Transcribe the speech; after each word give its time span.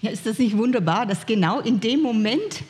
Ja, 0.00 0.10
ist 0.10 0.26
das 0.26 0.38
nicht 0.38 0.56
wunderbar, 0.56 1.06
dass 1.06 1.26
genau 1.26 1.60
in 1.60 1.80
dem 1.80 2.00
Moment, 2.02 2.62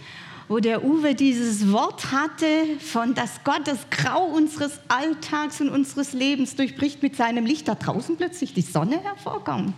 wo 0.49 0.61
der 0.61 0.83
Uwe 0.83 1.15
dieses 1.15 1.71
Wort 1.71 2.11
hatte, 2.11 2.47
von 2.81 3.15
dass 3.15 3.45
Gott 3.45 3.67
das 3.67 3.91
Grau 3.91 4.25
unseres 4.25 4.81
Alltags 4.89 5.61
und 5.61 5.69
unseres 5.69 6.15
Lebens 6.15 6.57
durchbricht 6.57 7.03
mit 7.03 7.17
seinem 7.17 7.45
Licht, 7.45 7.69
da 7.69 7.75
draußen 7.75 8.17
plötzlich 8.17 8.55
die 8.55 8.63
Sonne 8.63 9.03
hervorkommt. 9.03 9.75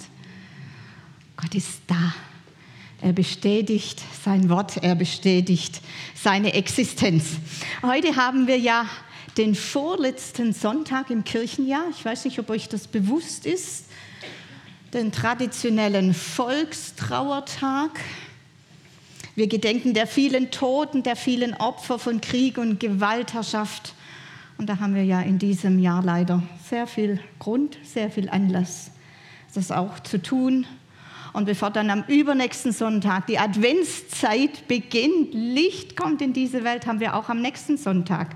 Gott 1.37 1.55
ist 1.55 1.81
da. 1.89 2.15
Er 3.03 3.15
bestätigt 3.15 4.01
sein 4.23 4.49
Wort, 4.49 4.77
er 4.83 4.95
bestätigt 4.95 5.81
seine 6.15 6.53
Existenz. 6.53 7.25
Heute 7.83 8.15
haben 8.15 8.47
wir 8.47 8.59
ja 8.59 8.87
den 9.39 9.55
vorletzten 9.55 10.53
Sonntag 10.53 11.11
im 11.11 11.25
Kirchenjahr. 11.25 11.87
Ich 11.91 12.05
weiß 12.05 12.27
nicht, 12.27 12.39
ob 12.39 12.51
euch 12.51 12.69
das 12.69 12.87
bewusst 12.87 13.47
ist. 13.47 13.87
Den 14.93 15.13
traditionellen 15.13 16.15
Volkstrauertag. 16.15 18.01
Wir 19.37 19.47
gedenken 19.47 19.95
der 19.95 20.09
vielen 20.09 20.51
Toten, 20.51 21.05
der 21.05 21.15
vielen 21.15 21.55
Opfer 21.55 22.01
von 22.01 22.21
Krieg 22.21 22.59
und 22.59 22.81
Gewaltherrschaft. 22.81 23.95
Und 24.59 24.69
da 24.69 24.81
haben 24.81 24.97
wir 24.97 25.05
ja 25.05 25.21
in 25.21 25.39
diesem 25.39 25.79
Jahr 25.79 26.03
leider 26.03 26.43
sehr 26.69 26.89
viel 26.89 27.21
Grund, 27.39 27.79
sehr 27.85 28.11
viel 28.11 28.29
Anlass, 28.29 28.91
das 29.55 29.71
auch 29.71 30.01
zu 30.01 30.21
tun. 30.21 30.67
Und 31.33 31.45
bevor 31.45 31.71
dann 31.71 31.89
am 31.89 32.03
übernächsten 32.09 32.73
Sonntag 32.73 33.29
die 33.29 33.39
Adventszeit 33.39 34.67
beginnt, 34.67 35.33
Licht 35.33 35.97
kommt 35.97 36.21
in 36.21 36.33
diese 36.33 36.65
Welt, 36.65 36.89
haben 36.89 36.99
wir 36.99 37.15
auch 37.15 37.29
am 37.29 37.41
nächsten 37.41 37.77
Sonntag 37.77 38.35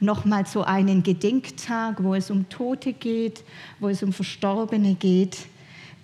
nochmal 0.00 0.46
so 0.46 0.64
einen 0.64 1.02
Gedenktag, 1.02 2.02
wo 2.02 2.14
es 2.14 2.30
um 2.30 2.48
Tote 2.48 2.94
geht, 2.94 3.44
wo 3.78 3.90
es 3.90 4.02
um 4.02 4.14
Verstorbene 4.14 4.94
geht. 4.94 5.36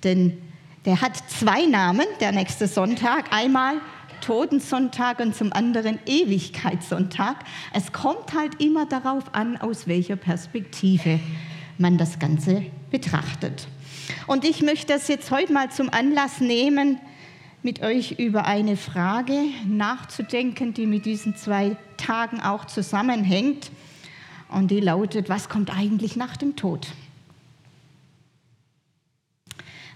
Denn 0.05 0.38
der 0.84 1.01
hat 1.01 1.16
zwei 1.29 1.66
Namen, 1.66 2.07
der 2.20 2.33
nächste 2.33 2.66
Sonntag. 2.66 3.33
Einmal 3.33 3.80
Totensonntag 4.21 5.21
und 5.21 5.34
zum 5.34 5.52
anderen 5.52 5.99
Ewigkeitssonntag. 6.07 7.37
Es 7.73 7.93
kommt 7.93 8.35
halt 8.35 8.60
immer 8.60 8.87
darauf 8.87 9.35
an, 9.35 9.57
aus 9.57 9.87
welcher 9.87 10.16
Perspektive 10.16 11.21
man 11.79 11.99
das 11.99 12.18
Ganze 12.18 12.65
betrachtet. 12.90 13.68
Und 14.27 14.45
ich 14.45 14.63
möchte 14.63 14.93
das 14.93 15.09
jetzt 15.09 15.30
heute 15.30 15.52
mal 15.52 15.71
zum 15.71 15.90
Anlass 15.90 16.40
nehmen, 16.40 16.99
mit 17.62 17.83
euch 17.83 18.12
über 18.12 18.45
eine 18.45 18.77
Frage 18.77 19.38
nachzudenken, 19.66 20.74
die 20.74 20.87
mit 20.87 21.07
diesen 21.07 21.37
zwei 21.37 21.77
Tagen 21.96 22.40
auch 22.40 22.66
zusammenhängt. 22.66 23.71
Und 24.49 24.71
die 24.71 24.80
lautet, 24.80 25.29
was 25.29 25.49
kommt 25.49 25.77
eigentlich 25.77 26.16
nach 26.16 26.37
dem 26.37 26.57
Tod? 26.57 26.88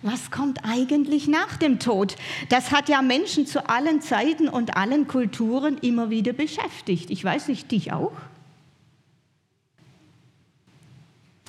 Was 0.02 0.32
kommt 0.32 0.64
eigentlich 0.64 1.28
nach 1.28 1.56
dem 1.56 1.78
Tod? 1.78 2.16
Das 2.48 2.72
hat 2.72 2.88
ja 2.88 3.02
Menschen 3.02 3.46
zu 3.46 3.68
allen 3.68 4.00
Zeiten 4.00 4.48
und 4.48 4.76
allen 4.76 5.06
Kulturen 5.06 5.78
immer 5.78 6.10
wieder 6.10 6.32
beschäftigt. 6.32 7.10
Ich 7.10 7.24
weiß 7.24 7.46
nicht, 7.46 7.70
dich 7.70 7.92
auch? 7.92 8.12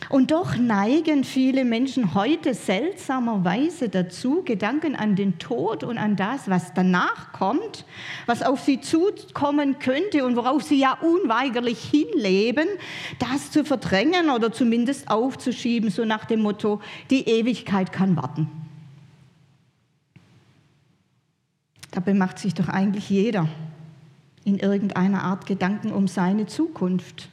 Und 0.10 0.32
doch 0.32 0.58
neigen 0.58 1.24
viele 1.24 1.66
Menschen 1.66 2.14
heute 2.14 2.54
seltsamerweise 2.54 3.90
dazu, 3.90 4.44
Gedanken 4.44 4.96
an 4.96 5.16
den 5.16 5.40
Tod 5.40 5.84
und 5.84 5.98
an 5.98 6.16
das, 6.16 6.50
was 6.50 6.74
danach 6.74 7.32
kommt, 7.32 7.86
was 8.26 8.44
auf 8.44 8.62
sie 8.62 8.82
zukommen 8.82 9.80
könnte 9.80 10.26
und 10.26 10.36
worauf 10.36 10.64
sie 10.64 10.80
ja 10.80 10.98
unweigerlich 11.00 11.84
hinleben, 11.84 12.68
das 13.20 13.52
zu 13.52 13.64
verdrängen 13.64 14.30
oder 14.30 14.52
zumindest 14.52 15.10
aufzuschieben, 15.10 15.90
so 15.90 16.06
nach 16.06 16.26
dem 16.26 16.42
Motto, 16.42 16.82
die 17.10 17.28
Ewigkeit 17.28 17.92
kann 17.92 18.16
warten. 18.16 18.50
Dabei 21.92 22.14
macht 22.14 22.40
sich 22.40 22.56
doch 22.56 22.70
eigentlich 22.70 23.10
jeder 23.10 23.48
in 24.46 24.58
irgendeiner 24.58 25.24
Art 25.24 25.46
Gedanken 25.46 25.92
um 25.92 26.08
seine 26.08 26.48
Zukunft. 26.48 27.30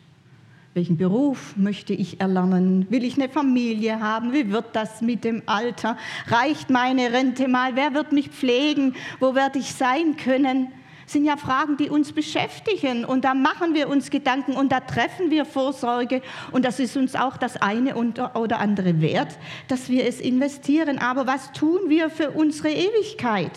Welchen 0.73 0.97
Beruf 0.97 1.57
möchte 1.57 1.93
ich 1.93 2.21
erlernen? 2.21 2.87
Will 2.91 3.03
ich 3.03 3.17
eine 3.17 3.29
Familie 3.29 3.99
haben? 3.99 4.33
Wie 4.33 4.53
wird 4.53 4.67
das 4.75 5.01
mit 5.01 5.25
dem 5.25 5.43
Alter? 5.47 5.97
Reicht 6.29 6.71
meine 6.71 7.13
Rente 7.13 7.49
mal? 7.49 7.75
Wer 7.75 7.93
wird 7.93 8.13
mich 8.13 8.29
pflegen? 8.29 8.95
Wo 9.19 9.35
werde 9.35 9.59
ich 9.59 9.75
sein 9.75 10.17
können? 10.17 10.69
Das 11.03 11.15
sind 11.15 11.25
ja 11.25 11.37
Fragen, 11.37 11.77
die 11.77 11.91
uns 11.91 12.13
beschäftigen 12.13 13.05
und 13.05 13.25
da 13.25 13.35
machen 13.35 13.75
wir 13.75 13.89
uns 13.89 14.11
Gedanken 14.11 14.53
und 14.53 14.71
da 14.71 14.79
treffen 14.79 15.33
wir 15.33 15.45
Vorsorge 15.45 16.23
und 16.53 16.65
das 16.65 16.79
ist 16.79 16.97
uns 16.97 17.17
auch 17.17 17.37
das 17.37 17.61
eine 17.61 17.97
oder 17.97 18.61
andere 18.61 19.01
wert, 19.01 19.37
dass 19.67 19.89
wir 19.89 20.07
es 20.07 20.21
investieren. 20.21 20.99
Aber 20.99 21.27
was 21.27 21.51
tun 21.51 21.81
wir 21.89 22.11
für 22.11 22.31
unsere 22.31 22.71
Ewigkeit? 22.71 23.51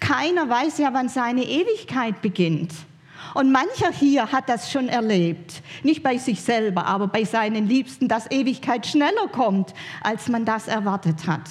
Keiner 0.00 0.50
weiß 0.50 0.76
ja, 0.76 0.92
wann 0.92 1.08
seine 1.08 1.44
Ewigkeit 1.44 2.20
beginnt. 2.20 2.74
Und 3.34 3.52
mancher 3.52 3.90
hier 3.92 4.30
hat 4.30 4.48
das 4.48 4.70
schon 4.70 4.88
erlebt, 4.88 5.62
nicht 5.82 6.02
bei 6.02 6.18
sich 6.18 6.42
selber, 6.42 6.86
aber 6.86 7.08
bei 7.08 7.24
seinen 7.24 7.66
Liebsten, 7.66 8.08
dass 8.08 8.30
Ewigkeit 8.30 8.86
schneller 8.86 9.28
kommt, 9.30 9.72
als 10.02 10.28
man 10.28 10.44
das 10.44 10.68
erwartet 10.68 11.26
hat. 11.26 11.48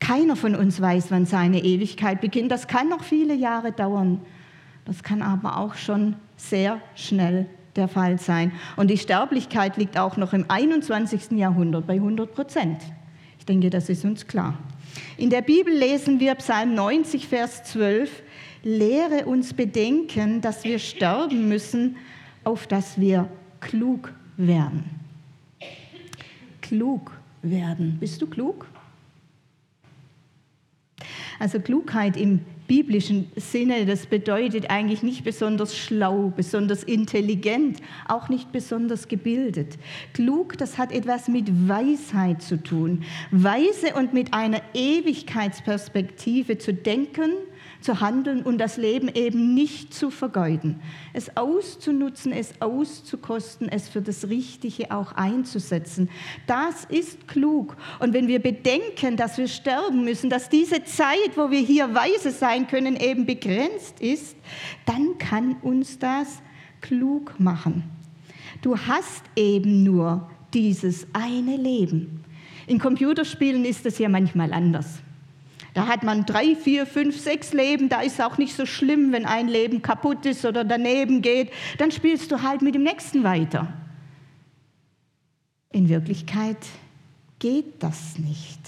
Keiner 0.00 0.36
von 0.36 0.54
uns 0.54 0.80
weiß, 0.80 1.10
wann 1.10 1.26
seine 1.26 1.62
Ewigkeit 1.62 2.20
beginnt. 2.20 2.50
Das 2.50 2.68
kann 2.68 2.88
noch 2.88 3.02
viele 3.02 3.34
Jahre 3.34 3.72
dauern. 3.72 4.20
Das 4.84 5.02
kann 5.02 5.22
aber 5.22 5.58
auch 5.58 5.74
schon 5.74 6.16
sehr 6.36 6.80
schnell 6.94 7.46
der 7.76 7.88
Fall 7.88 8.18
sein. 8.18 8.52
Und 8.76 8.88
die 8.88 8.96
Sterblichkeit 8.96 9.76
liegt 9.76 9.98
auch 9.98 10.16
noch 10.16 10.32
im 10.32 10.46
21. 10.48 11.32
Jahrhundert 11.32 11.86
bei 11.86 11.94
100 11.94 12.32
Prozent. 12.32 12.82
Ich 13.38 13.44
denke, 13.44 13.70
das 13.70 13.88
ist 13.88 14.04
uns 14.04 14.26
klar. 14.26 14.54
In 15.16 15.30
der 15.30 15.42
Bibel 15.42 15.72
lesen 15.72 16.20
wir 16.20 16.34
Psalm 16.36 16.74
90, 16.74 17.28
Vers 17.28 17.64
12, 17.64 18.22
lehre 18.68 19.24
uns 19.24 19.54
bedenken, 19.54 20.42
dass 20.42 20.64
wir 20.64 20.78
sterben 20.78 21.48
müssen, 21.48 21.96
auf 22.44 22.66
dass 22.66 23.00
wir 23.00 23.28
klug 23.60 24.12
werden. 24.36 24.84
Klug 26.60 27.12
werden. 27.42 27.96
Bist 27.98 28.20
du 28.20 28.26
klug? 28.26 28.66
Also 31.38 31.60
Klugheit 31.60 32.16
im 32.16 32.40
biblischen 32.66 33.30
Sinne, 33.36 33.86
das 33.86 34.06
bedeutet 34.06 34.68
eigentlich 34.68 35.02
nicht 35.02 35.24
besonders 35.24 35.74
schlau, 35.78 36.30
besonders 36.36 36.82
intelligent, 36.82 37.78
auch 38.06 38.28
nicht 38.28 38.52
besonders 38.52 39.08
gebildet. 39.08 39.78
Klug, 40.12 40.58
das 40.58 40.76
hat 40.76 40.92
etwas 40.92 41.28
mit 41.28 41.68
Weisheit 41.68 42.42
zu 42.42 42.62
tun. 42.62 43.04
Weise 43.30 43.94
und 43.94 44.12
mit 44.12 44.34
einer 44.34 44.60
Ewigkeitsperspektive 44.74 46.58
zu 46.58 46.74
denken 46.74 47.30
zu 47.80 48.00
handeln 48.00 48.42
und 48.42 48.58
das 48.58 48.76
Leben 48.76 49.08
eben 49.08 49.54
nicht 49.54 49.94
zu 49.94 50.10
vergeuden. 50.10 50.80
Es 51.12 51.36
auszunutzen, 51.36 52.32
es 52.32 52.60
auszukosten, 52.60 53.68
es 53.68 53.88
für 53.88 54.02
das 54.02 54.28
Richtige 54.28 54.90
auch 54.90 55.12
einzusetzen. 55.12 56.10
Das 56.46 56.84
ist 56.84 57.28
klug. 57.28 57.76
Und 58.00 58.12
wenn 58.14 58.28
wir 58.28 58.40
bedenken, 58.40 59.16
dass 59.16 59.38
wir 59.38 59.48
sterben 59.48 60.04
müssen, 60.04 60.30
dass 60.30 60.48
diese 60.48 60.84
Zeit, 60.84 61.36
wo 61.36 61.50
wir 61.50 61.60
hier 61.60 61.94
weise 61.94 62.30
sein 62.30 62.66
können, 62.66 62.96
eben 62.96 63.26
begrenzt 63.26 64.00
ist, 64.00 64.36
dann 64.86 65.18
kann 65.18 65.56
uns 65.62 65.98
das 65.98 66.42
klug 66.80 67.38
machen. 67.38 67.84
Du 68.62 68.76
hast 68.76 69.22
eben 69.36 69.84
nur 69.84 70.28
dieses 70.52 71.06
eine 71.12 71.56
Leben. 71.56 72.24
In 72.66 72.78
Computerspielen 72.78 73.64
ist 73.64 73.86
es 73.86 73.98
ja 73.98 74.08
manchmal 74.08 74.52
anders. 74.52 75.00
Da 75.74 75.86
hat 75.86 76.02
man 76.02 76.26
drei, 76.26 76.56
vier, 76.56 76.86
fünf, 76.86 77.18
sechs 77.18 77.52
Leben. 77.52 77.88
Da 77.88 78.00
ist 78.00 78.14
es 78.14 78.20
auch 78.20 78.38
nicht 78.38 78.56
so 78.56 78.66
schlimm, 78.66 79.12
wenn 79.12 79.26
ein 79.26 79.48
Leben 79.48 79.82
kaputt 79.82 80.26
ist 80.26 80.44
oder 80.44 80.64
daneben 80.64 81.22
geht. 81.22 81.50
Dann 81.78 81.90
spielst 81.90 82.30
du 82.32 82.42
halt 82.42 82.62
mit 82.62 82.74
dem 82.74 82.82
nächsten 82.82 83.24
weiter. 83.24 83.72
In 85.70 85.88
Wirklichkeit 85.88 86.58
geht 87.38 87.82
das 87.82 88.18
nicht. 88.18 88.60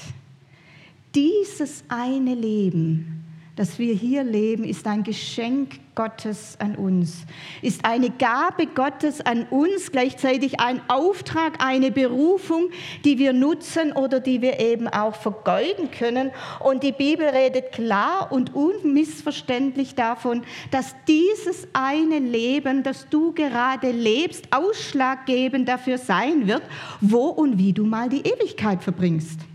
Dieses 1.14 1.82
eine 1.88 2.34
Leben 2.34 3.20
dass 3.60 3.78
wir 3.78 3.92
hier 3.92 4.24
leben, 4.24 4.64
ist 4.64 4.86
ein 4.86 5.04
Geschenk 5.04 5.80
Gottes 6.00 6.56
an 6.58 6.76
uns, 6.76 7.26
ist 7.60 7.84
eine 7.84 8.08
Gabe 8.08 8.66
Gottes 8.68 9.20
an 9.20 9.44
uns, 9.50 9.92
gleichzeitig 9.92 10.58
ein 10.58 10.80
Auftrag, 10.88 11.62
eine 11.62 11.90
Berufung, 11.90 12.70
die 13.04 13.18
wir 13.18 13.34
nutzen 13.34 13.92
oder 13.92 14.18
die 14.18 14.40
wir 14.40 14.60
eben 14.60 14.88
auch 14.88 15.14
vergeuden 15.14 15.90
können. 15.90 16.30
Und 16.60 16.84
die 16.84 16.92
Bibel 16.92 17.26
redet 17.26 17.72
klar 17.72 18.32
und 18.32 18.54
unmissverständlich 18.54 19.94
davon, 19.94 20.40
dass 20.70 20.94
dieses 21.06 21.68
eine 21.74 22.18
Leben, 22.18 22.82
das 22.82 23.06
du 23.10 23.34
gerade 23.34 23.90
lebst, 23.90 24.48
ausschlaggebend 24.54 25.68
dafür 25.68 25.98
sein 25.98 26.46
wird, 26.46 26.62
wo 27.02 27.26
und 27.26 27.58
wie 27.58 27.74
du 27.74 27.84
mal 27.84 28.08
die 28.08 28.22
Ewigkeit 28.26 28.82
verbringst. 28.82 29.49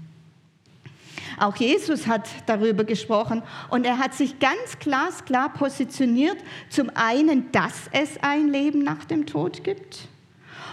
Auch 1.38 1.56
Jesus 1.56 2.08
hat 2.08 2.28
darüber 2.46 2.84
gesprochen 2.84 3.44
und 3.70 3.86
er 3.86 3.98
hat 3.98 4.14
sich 4.14 4.40
ganz 4.40 4.80
glasklar 4.80 5.54
positioniert. 5.54 6.38
Zum 6.70 6.90
einen, 6.94 7.52
dass 7.52 7.90
es 7.92 8.18
ein 8.22 8.48
Leben 8.48 8.84
nach 8.84 9.06
dem 9.06 9.26
Tod 9.26 9.64
gibt 9.64 10.08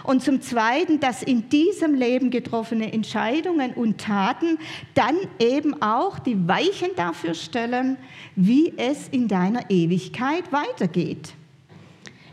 Und 0.03 0.21
zum 0.21 0.41
Zweiten, 0.41 0.99
dass 0.99 1.23
in 1.23 1.49
diesem 1.49 1.95
Leben 1.95 2.29
getroffene 2.29 2.91
Entscheidungen 2.91 3.73
und 3.73 3.99
Taten 3.99 4.57
dann 4.93 5.15
eben 5.39 5.81
auch 5.81 6.19
die 6.19 6.47
Weichen 6.47 6.89
dafür 6.95 7.33
stellen, 7.33 7.97
wie 8.35 8.73
es 8.77 9.07
in 9.09 9.27
deiner 9.27 9.69
Ewigkeit 9.69 10.51
weitergeht. 10.51 11.33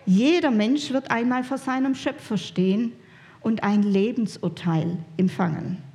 Jeder 0.06 0.50
Mensch 0.50 0.90
wird 0.90 1.10
einmal 1.10 1.44
vor 1.44 1.58
seinem 1.58 1.94
Schöpfer 1.94 2.36
stehen 2.36 2.92
und 3.40 3.62
ein 3.62 3.82
Lebensurteil 3.82 4.98
empfangen. 5.16 5.89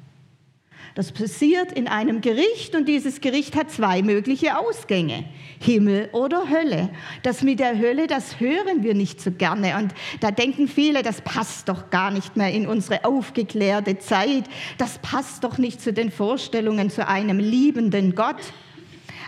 Das 0.95 1.11
passiert 1.11 1.73
in 1.73 1.89
einem 1.89 2.21
Gericht 2.21 2.73
und 2.73 2.87
dieses 2.87 3.19
Gericht 3.19 3.57
hat 3.57 3.69
zwei 3.69 4.01
mögliche 4.01 4.57
Ausgänge, 4.57 5.25
Himmel 5.59 6.07
oder 6.13 6.49
Hölle. 6.49 6.89
Das 7.21 7.43
mit 7.43 7.59
der 7.59 7.77
Hölle, 7.77 8.07
das 8.07 8.39
hören 8.39 8.81
wir 8.81 8.93
nicht 8.93 9.19
so 9.19 9.31
gerne 9.31 9.75
und 9.77 9.93
da 10.21 10.31
denken 10.31 10.69
viele, 10.69 11.03
das 11.03 11.19
passt 11.19 11.67
doch 11.67 11.89
gar 11.89 12.11
nicht 12.11 12.37
mehr 12.37 12.53
in 12.53 12.65
unsere 12.65 13.03
aufgeklärte 13.03 13.99
Zeit, 13.99 14.45
das 14.77 14.97
passt 14.99 15.43
doch 15.43 15.57
nicht 15.57 15.81
zu 15.81 15.91
den 15.91 16.11
Vorstellungen 16.11 16.89
zu 16.89 17.05
einem 17.05 17.39
liebenden 17.39 18.15
Gott. 18.15 18.39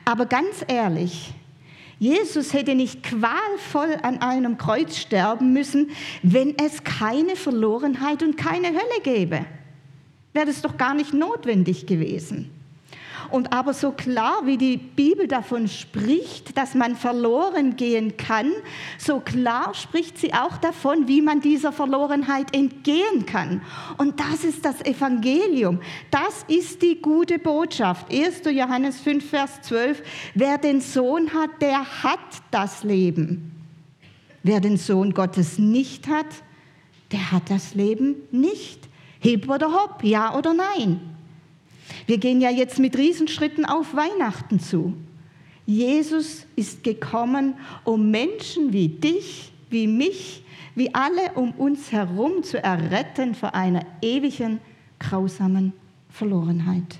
Aber 0.05 0.25
ganz 0.25 0.63
ehrlich, 0.69 1.33
Jesus 1.99 2.53
hätte 2.53 2.75
nicht 2.75 3.03
qualvoll 3.03 3.97
an 4.03 4.21
einem 4.21 4.57
Kreuz 4.57 4.95
sterben 4.95 5.51
müssen, 5.51 5.89
wenn 6.23 6.57
es 6.57 6.85
keine 6.85 7.35
Verlorenheit 7.35 8.23
und 8.23 8.37
keine 8.37 8.67
Hölle 8.67 9.01
gäbe 9.03 9.45
wäre 10.37 10.45
das 10.45 10.61
doch 10.61 10.77
gar 10.77 10.93
nicht 10.93 11.13
notwendig 11.13 11.87
gewesen. 11.87 12.51
Und 13.29 13.51
aber 13.51 13.73
so 13.73 13.91
klar, 13.91 14.43
wie 14.45 14.57
die 14.57 14.77
Bibel 14.77 15.27
davon 15.27 15.67
spricht, 15.67 16.55
dass 16.57 16.75
man 16.75 16.95
verloren 16.95 17.75
gehen 17.75 18.15
kann, 18.15 18.53
so 18.97 19.19
klar 19.19 19.73
spricht 19.73 20.17
sie 20.17 20.33
auch 20.33 20.57
davon, 20.57 21.07
wie 21.07 21.21
man 21.21 21.41
dieser 21.41 21.73
Verlorenheit 21.73 22.55
entgehen 22.55 23.25
kann. 23.25 23.61
Und 23.97 24.19
das 24.19 24.45
ist 24.45 24.63
das 24.63 24.79
Evangelium. 24.85 25.79
Das 26.09 26.45
ist 26.47 26.81
die 26.81 27.01
gute 27.01 27.39
Botschaft. 27.39 28.13
1. 28.13 28.43
Johannes 28.51 29.01
5, 29.01 29.29
Vers 29.29 29.61
12. 29.63 30.03
Wer 30.35 30.57
den 30.57 30.79
Sohn 30.79 31.33
hat, 31.33 31.49
der 31.59 32.03
hat 32.03 32.19
das 32.51 32.83
Leben. 32.83 33.51
Wer 34.43 34.61
den 34.61 34.77
Sohn 34.77 35.13
Gottes 35.13 35.57
nicht 35.57 36.07
hat, 36.07 36.27
der 37.11 37.31
hat 37.31 37.49
das 37.49 37.73
Leben 37.73 38.15
nicht. 38.31 38.86
Heb 39.27 39.49
oder 39.49 39.73
hopp, 39.73 40.05
ja 40.05 40.37
oder 40.37 40.53
nein? 40.53 41.01
Wir 42.05 42.17
gehen 42.17 42.39
ja 42.39 42.49
jetzt 42.49 42.79
mit 42.79 42.97
Riesenschritten 42.97 43.65
auf 43.65 43.93
Weihnachten 43.93 44.61
zu. 44.61 44.93
Jesus 45.65 46.45
ist 46.55 46.85
gekommen, 46.85 47.55
um 47.83 48.09
Menschen 48.09 48.71
wie 48.71 48.87
dich, 48.87 49.51
wie 49.69 49.85
mich, 49.85 50.43
wie 50.75 50.95
alle 50.95 51.33
um 51.33 51.51
uns 51.51 51.91
herum 51.91 52.41
zu 52.43 52.63
erretten 52.63 53.35
vor 53.35 53.53
einer 53.53 53.85
ewigen, 54.01 54.61
grausamen 54.97 55.73
Verlorenheit. 56.09 56.97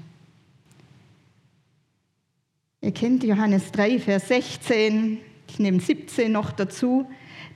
Ihr 2.82 2.92
kennt 2.92 3.24
Johannes 3.24 3.72
3, 3.72 4.00
Vers 4.00 4.28
16, 4.28 5.20
ich 5.48 5.60
nehme 5.60 5.80
17 5.80 6.30
noch 6.30 6.52
dazu. 6.52 7.08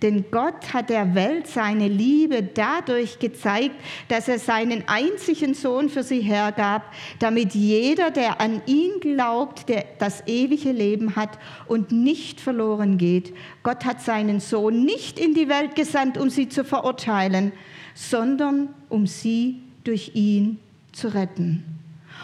Denn 0.02 0.26
Gott 0.32 0.74
hat 0.74 0.90
der 0.90 1.14
Welt 1.14 1.46
seine 1.48 1.88
Liebe 1.88 2.42
dadurch 2.42 3.20
gezeigt, 3.20 3.76
dass 4.08 4.28
er 4.28 4.40
seinen 4.40 4.84
einzigen 4.88 5.54
Sohn 5.54 5.90
für 5.90 6.02
sie 6.02 6.22
hergab, 6.22 6.92
damit 7.20 7.54
jeder, 7.54 8.10
der 8.10 8.42
an 8.42 8.64
ihn 8.66 9.00
glaubt, 9.00 9.70
der 9.70 9.86
das 10.00 10.26
ewige 10.26 10.72
Leben 10.72 11.16
hat 11.16 11.38
und 11.68 11.92
nicht 11.92 12.42
verloren 12.42 12.98
geht. 12.98 13.34
Gott 13.62 13.86
hat 13.86 14.02
seinen 14.02 14.40
Sohn 14.40 14.86
nicht 14.86 15.20
in 15.20 15.36
die 15.36 15.50
Welt 15.50 15.76
gesandt, 15.76 16.18
um 16.18 16.32
sie 16.32 16.50
zu 16.50 16.64
verurteilen, 16.64 17.52
sondern 17.94 18.70
um 18.90 19.06
sie 19.06 19.62
durch 19.84 20.16
ihn 20.16 20.60
zu 20.94 21.14
retten. 21.14 21.64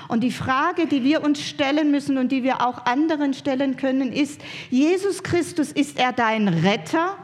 Und 0.07 0.21
die 0.21 0.31
Frage, 0.31 0.87
die 0.87 1.03
wir 1.03 1.23
uns 1.23 1.41
stellen 1.41 1.91
müssen 1.91 2.17
und 2.17 2.31
die 2.31 2.43
wir 2.43 2.65
auch 2.65 2.85
anderen 2.85 3.33
stellen 3.33 3.77
können, 3.77 4.13
ist, 4.13 4.41
Jesus 4.69 5.21
Christus, 5.21 5.71
ist 5.71 5.99
er 5.99 6.13
dein 6.13 6.47
Retter 6.47 7.17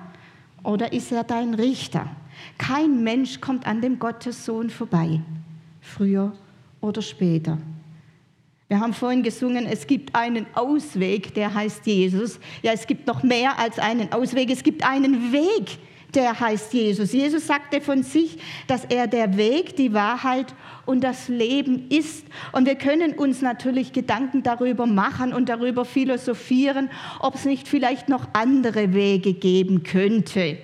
oder 0.63 0.93
ist 0.93 1.11
er 1.11 1.23
dein 1.23 1.53
Richter? 1.53 2.07
Kein 2.57 3.03
Mensch 3.03 3.41
kommt 3.41 3.65
an 3.67 3.81
dem 3.81 3.99
Gottessohn 3.99 4.69
vorbei, 4.69 5.21
früher 5.81 6.33
oder 6.81 7.01
später. 7.01 7.57
Wir 8.67 8.79
haben 8.79 8.93
vorhin 8.93 9.21
gesungen, 9.21 9.65
es 9.65 9.85
gibt 9.85 10.15
einen 10.15 10.47
Ausweg, 10.55 11.33
der 11.35 11.53
heißt 11.53 11.85
Jesus. 11.85 12.39
Ja, 12.63 12.71
es 12.71 12.87
gibt 12.87 13.05
noch 13.05 13.21
mehr 13.21 13.59
als 13.59 13.77
einen 13.77 14.11
Ausweg, 14.11 14.49
es 14.49 14.63
gibt 14.63 14.83
einen 14.83 15.31
Weg, 15.31 15.77
der 16.15 16.39
heißt 16.39 16.73
Jesus. 16.73 17.11
Jesus 17.11 17.45
sagte 17.45 17.81
von 17.81 18.03
sich, 18.03 18.39
dass 18.67 18.85
er 18.85 19.07
der 19.07 19.37
Weg, 19.37 19.75
die 19.75 19.93
Wahrheit 19.93 20.55
und 20.85 21.03
das 21.03 21.29
Leben 21.29 21.87
ist. 21.89 22.25
Und 22.51 22.65
wir 22.65 22.75
können 22.75 23.13
uns 23.13 23.41
natürlich 23.41 23.93
Gedanken 23.93 24.43
darüber 24.43 24.85
machen 24.85 25.33
und 25.33 25.49
darüber 25.49 25.85
philosophieren, 25.85 26.89
ob 27.19 27.35
es 27.35 27.45
nicht 27.45 27.67
vielleicht 27.67 28.09
noch 28.09 28.27
andere 28.33 28.93
Wege 28.93 29.33
geben 29.33 29.83
könnte, 29.83 30.57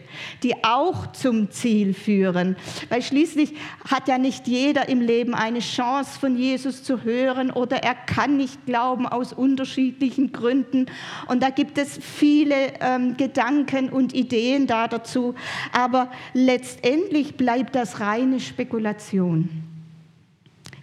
die 0.44 0.64
auch 0.64 1.12
zum 1.14 1.52
Ziel 1.52 1.94
führen. 1.94 2.58
Weil 2.90 3.02
schließlich 3.02 3.54
hat 3.90 4.08
ja 4.08 4.18
nicht 4.18 4.48
jeder 4.48 4.90
im 4.90 5.02
Leben 5.02 5.34
eine 5.34 5.60
Chance 5.60 6.20
von 6.20 6.38
Jesus 6.38 6.84
zu 6.84 7.04
hören 7.04 7.52
oder 7.52 7.78
er 7.78 7.96
kann 7.96 8.38
nicht 8.38 8.66
glauben 8.66 9.08
aus 9.08 9.32
unterschiedlichen 9.32 10.32
Gründen. 10.32 10.88
Und 11.28 11.42
da 11.42 11.50
gibt 11.50 11.78
es 11.78 11.98
viele 11.98 12.56
ähm, 12.82 13.16
Gedanken 13.16 13.90
und 13.90 14.14
Ideen 14.14 14.68
da 14.68 14.88
dazu. 14.88 15.36
Aber 15.72 16.12
letztendlich 16.34 17.38
bleibt 17.38 17.76
das 17.76 18.00
reine 18.00 18.40
Spekulation. 18.40 19.69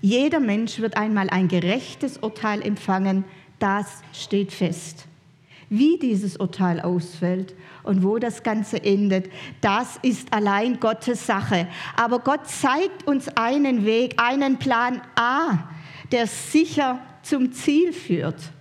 Jeder 0.06 0.38
Mensch 0.38 0.78
wird 0.78 0.96
einmal 0.96 1.30
ein 1.30 1.48
gerechtes 1.48 2.18
Urteil 2.18 2.62
empfangen, 2.62 3.24
das 3.58 4.04
steht 4.12 4.52
fest. 4.52 5.06
Wie 5.68 5.98
dieses 5.98 6.36
Urteil 6.36 6.78
ausfällt 6.80 7.56
und 7.82 8.04
wo 8.04 8.18
das 8.18 8.44
Ganze 8.44 8.84
endet, 8.84 9.28
das 9.62 9.98
ist 10.02 10.32
allein 10.32 10.78
Gottes 10.78 11.26
Sache. 11.26 11.66
Aber 11.96 12.20
Gott 12.20 12.46
zeigt 12.46 13.08
uns 13.08 13.26
einen 13.36 13.84
Weg, 13.84 14.14
einen 14.18 14.58
Plan 14.58 15.02
A, 15.16 15.70
der 16.12 16.28
sicher 16.28 17.00
zum 17.22 17.50
Ziel 17.50 17.92
führt. 17.92 18.52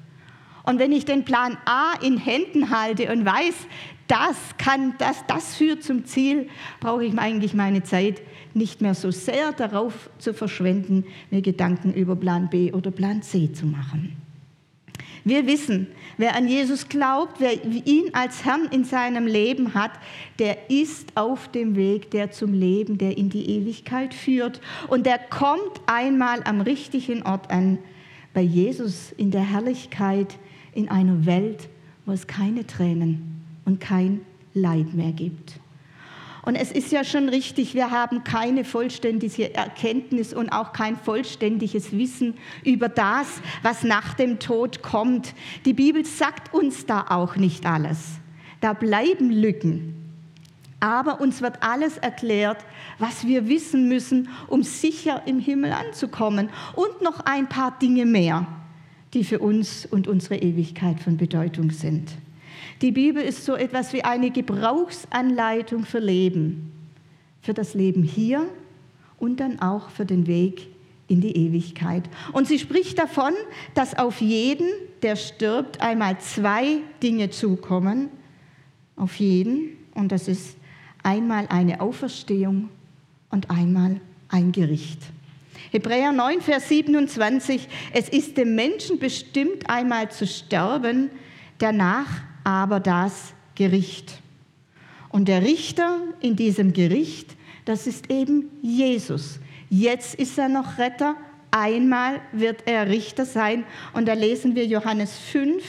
Und 0.63 0.79
wenn 0.79 0.91
ich 0.91 1.05
den 1.05 1.25
Plan 1.25 1.59
A 1.65 1.93
in 2.01 2.17
Händen 2.17 2.71
halte 2.71 3.11
und 3.11 3.23
weiß, 3.23 3.53
das 4.07 4.37
kann, 4.57 4.93
das, 4.97 5.23
das 5.27 5.55
führt 5.55 5.83
zum 5.83 6.05
Ziel, 6.05 6.49
brauche 6.79 7.05
ich 7.05 7.17
eigentlich 7.17 7.53
meine 7.53 7.83
Zeit 7.83 8.21
nicht 8.53 8.81
mehr 8.81 8.93
so 8.93 9.11
sehr 9.11 9.51
darauf 9.51 10.09
zu 10.17 10.33
verschwenden, 10.33 11.05
mir 11.31 11.41
Gedanken 11.41 11.93
über 11.93 12.15
Plan 12.15 12.49
B 12.49 12.71
oder 12.71 12.91
Plan 12.91 13.21
C 13.21 13.51
zu 13.51 13.65
machen. 13.65 14.15
Wir 15.27 15.47
wissen, 15.47 15.87
wer 16.17 16.35
an 16.35 16.47
Jesus 16.47 16.87
glaubt, 16.87 17.39
wer 17.39 17.65
ihn 17.65 18.13
als 18.13 18.45
Herrn 18.45 18.67
in 18.71 18.83
seinem 18.83 19.25
Leben 19.25 19.73
hat, 19.73 19.91
der 20.37 20.69
ist 20.69 21.17
auf 21.17 21.47
dem 21.47 21.75
Weg, 21.75 22.11
der 22.11 22.29
zum 22.29 22.53
Leben, 22.53 22.99
der 22.99 23.17
in 23.17 23.29
die 23.29 23.49
Ewigkeit 23.49 24.13
führt. 24.13 24.61
Und 24.87 25.07
der 25.07 25.17
kommt 25.17 25.81
einmal 25.87 26.43
am 26.43 26.61
richtigen 26.61 27.23
Ort 27.23 27.49
an, 27.49 27.79
bei 28.35 28.41
Jesus 28.41 29.13
in 29.17 29.31
der 29.31 29.41
Herrlichkeit, 29.41 30.37
in 30.73 30.89
einer 30.89 31.25
Welt, 31.25 31.69
wo 32.05 32.11
es 32.11 32.27
keine 32.27 32.67
Tränen 32.67 33.34
und 33.65 33.79
kein 33.79 34.21
Leid 34.53 34.93
mehr 34.93 35.11
gibt. 35.11 35.59
Und 36.45 36.55
es 36.55 36.71
ist 36.71 36.91
ja 36.91 37.03
schon 37.03 37.27
richtig, 37.27 37.73
wir 37.73 37.89
haben 37.89 38.23
keine 38.23 38.63
vollständige 38.63 39.55
Erkenntnis 39.55 40.31
und 40.31 40.49
auch 40.49 40.73
kein 40.73 40.95
vollständiges 40.95 41.91
Wissen 41.91 42.35
über 42.63 42.87
das, 42.87 43.41
was 43.63 43.83
nach 43.83 44.13
dem 44.13 44.37
Tod 44.37 44.83
kommt. 44.83 45.33
Die 45.65 45.73
Bibel 45.73 46.05
sagt 46.05 46.53
uns 46.53 46.85
da 46.85 47.07
auch 47.09 47.35
nicht 47.35 47.65
alles. 47.65 48.19
Da 48.61 48.73
bleiben 48.73 49.31
Lücken. 49.31 49.95
Aber 50.79 51.19
uns 51.19 51.41
wird 51.41 51.63
alles 51.63 51.97
erklärt, 51.97 52.63
was 52.99 53.25
wir 53.25 53.47
wissen 53.47 53.89
müssen, 53.89 54.29
um 54.47 54.61
sicher 54.61 55.23
im 55.25 55.39
Himmel 55.39 55.71
anzukommen. 55.71 56.49
Und 56.75 57.01
noch 57.01 57.21
ein 57.21 57.49
paar 57.49 57.79
Dinge 57.79 58.05
mehr, 58.05 58.45
die 59.15 59.23
für 59.23 59.39
uns 59.39 59.87
und 59.87 60.07
unsere 60.07 60.35
Ewigkeit 60.35 60.99
von 60.99 61.17
Bedeutung 61.17 61.71
sind. 61.71 62.11
Die 62.81 62.91
Bibel 62.91 63.23
ist 63.23 63.45
so 63.45 63.55
etwas 63.55 63.93
wie 63.93 64.03
eine 64.03 64.31
Gebrauchsanleitung 64.31 65.85
für 65.85 65.99
Leben, 65.99 66.71
für 67.41 67.53
das 67.53 67.73
Leben 67.73 68.03
hier 68.03 68.47
und 69.17 69.39
dann 69.39 69.59
auch 69.59 69.89
für 69.89 70.05
den 70.05 70.27
Weg 70.27 70.67
in 71.07 71.21
die 71.21 71.35
Ewigkeit. 71.35 72.03
Und 72.33 72.47
sie 72.47 72.59
spricht 72.59 72.97
davon, 72.97 73.33
dass 73.75 73.97
auf 73.97 74.21
jeden, 74.21 74.67
der 75.03 75.15
stirbt, 75.15 75.81
einmal 75.81 76.19
zwei 76.19 76.79
Dinge 77.01 77.29
zukommen. 77.29 78.09
Auf 78.95 79.15
jeden. 79.17 79.77
Und 79.93 80.11
das 80.11 80.27
ist 80.27 80.57
einmal 81.03 81.47
eine 81.49 81.79
Auferstehung 81.79 82.69
und 83.29 83.49
einmal 83.49 84.01
ein 84.29 84.51
Gericht. 84.51 84.99
Hebräer 85.71 86.11
9, 86.11 86.41
Vers 86.41 86.69
27. 86.69 87.67
Es 87.93 88.09
ist 88.09 88.37
dem 88.37 88.55
Menschen 88.55 88.99
bestimmt, 88.99 89.69
einmal 89.69 90.09
zu 90.09 90.25
sterben, 90.25 91.09
danach 91.57 92.09
aber 92.45 92.79
das 92.79 93.33
Gericht. 93.55 94.21
Und 95.09 95.27
der 95.27 95.41
Richter 95.41 95.97
in 96.21 96.37
diesem 96.37 96.71
Gericht, 96.71 97.35
Das 97.65 97.87
ist 97.87 98.11
eben 98.11 98.51
Jesus. 98.61 99.39
Jetzt 99.69 100.15
ist 100.15 100.37
er 100.37 100.49
noch 100.49 100.77
Retter, 100.77 101.15
einmal 101.49 102.21
wird 102.31 102.63
er 102.67 102.87
Richter 102.87 103.25
sein. 103.25 103.65
Und 103.93 104.07
da 104.07 104.13
lesen 104.13 104.55
wir 104.55 104.67
Johannes 104.67 105.17
5, 105.17 105.63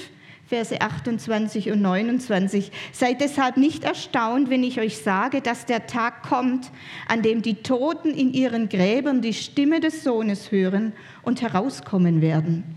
Verse 0.46 0.78
28 0.78 1.70
und 1.72 1.80
29. 1.80 2.70
Seid 2.92 3.20
deshalb 3.22 3.56
nicht 3.56 3.82
erstaunt, 3.82 4.50
wenn 4.50 4.62
ich 4.62 4.78
euch 4.78 4.98
sage, 4.98 5.40
dass 5.40 5.64
der 5.64 5.86
Tag 5.86 6.22
kommt, 6.22 6.70
an 7.08 7.22
dem 7.22 7.40
die 7.40 7.62
Toten 7.62 8.10
in 8.10 8.32
ihren 8.32 8.68
Gräbern 8.68 9.22
die 9.22 9.34
Stimme 9.34 9.80
des 9.80 10.04
Sohnes 10.04 10.52
hören 10.52 10.92
und 11.22 11.40
herauskommen 11.40 12.20
werden. 12.20 12.75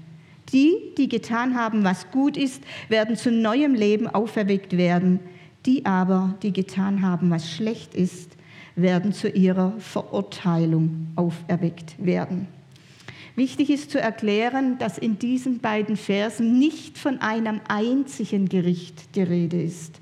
Die, 0.54 0.76
die 0.98 1.10
getan 1.10 1.56
haben, 1.56 1.84
was 1.84 2.10
gut 2.12 2.38
ist, 2.38 2.64
werden 2.88 3.16
zu 3.16 3.32
neuem 3.32 3.74
Leben 3.74 4.08
auferweckt 4.08 4.78
werden. 4.78 5.20
Die 5.66 5.86
aber, 5.86 6.36
die 6.42 6.54
getan 6.54 7.02
haben, 7.02 7.30
was 7.30 7.52
schlecht 7.52 7.94
ist, 7.94 8.32
werden 8.76 9.14
zu 9.14 9.30
ihrer 9.30 9.74
Verurteilung 9.80 11.08
auferweckt 11.16 11.96
werden. 12.04 12.48
Wichtig 13.36 13.70
ist 13.70 13.92
zu 13.92 14.02
erklären, 14.02 14.78
dass 14.80 14.98
in 14.98 15.20
diesen 15.20 15.60
beiden 15.60 15.98
Versen 15.98 16.60
nicht 16.60 16.98
von 16.98 17.20
einem 17.20 17.62
einzigen 17.68 18.50
Gericht 18.50 19.16
die 19.16 19.24
Rede 19.24 19.62
ist 19.62 20.00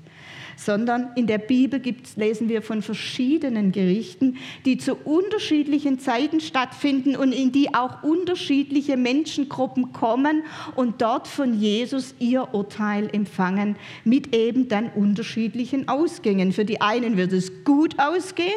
sondern 0.58 1.10
in 1.14 1.26
der 1.28 1.38
Bibel 1.38 1.78
gibt's, 1.78 2.16
lesen 2.16 2.48
wir 2.48 2.62
von 2.62 2.82
verschiedenen 2.82 3.70
Gerichten, 3.70 4.36
die 4.64 4.76
zu 4.76 4.96
unterschiedlichen 4.96 6.00
Zeiten 6.00 6.40
stattfinden 6.40 7.16
und 7.16 7.32
in 7.32 7.52
die 7.52 7.74
auch 7.74 8.02
unterschiedliche 8.02 8.96
Menschengruppen 8.96 9.92
kommen 9.92 10.42
und 10.74 11.00
dort 11.00 11.28
von 11.28 11.54
Jesus 11.54 12.14
ihr 12.18 12.52
Urteil 12.52 13.08
empfangen, 13.12 13.76
mit 14.04 14.34
eben 14.34 14.68
dann 14.68 14.90
unterschiedlichen 14.90 15.88
Ausgängen. 15.88 16.52
Für 16.52 16.64
die 16.64 16.80
einen 16.80 17.16
wird 17.16 17.32
es 17.32 17.64
gut 17.64 17.94
ausgehen, 17.98 18.48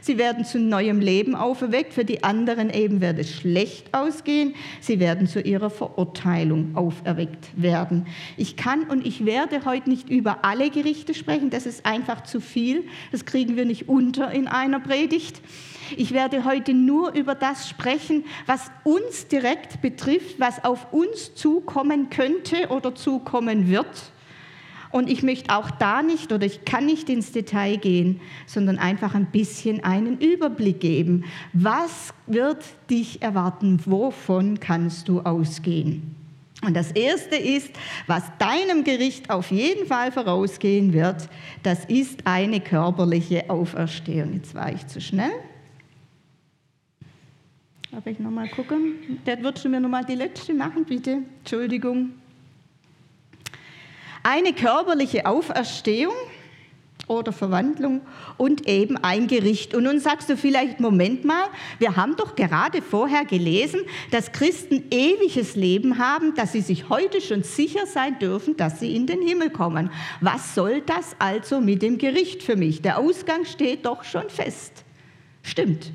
sie 0.00 0.16
werden 0.16 0.46
zu 0.46 0.58
neuem 0.58 1.00
Leben 1.00 1.34
auferweckt, 1.34 1.92
für 1.92 2.06
die 2.06 2.24
anderen 2.24 2.70
eben 2.70 3.02
wird 3.02 3.18
es 3.18 3.30
schlecht 3.30 3.92
ausgehen, 3.92 4.54
sie 4.80 4.98
werden 4.98 5.26
zu 5.26 5.40
ihrer 5.42 5.70
Verurteilung 5.70 6.74
auferweckt 6.74 7.48
werden. 7.54 8.06
Ich 8.38 8.56
kann 8.56 8.84
und 8.84 9.06
ich 9.06 9.26
werde 9.26 9.66
heute 9.66 9.90
nicht 9.90 10.08
über 10.08 10.44
alle 10.44 10.70
Gerichte 10.70 11.12
sprechen, 11.12 11.49
das 11.50 11.66
ist 11.66 11.86
einfach 11.86 12.22
zu 12.22 12.40
viel. 12.40 12.84
Das 13.12 13.24
kriegen 13.24 13.56
wir 13.56 13.64
nicht 13.64 13.88
unter 13.88 14.30
in 14.30 14.48
einer 14.48 14.80
Predigt. 14.80 15.40
Ich 15.96 16.12
werde 16.12 16.44
heute 16.44 16.72
nur 16.72 17.12
über 17.14 17.34
das 17.34 17.68
sprechen, 17.68 18.24
was 18.46 18.70
uns 18.84 19.26
direkt 19.26 19.82
betrifft, 19.82 20.38
was 20.38 20.64
auf 20.64 20.92
uns 20.92 21.34
zukommen 21.34 22.10
könnte 22.10 22.68
oder 22.68 22.94
zukommen 22.94 23.68
wird. 23.68 24.12
Und 24.92 25.08
ich 25.08 25.22
möchte 25.22 25.54
auch 25.54 25.70
da 25.70 26.02
nicht 26.02 26.32
oder 26.32 26.46
ich 26.46 26.64
kann 26.64 26.86
nicht 26.86 27.08
ins 27.08 27.30
Detail 27.30 27.76
gehen, 27.76 28.20
sondern 28.46 28.78
einfach 28.78 29.14
ein 29.14 29.26
bisschen 29.26 29.84
einen 29.84 30.18
Überblick 30.18 30.80
geben. 30.80 31.24
Was 31.52 32.12
wird 32.26 32.64
dich 32.90 33.22
erwarten? 33.22 33.80
Wovon 33.86 34.58
kannst 34.58 35.08
du 35.08 35.20
ausgehen? 35.20 36.19
Und 36.62 36.74
das 36.74 36.92
Erste 36.92 37.36
ist, 37.36 37.70
was 38.06 38.22
deinem 38.38 38.84
Gericht 38.84 39.30
auf 39.30 39.50
jeden 39.50 39.86
Fall 39.86 40.12
vorausgehen 40.12 40.92
wird, 40.92 41.28
das 41.62 41.84
ist 41.86 42.26
eine 42.26 42.60
körperliche 42.60 43.48
Auferstehung. 43.48 44.34
Jetzt 44.34 44.54
war 44.54 44.70
ich 44.72 44.86
zu 44.86 45.00
schnell. 45.00 45.32
Darf 47.90 48.06
ich 48.06 48.18
nochmal 48.18 48.48
gucken? 48.48 49.20
Der 49.26 49.42
würdest 49.42 49.64
du 49.64 49.68
mir 49.68 49.80
nochmal 49.80 50.04
die 50.04 50.14
letzte 50.14 50.52
machen, 50.54 50.84
bitte? 50.84 51.22
Entschuldigung. 51.38 52.10
Eine 54.22 54.52
körperliche 54.52 55.24
Auferstehung 55.24 56.14
oder 57.10 57.32
Verwandlung 57.32 58.02
und 58.36 58.68
eben 58.68 58.96
ein 58.96 59.26
Gericht. 59.26 59.74
Und 59.74 59.84
nun 59.84 59.98
sagst 59.98 60.30
du 60.30 60.36
vielleicht, 60.36 60.78
Moment 60.78 61.24
mal, 61.24 61.46
wir 61.78 61.96
haben 61.96 62.16
doch 62.16 62.36
gerade 62.36 62.82
vorher 62.82 63.24
gelesen, 63.24 63.80
dass 64.12 64.30
Christen 64.30 64.84
ewiges 64.90 65.56
Leben 65.56 65.98
haben, 65.98 66.34
dass 66.36 66.52
sie 66.52 66.60
sich 66.60 66.88
heute 66.88 67.20
schon 67.20 67.42
sicher 67.42 67.86
sein 67.86 68.18
dürfen, 68.20 68.56
dass 68.56 68.78
sie 68.78 68.94
in 68.94 69.06
den 69.06 69.20
Himmel 69.22 69.50
kommen. 69.50 69.90
Was 70.20 70.54
soll 70.54 70.82
das 70.82 71.16
also 71.18 71.60
mit 71.60 71.82
dem 71.82 71.98
Gericht 71.98 72.42
für 72.44 72.56
mich? 72.56 72.80
Der 72.80 72.98
Ausgang 72.98 73.44
steht 73.44 73.86
doch 73.86 74.04
schon 74.04 74.30
fest. 74.30 74.84
Stimmt. 75.42 75.90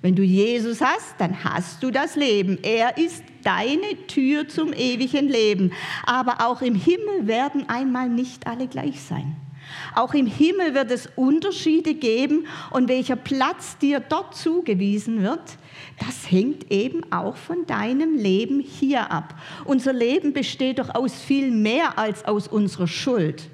Wenn 0.00 0.16
du 0.16 0.22
Jesus 0.22 0.80
hast, 0.80 1.14
dann 1.18 1.44
hast 1.44 1.82
du 1.82 1.90
das 1.90 2.16
Leben. 2.16 2.58
Er 2.62 2.96
ist 2.96 3.22
deine 3.44 4.06
Tür 4.08 4.48
zum 4.48 4.72
ewigen 4.72 5.28
Leben. 5.28 5.72
Aber 6.04 6.46
auch 6.46 6.62
im 6.62 6.74
Himmel 6.74 7.26
werden 7.26 7.68
einmal 7.68 8.08
nicht 8.08 8.46
alle 8.46 8.66
gleich 8.66 9.00
sein. 9.00 9.36
Auch 9.94 10.14
im 10.14 10.26
Himmel 10.26 10.74
wird 10.74 10.90
es 10.90 11.08
Unterschiede 11.16 11.94
geben 11.94 12.46
und 12.70 12.88
welcher 12.88 13.16
Platz 13.16 13.78
dir 13.78 14.00
dort 14.00 14.34
zugewiesen 14.34 15.22
wird, 15.22 15.58
das 15.98 16.30
hängt 16.30 16.70
eben 16.70 17.02
auch 17.12 17.36
von 17.36 17.66
deinem 17.66 18.16
Leben 18.16 18.60
hier 18.60 19.10
ab. 19.10 19.34
Unser 19.64 19.92
Leben 19.92 20.32
besteht 20.32 20.78
doch 20.78 20.94
aus 20.94 21.14
viel 21.14 21.50
mehr 21.50 21.98
als 21.98 22.24
aus 22.24 22.48
unserer 22.48 22.88
Schuld. 22.88 23.50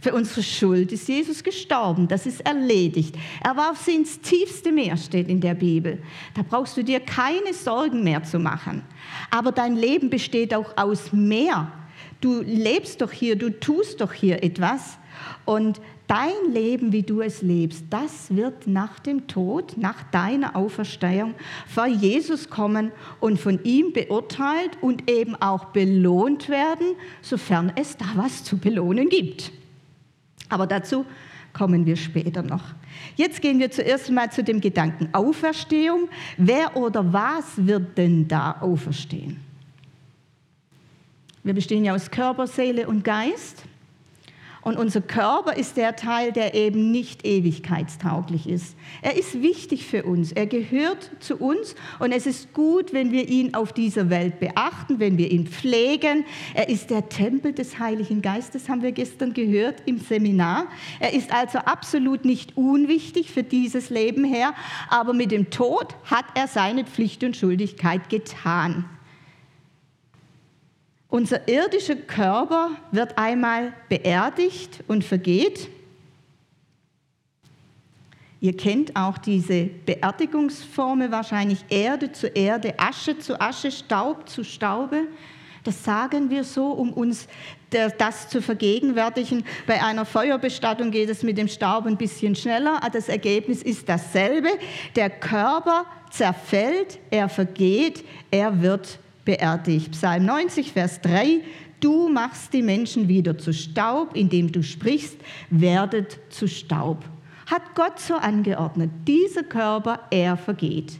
Für 0.00 0.14
unsere 0.14 0.44
Schuld 0.44 0.92
ist 0.92 1.08
Jesus 1.08 1.42
gestorben, 1.42 2.06
das 2.06 2.24
ist 2.24 2.42
erledigt. 2.42 3.16
Er 3.42 3.56
warf 3.56 3.82
sie 3.84 3.96
ins 3.96 4.20
tiefste 4.20 4.70
Meer, 4.70 4.96
steht 4.96 5.28
in 5.28 5.40
der 5.40 5.54
Bibel. 5.54 6.00
Da 6.34 6.42
brauchst 6.48 6.76
du 6.76 6.84
dir 6.84 7.00
keine 7.00 7.52
Sorgen 7.52 8.04
mehr 8.04 8.22
zu 8.22 8.38
machen. 8.38 8.82
Aber 9.30 9.50
dein 9.50 9.74
Leben 9.74 10.08
besteht 10.08 10.54
auch 10.54 10.76
aus 10.76 11.12
mehr. 11.12 11.72
Du 12.20 12.42
lebst 12.42 13.00
doch 13.00 13.10
hier, 13.10 13.34
du 13.34 13.50
tust 13.50 14.00
doch 14.00 14.12
hier 14.12 14.44
etwas. 14.44 14.97
Und 15.44 15.80
dein 16.06 16.52
Leben, 16.52 16.92
wie 16.92 17.02
du 17.02 17.20
es 17.20 17.42
lebst, 17.42 17.84
das 17.90 18.34
wird 18.34 18.66
nach 18.66 18.98
dem 18.98 19.26
Tod, 19.26 19.76
nach 19.76 20.02
deiner 20.10 20.56
Auferstehung 20.56 21.34
vor 21.66 21.86
Jesus 21.86 22.50
kommen 22.50 22.92
und 23.20 23.38
von 23.38 23.62
ihm 23.64 23.92
beurteilt 23.92 24.78
und 24.80 25.10
eben 25.10 25.34
auch 25.36 25.66
belohnt 25.66 26.48
werden, 26.48 26.94
sofern 27.22 27.72
es 27.76 27.96
da 27.96 28.06
was 28.14 28.44
zu 28.44 28.58
belohnen 28.58 29.08
gibt. 29.08 29.52
Aber 30.48 30.66
dazu 30.66 31.04
kommen 31.52 31.86
wir 31.86 31.96
später 31.96 32.42
noch. 32.42 32.62
Jetzt 33.16 33.42
gehen 33.42 33.58
wir 33.58 33.70
zuerst 33.70 34.10
mal 34.10 34.30
zu 34.30 34.42
dem 34.42 34.60
Gedanken 34.60 35.08
Auferstehung. 35.12 36.08
Wer 36.36 36.76
oder 36.76 37.12
was 37.12 37.66
wird 37.66 37.98
denn 37.98 38.28
da 38.28 38.52
auferstehen? 38.60 39.40
Wir 41.42 41.54
bestehen 41.54 41.84
ja 41.84 41.94
aus 41.94 42.10
Körper, 42.10 42.46
Seele 42.46 42.86
und 42.88 43.04
Geist. 43.04 43.64
Und 44.68 44.76
unser 44.76 45.00
Körper 45.00 45.56
ist 45.56 45.78
der 45.78 45.96
Teil, 45.96 46.30
der 46.30 46.52
eben 46.52 46.90
nicht 46.90 47.26
ewigkeitstauglich 47.26 48.46
ist. 48.46 48.76
Er 49.00 49.16
ist 49.16 49.40
wichtig 49.40 49.86
für 49.86 50.02
uns. 50.02 50.30
Er 50.30 50.46
gehört 50.46 51.10
zu 51.20 51.38
uns 51.38 51.74
und 51.98 52.12
es 52.12 52.26
ist 52.26 52.52
gut, 52.52 52.92
wenn 52.92 53.10
wir 53.10 53.26
ihn 53.30 53.54
auf 53.54 53.72
dieser 53.72 54.10
Welt 54.10 54.40
beachten, 54.40 55.00
wenn 55.00 55.16
wir 55.16 55.30
ihn 55.30 55.46
pflegen. 55.46 56.26
Er 56.52 56.68
ist 56.68 56.90
der 56.90 57.08
Tempel 57.08 57.54
des 57.54 57.78
Heiligen 57.78 58.20
Geistes, 58.20 58.68
haben 58.68 58.82
wir 58.82 58.92
gestern 58.92 59.32
gehört 59.32 59.76
im 59.86 60.00
Seminar. 60.00 60.66
Er 61.00 61.14
ist 61.14 61.32
also 61.32 61.60
absolut 61.60 62.26
nicht 62.26 62.58
unwichtig 62.58 63.30
für 63.30 63.44
dieses 63.44 63.88
Leben 63.88 64.22
her, 64.22 64.52
aber 64.90 65.14
mit 65.14 65.30
dem 65.30 65.48
Tod 65.48 65.96
hat 66.04 66.26
er 66.34 66.46
seine 66.46 66.84
Pflicht 66.84 67.24
und 67.24 67.38
Schuldigkeit 67.38 68.10
getan. 68.10 68.84
Unser 71.08 71.48
irdischer 71.48 71.96
Körper 71.96 72.72
wird 72.92 73.16
einmal 73.16 73.72
beerdigt 73.88 74.84
und 74.88 75.04
vergeht. 75.04 75.68
Ihr 78.40 78.56
kennt 78.56 78.94
auch 78.94 79.16
diese 79.18 79.64
Beerdigungsformel 79.64 81.10
wahrscheinlich 81.10 81.64
Erde 81.70 82.12
zu 82.12 82.28
Erde, 82.28 82.74
Asche 82.78 83.18
zu 83.18 83.40
Asche, 83.40 83.70
Staub 83.70 84.28
zu 84.28 84.44
Staube. 84.44 85.08
Das 85.64 85.82
sagen 85.82 86.30
wir 86.30 86.44
so, 86.44 86.70
um 86.70 86.92
uns 86.92 87.26
das 87.70 88.28
zu 88.28 88.40
vergegenwärtigen. 88.40 89.44
Bei 89.66 89.82
einer 89.82 90.04
Feuerbestattung 90.04 90.90
geht 90.90 91.10
es 91.10 91.22
mit 91.22 91.36
dem 91.36 91.48
Staub 91.48 91.86
ein 91.86 91.96
bisschen 91.96 92.36
schneller. 92.36 92.80
Das 92.92 93.08
Ergebnis 93.08 93.62
ist 93.62 93.88
dasselbe. 93.88 94.50
Der 94.94 95.10
Körper 95.10 95.84
zerfällt, 96.10 96.98
er 97.10 97.28
vergeht, 97.28 98.04
er 98.30 98.62
wird 98.62 98.98
beerdigt. 99.28 99.90
Psalm 99.90 100.24
90, 100.24 100.72
Vers 100.72 101.02
3. 101.02 101.42
Du 101.80 102.08
machst 102.08 102.54
die 102.54 102.62
Menschen 102.62 103.08
wieder 103.08 103.36
zu 103.36 103.52
Staub, 103.52 104.16
indem 104.16 104.50
du 104.50 104.62
sprichst, 104.62 105.18
werdet 105.50 106.18
zu 106.30 106.48
Staub. 106.48 107.04
Hat 107.44 107.74
Gott 107.74 108.00
so 108.00 108.14
angeordnet. 108.14 108.90
Dieser 109.06 109.42
Körper, 109.42 110.00
er 110.10 110.38
vergeht. 110.38 110.94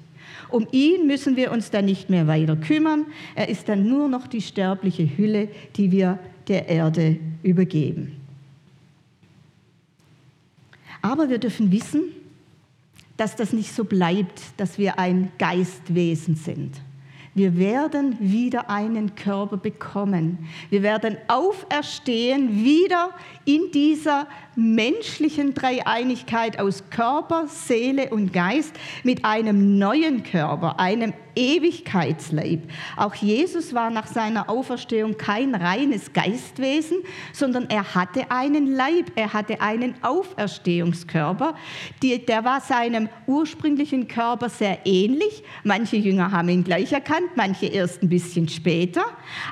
Um 0.51 0.69
ihn 0.73 1.07
müssen 1.07 1.37
wir 1.37 1.51
uns 1.51 1.71
dann 1.71 1.87
nicht 1.87 2.11
mehr 2.11 2.27
weiter 2.27 2.57
kümmern. 2.57 3.07
Er 3.35 3.49
ist 3.49 3.67
dann 3.67 3.89
nur 3.89 4.11
noch 4.11 4.27
die 4.27 4.43
sterbliche 4.43 5.17
Hülle, 5.17 5.49
die 5.77 5.91
wir 5.91 6.19
der 6.49 6.69
Erde 6.69 7.19
übergeben. 7.43 8.21
Aber 11.01 11.31
wir 11.31 11.39
dürfen 11.39 11.73
wissen, 11.73 12.03
dass 13.17 13.37
das 13.37 13.55
nicht 13.55 13.73
so 13.73 13.85
bleibt, 13.85 14.43
dass 14.59 14.77
wir 14.77 14.99
ein 14.99 15.33
Geistwesen 15.39 16.37
sind. 16.37 16.83
Wir 17.39 17.57
werden 17.57 18.17
wieder 18.19 18.69
einen 18.69 19.15
Körper 19.15 19.59
bekommen. 19.59 20.49
Wir 20.71 20.83
werden 20.83 21.17
auferstehen, 21.29 22.65
wieder 22.65 23.11
in 23.45 23.71
dieser 23.73 24.27
menschlichen 24.57 25.55
Dreieinigkeit 25.55 26.59
aus 26.59 26.83
Körper, 26.91 27.47
Seele 27.47 28.11
und 28.11 28.33
Geist 28.33 28.75
mit 29.05 29.25
einem 29.25 29.79
neuen 29.79 30.25
Körper, 30.25 30.81
einem 30.81 31.13
Ewigkeitsleib. 31.37 32.63
Auch 32.97 33.15
Jesus 33.15 33.73
war 33.73 33.91
nach 33.91 34.09
seiner 34.09 34.51
Auferstehung 34.51 35.17
kein 35.17 35.55
reines 35.55 36.13
Geistwesen, 36.13 36.99
sondern 37.33 37.71
er 37.71 37.95
hatte 37.95 38.29
einen 38.31 38.67
Leib, 38.67 39.13
er 39.15 39.33
hatte 39.33 39.61
einen 39.61 39.95
Auferstehungskörper. 40.03 41.55
der 42.03 42.45
war 42.45 42.61
seinem 42.61 43.09
ursprünglichen 43.29 44.09
Körper 44.09 44.49
sehr 44.49 44.81
ähnlich. 44.85 45.45
Manche 45.63 45.97
Jünger 45.97 46.33
haben 46.33 46.49
ihn 46.49 46.65
gleich 46.65 46.93
erkannt, 46.93 47.28
manche 47.37 47.67
erst 47.67 48.03
ein 48.03 48.09
bisschen 48.09 48.49
später. 48.49 49.05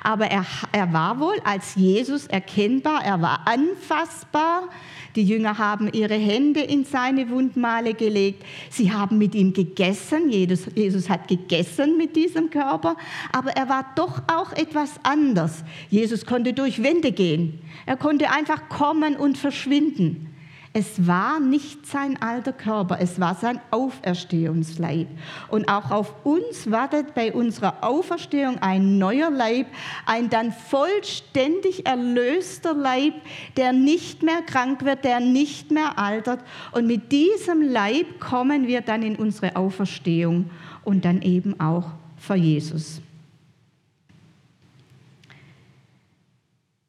Aber 0.03 0.27
er, 0.27 0.45
er 0.73 0.93
war 0.93 1.19
wohl 1.21 1.37
als 1.45 1.75
Jesus 1.75 2.27
erkennbar, 2.27 3.05
er 3.05 3.21
war 3.21 3.47
anfassbar. 3.47 4.69
Die 5.17 5.23
Jünger 5.23 5.57
haben 5.57 5.91
ihre 5.93 6.15
Hände 6.15 6.61
in 6.61 6.85
seine 6.85 7.31
Wundmale 7.31 7.95
gelegt. 7.95 8.45
Sie 8.69 8.93
haben 8.93 9.17
mit 9.17 9.35
ihm 9.35 9.55
gegessen. 9.55 10.31
Jesus, 10.31 10.67
Jesus 10.75 11.09
hat 11.09 11.27
gegessen 11.27 11.97
mit 11.97 12.15
diesem 12.17 12.51
Körper. 12.51 12.97
Aber 13.33 13.51
er 13.53 13.69
war 13.71 13.87
doch 13.97 14.21
auch 14.31 14.53
etwas 14.53 15.01
anders. 15.03 15.65
Jesus 15.89 16.27
konnte 16.27 16.53
durch 16.53 16.83
Wände 16.83 17.13
gehen. 17.13 17.61
Er 17.87 17.97
konnte 17.97 18.31
einfach 18.31 18.69
kommen 18.69 19.17
und 19.17 19.39
verschwinden. 19.39 20.36
Es 20.79 21.07
war 21.07 21.41
nicht 21.41 21.87
sein 21.87 22.21
alter 22.21 22.53
Körper, 22.53 22.99
es 23.01 23.19
war 23.19 23.35
sein 23.35 23.61
Auferstehungsleib. 23.71 25.09
Und 25.49 25.71
auch 25.71 25.91
auf 25.91 26.13
uns 26.23 26.71
wartet 26.71 27.15
bei 27.15 27.33
unserer 27.33 27.83
Auferstehung 27.83 28.59
ein 28.59 28.99
neuer 28.99 29.31
Leib, 29.31 29.69
ein 30.05 30.29
dann 30.29 30.53
vollständig 30.53 31.87
erlöster 31.87 32.75
Leib, 32.75 33.15
der 33.57 33.73
nicht 33.73 34.23
mehr 34.23 34.43
krank 34.43 34.85
wird, 34.85 35.07
der 35.07 35.21
nicht 35.21 35.71
mehr 35.71 35.99
altert. 35.99 36.41
Und 36.73 36.87
mit 36.87 37.11
diesem 37.11 37.63
Leib 37.63 38.21
kommen 38.21 38.67
wir 38.67 38.83
dann 38.83 39.03
in 39.03 39.17
unsere 39.17 39.57
Auferstehung 39.57 40.51
und 40.85 41.07
dann 41.07 41.23
eben 41.23 41.59
auch 41.59 41.87
vor 42.19 42.37
Jesus. 42.37 43.01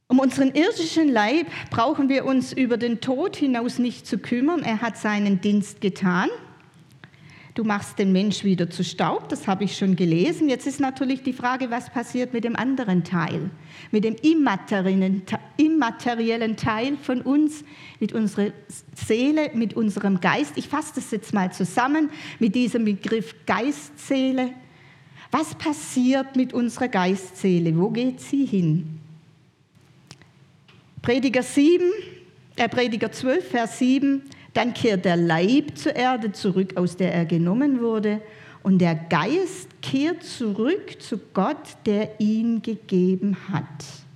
Um 0.10 0.20
unseren 0.20 0.54
irdischen 0.54 1.10
Leib 1.10 1.48
brauchen 1.70 2.08
wir 2.08 2.24
uns 2.24 2.54
über 2.54 2.78
den 2.78 3.02
Tod 3.02 3.36
hinaus 3.36 3.78
nicht 3.78 4.08
zu 4.08 4.18
kümmern. 4.18 4.64
Er 4.64 4.82
hat 4.82 4.98
seinen 4.98 5.42
Dienst 5.42 5.82
getan. 5.82 6.30
Du 7.56 7.66
machst 7.66 8.00
den 8.00 8.14
Mensch 8.14 8.46
wieder 8.46 8.70
zu 8.70 8.86
Staub, 8.86 9.28
das 9.28 9.48
habe 9.48 9.66
ich 9.66 9.76
schon 9.76 9.98
gelesen. 9.98 10.48
Jetzt 10.48 10.66
ist 10.66 10.80
natürlich 10.80 11.24
die 11.24 11.34
Frage, 11.34 11.72
was 11.72 11.90
passiert 11.90 12.32
mit 12.32 12.46
dem 12.46 12.56
anderen 12.56 13.04
Teil, 13.04 13.50
mit 13.92 14.06
dem 14.06 14.16
immateriellen 15.58 16.56
Teil 16.56 16.98
von 17.02 17.22
uns, 17.22 17.66
mit 18.00 18.14
unserer 18.14 18.52
Seele, 18.96 19.50
mit 19.56 19.74
unserem 19.74 20.22
Geist. 20.22 20.54
Ich 20.56 20.70
fasse 20.70 20.94
das 20.96 21.12
jetzt 21.12 21.34
mal 21.34 21.52
zusammen 21.52 22.12
mit 22.40 22.56
diesem 22.56 22.86
Begriff 22.86 23.36
Geistseele. 23.46 24.52
Was 25.32 25.56
passiert 25.56 26.38
mit 26.38 26.54
unserer 26.54 26.88
Geistseele? 26.88 27.76
Wo 27.76 27.90
geht 27.90 28.22
sie 28.22 28.46
hin? 28.46 29.02
Prediger 31.02 31.44
7, 31.44 31.84
äh 32.56 32.68
Prediger 32.68 33.12
12, 33.12 33.50
Vers 33.50 33.80
7, 33.80 34.24
dann 34.54 34.74
kehrt 34.74 35.06
der 35.06 35.18
Leib 35.18 35.78
zur 35.78 35.96
Erde 35.96 36.32
zurück, 36.32 36.76
aus 36.78 36.98
der 36.98 37.14
er 37.14 37.26
genommen 37.26 37.80
wurde, 37.82 38.22
und 38.64 38.80
der 38.80 38.96
Geist 38.96 39.70
kehrt 39.82 40.24
zurück 40.24 41.00
zu 41.00 41.20
Gott, 41.34 41.78
der 41.86 42.20
ihn 42.20 42.62
gegeben 42.62 43.38
hat. 43.52 44.07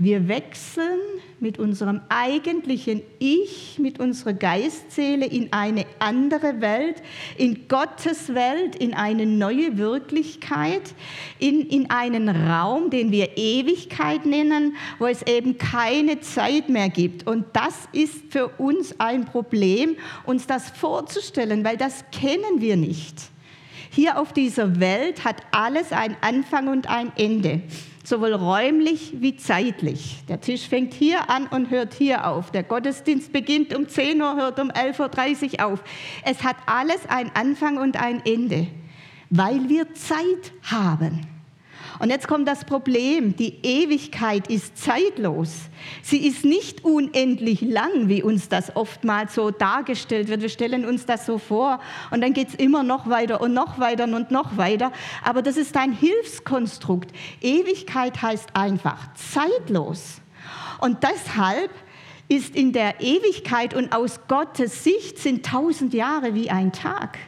Wir 0.00 0.28
wechseln 0.28 1.00
mit 1.40 1.58
unserem 1.58 2.00
eigentlichen 2.08 3.02
Ich, 3.18 3.80
mit 3.80 3.98
unserer 3.98 4.32
Geistseele 4.32 5.26
in 5.26 5.52
eine 5.52 5.86
andere 5.98 6.60
Welt, 6.60 7.02
in 7.36 7.66
Gottes 7.66 8.32
Welt, 8.32 8.76
in 8.76 8.94
eine 8.94 9.26
neue 9.26 9.76
Wirklichkeit, 9.76 10.94
in, 11.40 11.62
in 11.62 11.90
einen 11.90 12.28
Raum, 12.28 12.90
den 12.90 13.10
wir 13.10 13.36
Ewigkeit 13.36 14.24
nennen, 14.24 14.76
wo 15.00 15.06
es 15.06 15.22
eben 15.22 15.58
keine 15.58 16.20
Zeit 16.20 16.68
mehr 16.68 16.90
gibt. 16.90 17.26
Und 17.26 17.46
das 17.52 17.88
ist 17.90 18.30
für 18.30 18.46
uns 18.46 18.94
ein 19.00 19.24
Problem, 19.24 19.96
uns 20.24 20.46
das 20.46 20.70
vorzustellen, 20.70 21.64
weil 21.64 21.76
das 21.76 22.04
kennen 22.12 22.60
wir 22.60 22.76
nicht. 22.76 23.16
Hier 23.90 24.20
auf 24.20 24.32
dieser 24.32 24.78
Welt 24.78 25.24
hat 25.24 25.42
alles 25.50 25.90
einen 25.90 26.16
Anfang 26.20 26.68
und 26.68 26.88
ein 26.88 27.10
Ende 27.16 27.62
sowohl 28.08 28.32
räumlich 28.32 29.14
wie 29.20 29.36
zeitlich. 29.36 30.22
Der 30.28 30.40
Tisch 30.40 30.68
fängt 30.68 30.94
hier 30.94 31.30
an 31.30 31.46
und 31.46 31.70
hört 31.70 31.94
hier 31.94 32.26
auf. 32.26 32.50
Der 32.50 32.62
Gottesdienst 32.62 33.32
beginnt 33.32 33.74
um 33.74 33.88
10 33.88 34.20
Uhr, 34.20 34.36
hört 34.36 34.58
um 34.58 34.70
11.30 34.70 35.60
Uhr 35.60 35.66
auf. 35.66 35.84
Es 36.24 36.42
hat 36.42 36.56
alles 36.66 37.06
einen 37.08 37.30
Anfang 37.34 37.78
und 37.78 38.00
ein 38.00 38.22
Ende, 38.24 38.66
weil 39.30 39.68
wir 39.68 39.94
Zeit 39.94 40.52
haben. 40.62 41.37
Und 41.98 42.10
jetzt 42.10 42.28
kommt 42.28 42.46
das 42.46 42.64
Problem, 42.64 43.36
die 43.36 43.58
Ewigkeit 43.62 44.48
ist 44.48 44.76
zeitlos. 44.76 45.68
Sie 46.02 46.26
ist 46.26 46.44
nicht 46.44 46.84
unendlich 46.84 47.60
lang, 47.60 48.08
wie 48.08 48.22
uns 48.22 48.48
das 48.48 48.74
oftmals 48.76 49.34
so 49.34 49.50
dargestellt 49.50 50.28
wird. 50.28 50.42
Wir 50.42 50.48
stellen 50.48 50.84
uns 50.84 51.06
das 51.06 51.26
so 51.26 51.38
vor 51.38 51.80
und 52.10 52.20
dann 52.20 52.32
geht 52.32 52.48
es 52.48 52.54
immer 52.54 52.82
noch 52.82 53.08
weiter 53.08 53.40
und 53.40 53.52
noch 53.52 53.78
weiter 53.78 54.04
und 54.04 54.30
noch 54.30 54.56
weiter. 54.56 54.92
Aber 55.24 55.42
das 55.42 55.56
ist 55.56 55.76
ein 55.76 55.92
Hilfskonstrukt. 55.92 57.10
Ewigkeit 57.40 58.20
heißt 58.22 58.50
einfach 58.54 59.12
zeitlos. 59.14 60.20
Und 60.80 61.02
deshalb 61.02 61.70
ist 62.28 62.54
in 62.54 62.72
der 62.72 63.00
Ewigkeit 63.00 63.74
und 63.74 63.92
aus 63.92 64.20
Gottes 64.28 64.84
Sicht 64.84 65.18
sind 65.18 65.44
tausend 65.44 65.94
Jahre 65.94 66.34
wie 66.34 66.50
ein 66.50 66.72
Tag. 66.72 67.18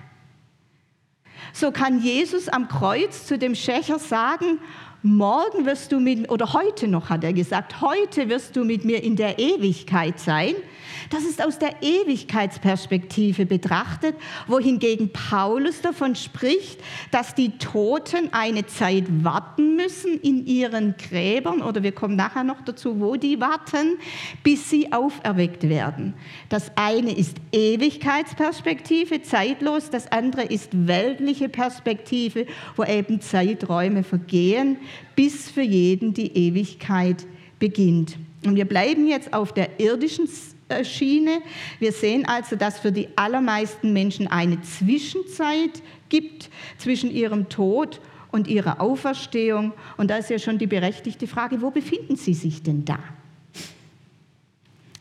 So 1.52 1.72
kann 1.72 2.00
Jesus 2.00 2.48
am 2.48 2.68
Kreuz 2.68 3.26
zu 3.26 3.38
dem 3.38 3.54
Schächer 3.54 3.98
sagen, 3.98 4.60
morgen 5.02 5.64
wirst 5.66 5.92
du 5.92 6.00
mit, 6.00 6.30
oder 6.30 6.52
heute 6.52 6.88
noch 6.88 7.08
hat 7.08 7.24
er 7.24 7.32
gesagt, 7.32 7.80
heute 7.80 8.28
wirst 8.28 8.56
du 8.56 8.64
mit 8.64 8.84
mir 8.84 9.02
in 9.02 9.16
der 9.16 9.38
Ewigkeit 9.38 10.18
sein. 10.18 10.54
Das 11.08 11.24
ist 11.24 11.44
aus 11.44 11.58
der 11.58 11.82
Ewigkeitsperspektive 11.82 13.46
betrachtet, 13.46 14.14
wohingegen 14.46 15.10
Paulus 15.12 15.80
davon 15.80 16.14
spricht, 16.14 16.80
dass 17.10 17.34
die 17.34 17.58
Toten 17.58 18.28
eine 18.32 18.66
Zeit 18.66 19.04
warten 19.24 19.76
müssen 19.76 20.20
in 20.20 20.46
ihren 20.46 20.94
Gräbern, 20.96 21.62
oder 21.62 21.82
wir 21.82 21.92
kommen 21.92 22.16
nachher 22.16 22.44
noch 22.44 22.60
dazu, 22.60 23.00
wo 23.00 23.16
die 23.16 23.40
warten, 23.40 23.98
bis 24.42 24.70
sie 24.70 24.92
auferweckt 24.92 25.68
werden. 25.68 26.14
Das 26.48 26.70
eine 26.76 27.16
ist 27.16 27.38
Ewigkeitsperspektive, 27.52 29.22
zeitlos, 29.22 29.90
das 29.90 30.10
andere 30.12 30.42
ist 30.42 30.86
weltliche 30.86 31.48
Perspektive, 31.48 32.46
wo 32.76 32.84
eben 32.84 33.20
Zeiträume 33.20 34.04
vergehen, 34.04 34.76
bis 35.16 35.50
für 35.50 35.62
jeden 35.62 36.14
die 36.14 36.36
Ewigkeit 36.36 37.26
beginnt. 37.58 38.16
Und 38.44 38.56
wir 38.56 38.64
bleiben 38.64 39.06
jetzt 39.06 39.32
auf 39.32 39.52
der 39.52 39.80
irdischen 39.80 40.28
Schiene. 40.82 41.42
Wir 41.78 41.92
sehen 41.92 42.26
also, 42.26 42.56
dass 42.56 42.78
für 42.78 42.92
die 42.92 43.08
allermeisten 43.16 43.92
Menschen 43.92 44.28
eine 44.28 44.60
Zwischenzeit 44.62 45.82
gibt 46.08 46.48
zwischen 46.78 47.10
ihrem 47.10 47.48
Tod 47.48 48.00
und 48.30 48.48
ihrer 48.48 48.80
Auferstehung. 48.80 49.72
Und 49.96 50.10
da 50.10 50.16
ist 50.16 50.30
ja 50.30 50.38
schon 50.38 50.58
die 50.58 50.66
berechtigte 50.66 51.26
Frage, 51.26 51.60
wo 51.62 51.70
befinden 51.70 52.16
sie 52.16 52.34
sich 52.34 52.62
denn 52.62 52.84
da? 52.84 52.98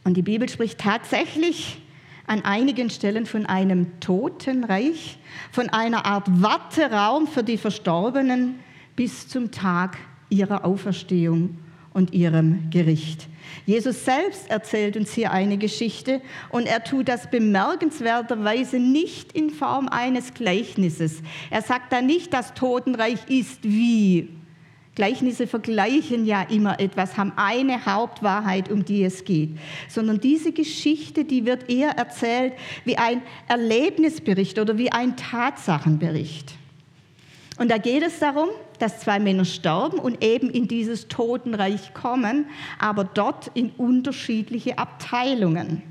Und 0.04 0.16
die 0.16 0.22
Bibel 0.22 0.50
spricht 0.50 0.80
tatsächlich 0.80 1.80
an 2.26 2.44
einigen 2.46 2.90
Stellen 2.90 3.26
von 3.26 3.46
einem 3.46 4.00
Totenreich, 4.00 5.18
von 5.52 5.70
einer 5.70 6.06
Art 6.06 6.28
Warteraum 6.42 7.28
für 7.28 7.44
die 7.44 7.58
Verstorbenen 7.58 8.60
bis 9.00 9.30
zum 9.30 9.50
Tag 9.50 9.98
ihrer 10.28 10.66
Auferstehung 10.66 11.58
und 11.94 12.14
ihrem 12.14 12.70
Gericht. 12.70 13.30
Jesus 13.66 14.04
selbst 14.04 14.50
erzählt 14.50 14.98
uns 14.98 15.14
hier 15.14 15.32
eine 15.32 15.58
Geschichte 15.58 16.20
und 16.50 16.66
er 16.66 16.84
tut 16.84 17.08
das 17.08 17.32
bemerkenswerterweise 17.32 18.78
nicht 18.78 19.32
in 19.32 19.52
Form 19.52 19.88
eines 19.88 20.34
Gleichnisses. 20.34 21.22
Er 21.50 21.62
sagt 21.62 21.94
da 21.94 22.02
nicht, 22.02 22.34
das 22.34 22.54
Totenreich 22.56 23.20
ist 23.30 23.64
wie. 23.64 24.28
Gleichnisse 24.96 25.48
vergleichen 25.48 26.26
ja 26.26 26.42
immer 26.42 26.82
etwas, 26.82 27.16
haben 27.16 27.32
eine 27.38 27.86
Hauptwahrheit, 27.86 28.70
um 28.70 28.84
die 28.84 29.06
es 29.06 29.24
geht, 29.24 29.52
sondern 29.88 30.20
diese 30.20 30.52
Geschichte, 30.52 31.24
die 31.24 31.46
wird 31.46 31.70
eher 31.70 31.92
erzählt 31.92 32.52
wie 32.84 32.98
ein 32.98 33.22
Erlebnisbericht 33.48 34.60
oder 34.60 34.78
wie 34.78 34.92
ein 34.92 35.16
Tatsachenbericht. 35.16 36.54
Und 37.58 37.72
da 37.72 37.78
geht 37.78 38.04
es 38.04 38.20
darum, 38.20 38.50
dass 38.80 39.00
zwei 39.00 39.20
Männer 39.20 39.46
sterben 39.46 40.00
und 40.00 40.24
eben 40.24 40.50
in 40.50 40.68
dieses 40.68 41.08
Totenreich 41.08 41.94
kommen, 41.94 42.48
aber 42.80 43.04
dort 43.04 43.52
in 43.54 43.72
unterschiedliche 43.78 44.78
Abteilungen. 44.78 45.84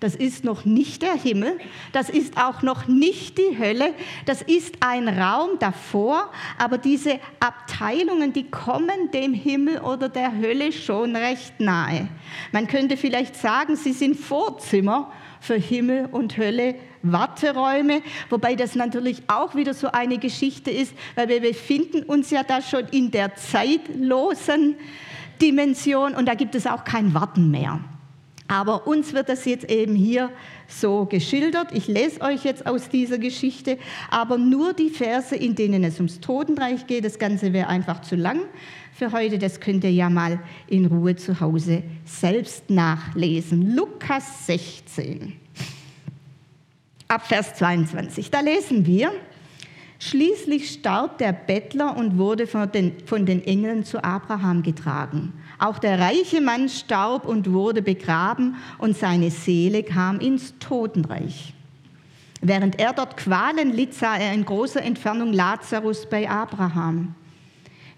Das 0.00 0.14
ist 0.14 0.44
noch 0.44 0.64
nicht 0.64 1.02
der 1.02 1.14
Himmel, 1.14 1.58
das 1.92 2.08
ist 2.08 2.38
auch 2.38 2.62
noch 2.62 2.88
nicht 2.88 3.36
die 3.36 3.58
Hölle, 3.58 3.92
das 4.24 4.40
ist 4.40 4.76
ein 4.80 5.06
Raum 5.08 5.58
davor, 5.58 6.30
aber 6.56 6.78
diese 6.78 7.20
Abteilungen, 7.38 8.32
die 8.32 8.50
kommen 8.50 9.10
dem 9.12 9.34
Himmel 9.34 9.78
oder 9.80 10.08
der 10.08 10.34
Hölle 10.38 10.72
schon 10.72 11.14
recht 11.14 11.60
nahe. 11.60 12.08
Man 12.50 12.66
könnte 12.66 12.96
vielleicht 12.96 13.36
sagen, 13.36 13.76
sie 13.76 13.92
sind 13.92 14.16
Vorzimmer 14.16 15.12
für 15.40 15.56
Himmel 15.56 16.08
und 16.12 16.36
Hölle, 16.36 16.74
Warteräume, 17.02 18.02
wobei 18.28 18.54
das 18.54 18.74
natürlich 18.74 19.22
auch 19.26 19.54
wieder 19.54 19.74
so 19.74 19.90
eine 19.90 20.18
Geschichte 20.18 20.70
ist, 20.70 20.94
weil 21.14 21.28
wir 21.28 21.40
befinden 21.40 22.02
uns 22.02 22.30
ja 22.30 22.42
da 22.42 22.62
schon 22.62 22.86
in 22.90 23.10
der 23.10 23.34
zeitlosen 23.34 24.76
Dimension 25.40 26.14
und 26.14 26.26
da 26.26 26.34
gibt 26.34 26.54
es 26.54 26.66
auch 26.66 26.84
kein 26.84 27.14
Warten 27.14 27.50
mehr. 27.50 27.80
Aber 28.48 28.86
uns 28.86 29.12
wird 29.12 29.28
das 29.28 29.44
jetzt 29.44 29.70
eben 29.70 29.94
hier 29.94 30.30
so 30.70 31.04
geschildert. 31.06 31.68
Ich 31.72 31.86
lese 31.88 32.20
euch 32.20 32.44
jetzt 32.44 32.66
aus 32.66 32.88
dieser 32.88 33.18
Geschichte, 33.18 33.78
aber 34.10 34.38
nur 34.38 34.72
die 34.72 34.90
Verse, 34.90 35.34
in 35.34 35.54
denen 35.54 35.84
es 35.84 35.96
ums 35.96 36.20
Totenreich 36.20 36.86
geht. 36.86 37.04
Das 37.04 37.18
Ganze 37.18 37.52
wäre 37.52 37.68
einfach 37.68 38.02
zu 38.02 38.16
lang 38.16 38.40
für 38.92 39.12
heute. 39.12 39.38
Das 39.38 39.60
könnt 39.60 39.84
ihr 39.84 39.92
ja 39.92 40.08
mal 40.08 40.40
in 40.66 40.86
Ruhe 40.86 41.16
zu 41.16 41.40
Hause 41.40 41.82
selbst 42.04 42.70
nachlesen. 42.70 43.74
Lukas 43.74 44.46
16, 44.46 45.32
ab 47.08 47.26
Vers 47.26 47.54
22. 47.54 48.30
Da 48.30 48.40
lesen 48.40 48.86
wir. 48.86 49.12
Schließlich 50.02 50.70
starb 50.70 51.18
der 51.18 51.34
Bettler 51.34 51.94
und 51.94 52.16
wurde 52.16 52.46
von 52.46 52.72
den, 52.72 52.94
von 53.04 53.26
den 53.26 53.44
Engeln 53.44 53.84
zu 53.84 54.02
Abraham 54.02 54.62
getragen. 54.62 55.34
Auch 55.60 55.78
der 55.78 56.00
reiche 56.00 56.40
Mann 56.40 56.70
starb 56.70 57.26
und 57.26 57.52
wurde 57.52 57.82
begraben 57.82 58.56
und 58.78 58.96
seine 58.96 59.30
Seele 59.30 59.82
kam 59.82 60.18
ins 60.18 60.58
Totenreich. 60.58 61.52
Während 62.40 62.80
er 62.80 62.94
dort 62.94 63.18
Qualen 63.18 63.70
litt, 63.70 63.92
sah 63.92 64.16
er 64.16 64.32
in 64.32 64.46
großer 64.46 64.82
Entfernung 64.82 65.34
Lazarus 65.34 66.08
bei 66.08 66.30
Abraham. 66.30 67.14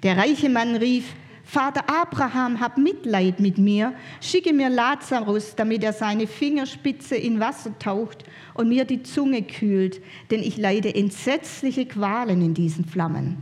Der 0.02 0.16
reiche 0.16 0.48
Mann 0.48 0.74
rief, 0.74 1.14
Vater 1.44 1.84
Abraham, 1.88 2.58
hab 2.58 2.78
Mitleid 2.78 3.38
mit 3.38 3.58
mir, 3.58 3.94
schicke 4.20 4.52
mir 4.52 4.68
Lazarus, 4.68 5.54
damit 5.54 5.84
er 5.84 5.92
seine 5.92 6.26
Fingerspitze 6.26 7.14
in 7.14 7.38
Wasser 7.38 7.78
taucht 7.78 8.24
und 8.54 8.68
mir 8.70 8.84
die 8.84 9.04
Zunge 9.04 9.42
kühlt, 9.42 10.00
denn 10.32 10.40
ich 10.40 10.56
leide 10.56 10.92
entsetzliche 10.92 11.86
Qualen 11.86 12.42
in 12.42 12.54
diesen 12.54 12.84
Flammen. 12.84 13.36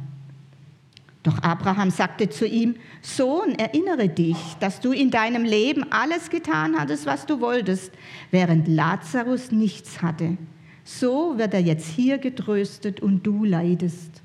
Doch 1.22 1.38
Abraham 1.42 1.90
sagte 1.90 2.30
zu 2.30 2.46
ihm, 2.46 2.76
Sohn, 3.02 3.54
erinnere 3.58 4.08
dich, 4.08 4.36
dass 4.58 4.80
du 4.80 4.92
in 4.92 5.10
deinem 5.10 5.44
Leben 5.44 5.84
alles 5.90 6.30
getan 6.30 6.78
hattest, 6.78 7.04
was 7.04 7.26
du 7.26 7.40
wolltest, 7.40 7.92
während 8.30 8.68
Lazarus 8.68 9.52
nichts 9.52 10.00
hatte. 10.00 10.38
So 10.82 11.36
wird 11.36 11.52
er 11.52 11.60
jetzt 11.60 11.88
hier 11.88 12.16
getröstet 12.16 13.00
und 13.00 13.26
du 13.26 13.44
leidest. 13.44 14.22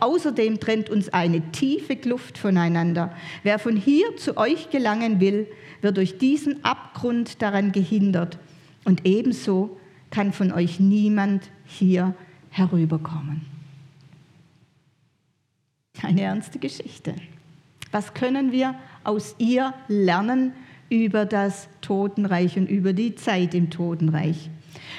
Außerdem 0.00 0.58
trennt 0.58 0.90
uns 0.90 1.08
eine 1.08 1.40
tiefe 1.52 1.94
Kluft 1.94 2.36
voneinander. 2.36 3.14
Wer 3.44 3.60
von 3.60 3.76
hier 3.76 4.16
zu 4.16 4.36
euch 4.36 4.70
gelangen 4.70 5.20
will, 5.20 5.46
wird 5.82 5.98
durch 5.98 6.18
diesen 6.18 6.64
Abgrund 6.64 7.42
daran 7.42 7.70
gehindert. 7.70 8.38
Und 8.84 9.06
ebenso 9.06 9.78
kann 10.10 10.32
von 10.32 10.52
euch 10.52 10.80
niemand 10.80 11.48
hier 11.64 12.14
herüberkommen. 12.50 13.53
Eine 16.02 16.22
ernste 16.22 16.58
Geschichte. 16.58 17.14
Was 17.92 18.14
können 18.14 18.52
wir 18.52 18.74
aus 19.04 19.36
ihr 19.38 19.72
lernen 19.88 20.52
über 20.90 21.24
das 21.24 21.68
Totenreich 21.80 22.56
und 22.56 22.68
über 22.68 22.92
die 22.92 23.14
Zeit 23.14 23.54
im 23.54 23.70
Totenreich? 23.70 24.50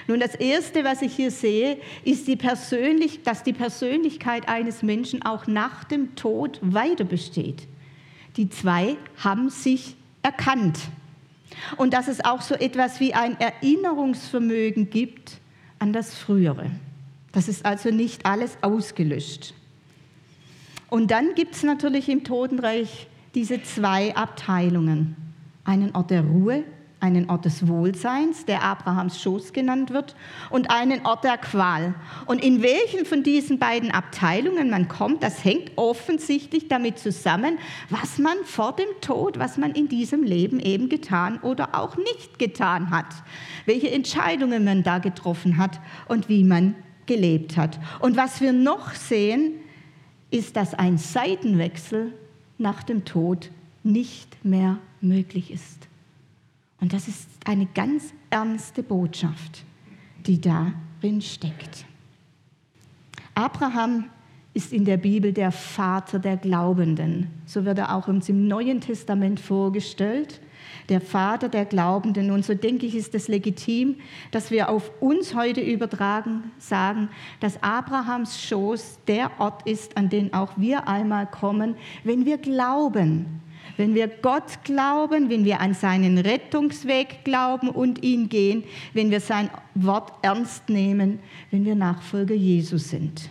Nun, 0.07 0.19
das 0.19 0.35
Erste, 0.35 0.83
was 0.83 1.01
ich 1.01 1.15
hier 1.15 1.31
sehe, 1.31 1.77
ist, 2.03 2.27
die 2.27 2.35
Persönlich 2.35 3.23
dass 3.23 3.43
die 3.43 3.53
Persönlichkeit 3.53 4.47
eines 4.47 4.83
Menschen 4.83 5.23
auch 5.23 5.47
nach 5.47 5.83
dem 5.83 6.15
Tod 6.15 6.59
weiter 6.61 7.03
besteht. 7.03 7.67
Die 8.37 8.49
zwei 8.49 8.97
haben 9.17 9.49
sich 9.49 9.95
erkannt. 10.21 10.79
Und 11.77 11.93
dass 11.93 12.07
es 12.07 12.23
auch 12.23 12.41
so 12.41 12.55
etwas 12.55 12.99
wie 12.99 13.13
ein 13.13 13.39
Erinnerungsvermögen 13.39 14.89
gibt 14.89 15.39
an 15.79 15.93
das 15.93 16.15
Frühere. 16.15 16.71
Das 17.31 17.47
ist 17.47 17.65
also 17.65 17.91
nicht 17.91 18.25
alles 18.25 18.57
ausgelöscht. 18.61 19.53
Und 20.95 21.11
dann 21.11 21.35
gibt 21.35 21.55
es 21.55 21.63
natürlich 21.63 22.07
im 22.07 22.23
Totenreich 22.23 23.07
diese 23.35 23.61
zwei 23.61 24.15
Abteilungen. 24.15 25.17
Einen 25.65 25.93
Ort 25.93 26.09
der 26.09 26.21
Ruhe, 26.21 26.63
einen 27.01 27.29
Ort 27.29 27.43
des 27.43 27.67
Wohlseins, 27.67 28.45
der 28.45 28.63
Abrahams 28.63 29.21
Schoß 29.21 29.51
genannt 29.51 29.91
wird, 29.91 30.15
und 30.51 30.71
einen 30.71 31.05
Ort 31.05 31.25
der 31.25 31.37
Qual. 31.37 31.95
Und 32.27 32.41
in 32.41 32.63
welchen 32.63 33.05
von 33.05 33.23
diesen 33.23 33.59
beiden 33.59 33.91
Abteilungen 33.91 34.69
man 34.69 34.87
kommt, 34.87 35.21
das 35.21 35.43
hängt 35.43 35.73
offensichtlich 35.75 36.69
damit 36.69 36.97
zusammen, 36.97 37.57
was 37.89 38.17
man 38.17 38.37
vor 38.45 38.73
dem 38.73 38.87
Tod, 39.01 39.37
was 39.37 39.57
man 39.57 39.71
in 39.71 39.89
diesem 39.89 40.23
Leben 40.23 40.61
eben 40.61 40.87
getan 40.87 41.39
oder 41.41 41.75
auch 41.75 41.97
nicht 41.97 42.39
getan 42.39 42.89
hat. 42.89 43.07
Welche 43.65 43.91
Entscheidungen 43.91 44.63
man 44.63 44.81
da 44.83 44.99
getroffen 44.99 45.57
hat 45.57 45.81
und 46.07 46.29
wie 46.29 46.45
man 46.45 46.73
gelebt 47.05 47.57
hat. 47.57 47.81
Und 47.99 48.15
was 48.15 48.39
wir 48.39 48.53
noch 48.53 48.93
sehen, 48.93 49.59
ist, 50.35 50.55
dass 50.55 50.73
ein 50.73 50.97
Seitenwechsel 50.97 52.13
nach 52.57 52.83
dem 52.83 53.05
Tod 53.05 53.49
nicht 53.83 54.43
mehr 54.43 54.77
möglich 55.01 55.51
ist. 55.51 55.87
Und 56.79 56.93
das 56.93 57.07
ist 57.07 57.27
eine 57.45 57.65
ganz 57.67 58.13
ernste 58.29 58.83
Botschaft, 58.83 59.63
die 60.27 60.39
darin 60.41 61.21
steckt. 61.21 61.85
Abraham 63.33 64.05
ist 64.53 64.71
in 64.71 64.85
der 64.85 64.97
Bibel 64.97 65.33
der 65.33 65.51
Vater 65.51 66.19
der 66.19 66.37
Glaubenden. 66.37 67.29
So 67.45 67.65
wird 67.65 67.77
er 67.77 67.95
auch 67.95 68.07
uns 68.07 68.29
im 68.29 68.47
Neuen 68.47 68.81
Testament 68.81 69.39
vorgestellt 69.39 70.41
der 70.89 71.01
Vater 71.01 71.49
der 71.49 71.65
Glaubenden. 71.65 72.31
Und 72.31 72.45
so 72.45 72.53
denke 72.53 72.85
ich, 72.85 72.95
ist 72.95 73.15
es 73.15 73.27
legitim, 73.27 73.95
dass 74.31 74.51
wir 74.51 74.69
auf 74.69 74.91
uns 75.01 75.35
heute 75.35 75.61
übertragen 75.61 76.51
sagen, 76.57 77.09
dass 77.39 77.61
Abrahams 77.63 78.41
Schoß 78.41 78.99
der 79.07 79.31
Ort 79.39 79.67
ist, 79.67 79.97
an 79.97 80.09
den 80.09 80.33
auch 80.33 80.53
wir 80.57 80.87
einmal 80.87 81.27
kommen, 81.27 81.75
wenn 82.03 82.25
wir 82.25 82.37
glauben. 82.37 83.41
Wenn 83.77 83.93
wir 83.93 84.07
Gott 84.07 84.63
glauben, 84.63 85.29
wenn 85.29 85.43
wir 85.43 85.59
an 85.59 85.73
seinen 85.73 86.17
Rettungsweg 86.17 87.25
glauben 87.25 87.67
und 87.67 88.03
ihn 88.03 88.29
gehen, 88.29 88.63
wenn 88.93 89.11
wir 89.11 89.19
sein 89.19 89.49
Wort 89.73 90.13
ernst 90.21 90.69
nehmen, 90.69 91.19
wenn 91.51 91.65
wir 91.65 91.75
Nachfolger 91.75 92.35
Jesus 92.35 92.89
sind. 92.89 93.29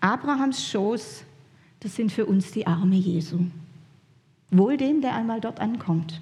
Abrahams 0.00 0.66
Schoß, 0.70 1.24
das 1.80 1.96
sind 1.96 2.10
für 2.10 2.24
uns 2.24 2.52
die 2.52 2.66
Arme 2.66 2.96
Jesu. 2.96 3.40
Wohl 4.50 4.76
dem, 4.76 5.02
der 5.02 5.14
einmal 5.14 5.40
dort 5.40 5.60
ankommt. 5.60 6.20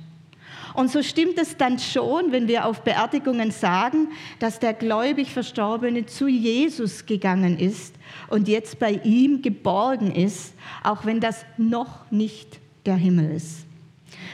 Und 0.77 0.91
so 0.91 1.03
stimmt 1.03 1.39
es 1.39 1.57
dann 1.57 1.79
schon, 1.79 2.33
wenn 2.33 2.49
wir 2.49 2.67
auf 2.67 2.83
Beerdigungen 2.83 3.51
sagen, 3.51 4.09
dass 4.41 4.59
der 4.61 4.75
gläubig 4.75 5.31
Verstorbene 5.31 6.05
zu 6.05 6.29
Jesus 6.29 7.07
gegangen 7.07 7.59
ist 7.59 7.95
und 8.29 8.47
jetzt 8.47 8.79
bei 8.79 9.01
ihm 9.03 9.41
geborgen 9.41 10.15
ist, 10.15 10.53
auch 10.85 11.07
wenn 11.07 11.19
das 11.19 11.47
noch 11.57 12.11
nicht 12.11 12.61
der 12.85 12.97
Himmel 12.97 13.31
ist. 13.31 13.65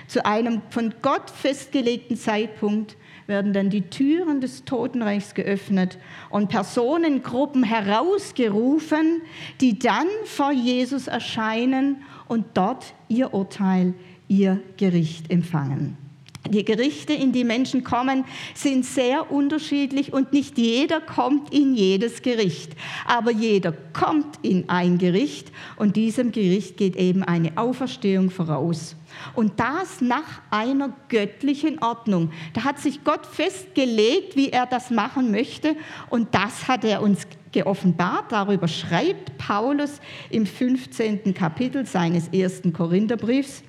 Zu 0.08 0.26
einem 0.26 0.62
von 0.70 0.92
Gott 1.00 1.30
festgelegten 1.30 2.16
Zeitpunkt 2.16 2.96
werden 3.28 3.52
dann 3.52 3.70
die 3.70 3.82
Türen 3.82 4.40
des 4.40 4.64
Totenreichs 4.64 5.34
geöffnet 5.34 5.96
und 6.28 6.48
Personengruppen 6.48 7.62
herausgerufen, 7.62 9.22
die 9.60 9.78
dann 9.78 10.08
vor 10.24 10.50
Jesus 10.50 11.06
erscheinen 11.06 12.02
und 12.26 12.46
dort 12.54 12.94
ihr 13.06 13.32
Urteil, 13.32 13.94
ihr 14.26 14.60
Gericht 14.76 15.30
empfangen. 15.30 16.01
Die 16.50 16.64
Gerichte, 16.64 17.12
in 17.12 17.30
die 17.30 17.44
Menschen 17.44 17.84
kommen, 17.84 18.24
sind 18.54 18.84
sehr 18.84 19.30
unterschiedlich 19.30 20.12
und 20.12 20.32
nicht 20.32 20.58
jeder 20.58 21.00
kommt 21.00 21.54
in 21.54 21.74
jedes 21.74 22.20
Gericht. 22.20 22.72
Aber 23.06 23.30
jeder 23.30 23.72
kommt 23.92 24.38
in 24.42 24.68
ein 24.68 24.98
Gericht 24.98 25.52
und 25.76 25.94
diesem 25.94 26.32
Gericht 26.32 26.76
geht 26.76 26.96
eben 26.96 27.22
eine 27.22 27.56
Auferstehung 27.56 28.30
voraus. 28.30 28.96
Und 29.34 29.60
das 29.60 30.00
nach 30.00 30.42
einer 30.50 30.92
göttlichen 31.08 31.80
Ordnung. 31.80 32.32
Da 32.54 32.64
hat 32.64 32.80
sich 32.80 33.04
Gott 33.04 33.24
festgelegt, 33.24 34.34
wie 34.34 34.50
er 34.50 34.66
das 34.66 34.90
machen 34.90 35.30
möchte 35.30 35.76
und 36.10 36.34
das 36.34 36.66
hat 36.66 36.84
er 36.84 37.02
uns 37.02 37.26
geoffenbart. 37.52 38.32
Darüber 38.32 38.66
schreibt 38.66 39.38
Paulus 39.38 40.00
im 40.30 40.44
15. 40.44 41.34
Kapitel 41.34 41.86
seines 41.86 42.28
ersten 42.28 42.72
Korintherbriefs. 42.72 43.62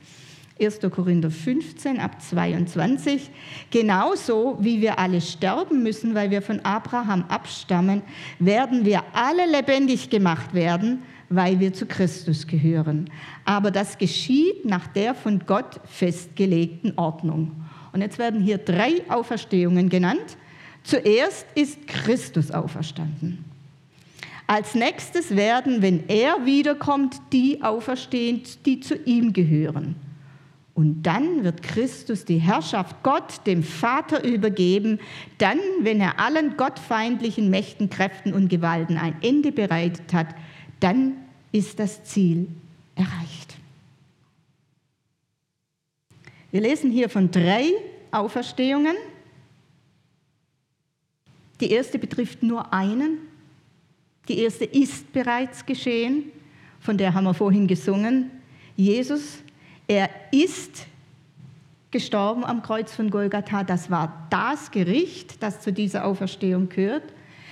1. 0.61 0.79
Korinther 0.91 1.31
15 1.31 1.99
ab 1.99 2.21
22. 2.21 3.29
Genauso 3.71 4.57
wie 4.59 4.81
wir 4.81 4.99
alle 4.99 5.19
sterben 5.19 5.81
müssen, 5.81 6.13
weil 6.13 6.29
wir 6.31 6.41
von 6.41 6.59
Abraham 6.61 7.25
abstammen, 7.27 8.03
werden 8.39 8.85
wir 8.85 9.03
alle 9.13 9.49
lebendig 9.49 10.09
gemacht 10.09 10.53
werden, 10.53 11.03
weil 11.29 11.59
wir 11.59 11.73
zu 11.73 11.85
Christus 11.87 12.45
gehören. 12.45 13.09
Aber 13.45 13.71
das 13.71 13.97
geschieht 13.97 14.65
nach 14.65 14.87
der 14.87 15.15
von 15.15 15.39
Gott 15.45 15.79
festgelegten 15.85 16.93
Ordnung. 16.97 17.51
Und 17.91 18.01
jetzt 18.01 18.19
werden 18.19 18.41
hier 18.41 18.59
drei 18.59 19.01
Auferstehungen 19.09 19.89
genannt. 19.89 20.37
Zuerst 20.83 21.47
ist 21.55 21.87
Christus 21.87 22.51
auferstanden. 22.51 23.45
Als 24.45 24.75
nächstes 24.75 25.35
werden, 25.35 25.81
wenn 25.81 26.07
er 26.09 26.45
wiederkommt, 26.45 27.15
die 27.31 27.61
auferstehen, 27.63 28.43
die 28.65 28.81
zu 28.81 28.95
ihm 28.95 29.33
gehören. 29.33 29.95
Und 30.75 31.03
dann 31.03 31.43
wird 31.43 31.61
Christus 31.61 32.25
die 32.25 32.39
Herrschaft 32.39 33.03
Gott, 33.03 33.45
dem 33.45 33.61
Vater, 33.61 34.23
übergeben. 34.23 34.99
Dann, 35.37 35.59
wenn 35.81 36.01
er 36.01 36.19
allen 36.19 36.57
gottfeindlichen 36.57 37.49
Mächten, 37.51 37.91
Kräften 37.91 38.33
und 38.33 38.49
Gewalten 38.49 38.97
ein 38.97 39.15
Ende 39.21 39.51
bereitet 39.51 40.13
hat, 40.13 40.33
dann 40.79 41.17
ist 41.51 41.77
das 41.79 42.03
Ziel 42.03 42.47
erreicht. 42.95 43.55
Wir 46.49 46.61
lesen 46.61 46.91
hier 46.91 47.09
von 47.09 47.29
drei 47.29 47.69
Auferstehungen. 48.11 48.95
Die 51.61 51.71
erste 51.71 51.99
betrifft 51.99 52.41
nur 52.41 52.73
einen. 52.73 53.19
Die 54.27 54.39
erste 54.39 54.65
ist 54.65 55.11
bereits 55.13 55.65
geschehen, 55.65 56.31
von 56.79 56.97
der 56.97 57.13
haben 57.13 57.25
wir 57.25 57.33
vorhin 57.33 57.67
gesungen. 57.67 58.31
Jesus, 58.75 59.42
er 59.93 60.09
ist 60.31 60.87
gestorben 61.91 62.43
am 62.43 62.63
Kreuz 62.63 62.91
von 62.91 63.11
Golgatha. 63.11 63.63
Das 63.63 63.91
war 63.91 64.25
das 64.31 64.71
Gericht, 64.71 65.43
das 65.43 65.61
zu 65.61 65.71
dieser 65.71 66.05
Auferstehung 66.05 66.67
gehört. 66.69 67.03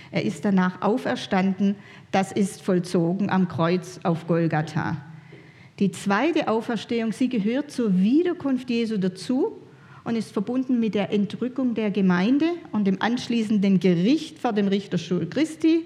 Er 0.10 0.26
ist 0.26 0.44
danach 0.44 0.82
auferstanden. 0.82 1.76
Das 2.12 2.32
ist 2.32 2.64
vollzogen 2.64 3.30
am 3.30 3.48
Kreuz 3.48 4.00
auf 4.02 4.26
Golgatha. 4.26 4.98
Die 5.78 5.92
zweite 5.92 6.48
Auferstehung, 6.48 7.12
sie 7.12 7.30
gehört 7.30 7.70
zur 7.70 8.00
Wiederkunft 8.00 8.72
Jesu 8.72 8.98
dazu 8.98 9.62
und 10.04 10.16
ist 10.16 10.34
verbunden 10.34 10.80
mit 10.80 10.96
der 10.96 11.14
Entrückung 11.14 11.76
der 11.76 11.92
Gemeinde 11.92 12.48
und 12.72 12.86
dem 12.88 13.00
anschließenden 13.00 13.80
Gericht 13.80 14.40
vor 14.40 14.54
dem 14.54 14.68
Richterstuhl 14.68 15.28
Christi. 15.30 15.86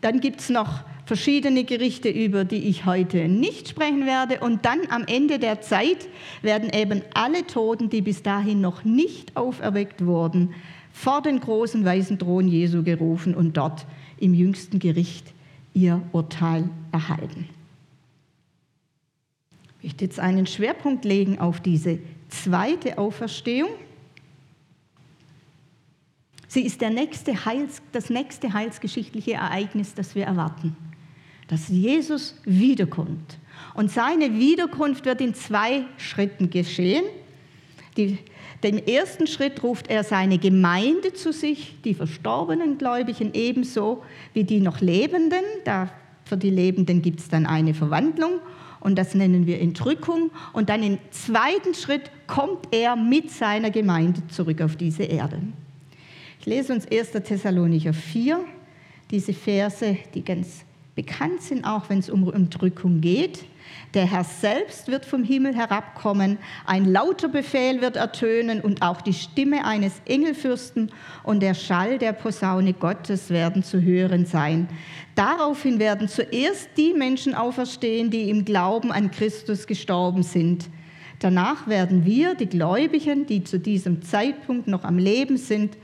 Dann 0.00 0.20
gibt 0.20 0.40
es 0.40 0.48
noch 0.48 0.82
verschiedene 1.08 1.64
Gerichte, 1.64 2.10
über 2.10 2.44
die 2.44 2.68
ich 2.68 2.84
heute 2.84 3.28
nicht 3.28 3.70
sprechen 3.70 4.04
werde. 4.04 4.40
Und 4.40 4.66
dann 4.66 4.80
am 4.90 5.04
Ende 5.06 5.38
der 5.38 5.62
Zeit 5.62 6.06
werden 6.42 6.68
eben 6.68 7.00
alle 7.14 7.46
Toten, 7.46 7.88
die 7.88 8.02
bis 8.02 8.22
dahin 8.22 8.60
noch 8.60 8.84
nicht 8.84 9.34
auferweckt 9.34 10.04
wurden, 10.04 10.54
vor 10.92 11.22
den 11.22 11.40
großen 11.40 11.82
weißen 11.82 12.18
Thron 12.18 12.46
Jesu 12.46 12.82
gerufen 12.82 13.34
und 13.34 13.56
dort 13.56 13.86
im 14.18 14.34
jüngsten 14.34 14.80
Gericht 14.80 15.32
ihr 15.72 16.02
Urteil 16.12 16.68
erhalten. 16.92 17.48
Ich 19.78 19.84
möchte 19.84 20.04
jetzt 20.04 20.20
einen 20.20 20.46
Schwerpunkt 20.46 21.06
legen 21.06 21.38
auf 21.38 21.60
diese 21.60 22.00
zweite 22.28 22.98
Auferstehung. 22.98 23.70
Sie 26.48 26.66
ist 26.66 26.82
nächste 26.82 27.46
Heils, 27.46 27.80
das 27.92 28.10
nächste 28.10 28.52
heilsgeschichtliche 28.52 29.34
Ereignis, 29.34 29.94
das 29.94 30.14
wir 30.14 30.24
erwarten, 30.24 30.76
dass 31.48 31.68
Jesus 31.68 32.36
wiederkommt. 32.44 33.38
Und 33.74 33.90
seine 33.90 34.38
Wiederkunft 34.38 35.04
wird 35.04 35.20
in 35.20 35.34
zwei 35.34 35.84
Schritten 35.96 36.50
geschehen. 36.50 37.04
Die, 37.96 38.18
dem 38.62 38.78
ersten 38.78 39.26
Schritt 39.26 39.62
ruft 39.62 39.88
er 39.88 40.04
seine 40.04 40.38
Gemeinde 40.38 41.12
zu 41.12 41.32
sich, 41.32 41.76
die 41.84 41.94
verstorbenen 41.94 42.78
Gläubigen 42.78 43.30
ebenso 43.34 44.02
wie 44.34 44.44
die 44.44 44.60
noch 44.60 44.80
Lebenden. 44.80 45.42
Da, 45.64 45.90
für 46.24 46.36
die 46.36 46.50
Lebenden 46.50 47.02
gibt 47.02 47.20
es 47.20 47.28
dann 47.28 47.46
eine 47.46 47.74
Verwandlung 47.74 48.40
und 48.80 48.96
das 48.96 49.14
nennen 49.14 49.46
wir 49.46 49.60
Entrückung. 49.60 50.30
Und 50.52 50.68
dann 50.68 50.82
im 50.82 50.98
zweiten 51.10 51.74
Schritt 51.74 52.10
kommt 52.26 52.68
er 52.72 52.96
mit 52.96 53.30
seiner 53.30 53.70
Gemeinde 53.70 54.26
zurück 54.28 54.60
auf 54.60 54.76
diese 54.76 55.04
Erde. 55.04 55.40
Ich 56.40 56.46
lese 56.46 56.72
uns 56.72 56.86
1. 56.86 57.10
Thessalonicher 57.10 57.92
4, 57.92 58.44
diese 59.10 59.32
Verse, 59.32 59.96
die 60.14 60.24
ganz 60.24 60.64
bekannt 60.98 61.42
sind, 61.42 61.64
auch 61.64 61.88
wenn 61.88 62.00
es 62.00 62.10
um 62.10 62.28
Entrückung 62.34 63.00
geht. 63.00 63.44
Der 63.94 64.04
Herr 64.04 64.24
selbst 64.24 64.88
wird 64.88 65.04
vom 65.04 65.22
Himmel 65.22 65.54
herabkommen, 65.54 66.38
ein 66.66 66.86
lauter 66.86 67.28
Befehl 67.28 67.80
wird 67.80 67.94
ertönen 67.94 68.60
und 68.60 68.82
auch 68.82 69.00
die 69.00 69.12
Stimme 69.12 69.64
eines 69.64 70.02
Engelfürsten 70.06 70.90
und 71.22 71.40
der 71.40 71.54
Schall 71.54 71.98
der 71.98 72.14
Posaune 72.14 72.72
Gottes 72.72 73.30
werden 73.30 73.62
zu 73.62 73.80
hören 73.80 74.26
sein. 74.26 74.68
Daraufhin 75.14 75.78
werden 75.78 76.08
zuerst 76.08 76.70
die 76.76 76.94
Menschen 76.94 77.36
auferstehen, 77.36 78.10
die 78.10 78.28
im 78.28 78.44
Glauben 78.44 78.90
an 78.90 79.12
Christus 79.12 79.68
gestorben 79.68 80.24
sind. 80.24 80.68
Danach 81.20 81.68
werden 81.68 82.04
wir, 82.04 82.34
die 82.34 82.46
Gläubigen, 82.46 83.24
die 83.26 83.44
zu 83.44 83.60
diesem 83.60 84.02
Zeitpunkt 84.02 84.66
noch 84.66 84.82
am 84.82 84.98
Leben 84.98 85.36
sind, 85.36 85.76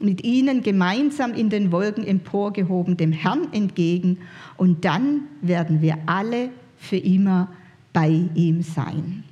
mit 0.00 0.24
ihnen 0.24 0.62
gemeinsam 0.62 1.34
in 1.34 1.50
den 1.50 1.72
Wolken 1.72 2.06
emporgehoben 2.06 2.96
dem 2.96 3.12
Herrn 3.12 3.52
entgegen 3.52 4.18
und 4.56 4.84
dann 4.84 5.22
werden 5.42 5.82
wir 5.82 5.98
alle 6.06 6.50
für 6.76 6.96
immer 6.96 7.48
bei 7.92 8.08
ihm 8.34 8.62
sein. 8.62 9.24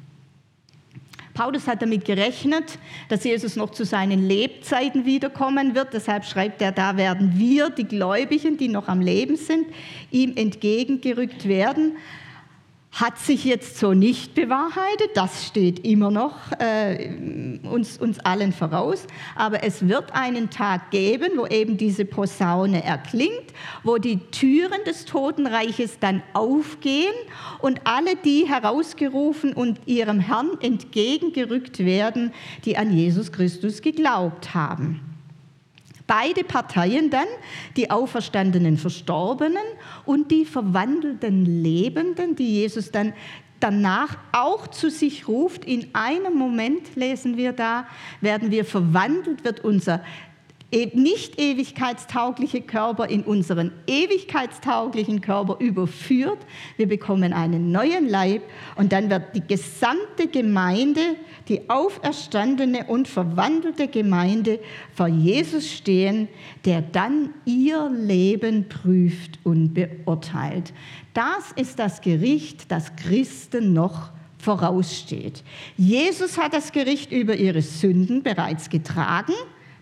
Paulus 1.35 1.66
hat 1.66 1.83
damit 1.83 2.07
gerechnet, 2.07 2.79
dass 3.11 3.22
Jesus 3.22 3.57
noch 3.57 3.70
zu 3.70 3.85
seinen 3.85 4.26
Lebzeiten 4.26 5.05
wiederkommen 5.05 5.74
wird. 5.74 5.92
Deshalb 5.92 6.24
schreibt 6.24 6.62
er, 6.62 6.72
da 6.72 6.96
werden 6.96 7.35
wir, 7.37 7.68
die 7.68 7.85
Gläubigen, 7.85 8.57
die 8.57 8.68
noch 8.68 8.88
am 8.88 9.02
Leben 9.02 9.37
sind, 9.37 9.66
ihm 10.11 10.35
entgegengerückt 10.35 11.46
werden 11.46 11.92
hat 12.97 13.19
sich 13.19 13.45
jetzt 13.45 13.79
so 13.79 13.93
nicht 13.93 14.35
bewahrheitet, 14.35 15.11
das 15.15 15.47
steht 15.47 15.87
immer 15.87 16.11
noch 16.11 16.35
äh, 16.59 17.11
uns, 17.63 17.99
uns 17.99 18.19
allen 18.21 18.53
voraus, 18.53 19.07
aber 19.35 19.63
es 19.63 19.87
wird 19.87 20.15
einen 20.15 20.49
Tag 20.49 20.91
geben, 20.91 21.33
wo 21.37 21.47
eben 21.47 21.77
diese 21.77 22.07
Posaune 22.07 22.83
erklingt, 22.83 23.53
wo 23.83 23.99
die 23.99 24.19
Türen 24.31 24.83
des 24.87 25.05
Totenreiches 25.05 25.99
dann 25.99 26.23
aufgehen 26.33 27.13
und 27.61 27.83
alle 27.85 28.17
die 28.17 28.49
herausgerufen 28.49 29.53
und 29.53 29.79
ihrem 29.85 30.19
Herrn 30.19 30.57
entgegengerückt 30.63 31.81
werden, 31.81 32.33
die 32.65 32.79
an 32.79 32.97
Jesus 32.97 33.31
Christus 33.31 33.83
geglaubt 33.83 34.55
haben. 34.55 35.15
Beide 36.07 36.45
Parteien 36.45 37.11
dann, 37.11 37.27
die 37.77 37.90
auferstandenen 37.90 38.77
Verstorbenen 38.77 39.64
und 40.05 40.31
die 40.31 40.45
verwandelten 40.45 41.45
Lebenden, 41.45 42.37
die 42.37 42.61
Jesus 42.61 42.92
dann 42.92 43.12
danach 43.61 44.16
auch 44.33 44.69
zu 44.69 44.90
sich 44.90 45.29
ruft. 45.29 45.64
In 45.64 45.95
einem 45.95 46.35
Moment 46.35 46.95
lesen 46.95 47.37
wir 47.37 47.53
da, 47.53 47.87
werden 48.21 48.51
wir 48.51 48.64
verwandelt, 48.64 49.45
wird 49.45 49.64
unser 49.64 50.03
nicht 50.72 51.40
ewigkeitstaugliche 51.40 52.61
Körper 52.61 53.09
in 53.09 53.22
unseren 53.22 53.70
ewigkeitstauglichen 53.87 55.20
Körper 55.20 55.59
überführt. 55.61 56.38
Wir 56.76 56.88
bekommen 56.88 57.33
einen 57.33 57.70
neuen 57.70 58.09
Leib 58.09 58.42
und 58.74 58.92
dann 58.92 59.09
wird 59.09 59.35
die 59.35 59.46
gesamte 59.46 60.26
Gemeinde, 60.31 61.00
die 61.48 61.70
auferstandene 61.70 62.87
und 62.88 63.07
verwandelte 63.07 63.87
Gemeinde 63.87 64.59
vor 64.92 65.07
Jesus 65.07 65.70
stehen, 65.70 66.29
der 66.64 66.83
dann 66.83 67.31
ihr 67.44 67.88
Leben 67.88 68.68
prüft 68.68 69.38
und 69.44 69.72
beurteilt. 69.72 70.72
Das 71.14 71.52
ist 71.55 71.79
das 71.79 72.00
Gericht, 72.00 72.70
das 72.72 72.96
Christen 72.96 73.72
noch 73.72 74.11
voraussteht. 74.38 75.44
Jesus 75.76 76.38
hat 76.38 76.52
das 76.52 76.72
Gericht 76.72 77.12
über 77.12 77.37
ihre 77.37 77.62
Sünden 77.62 78.22
bereits 78.22 78.68
getragen 78.68 79.33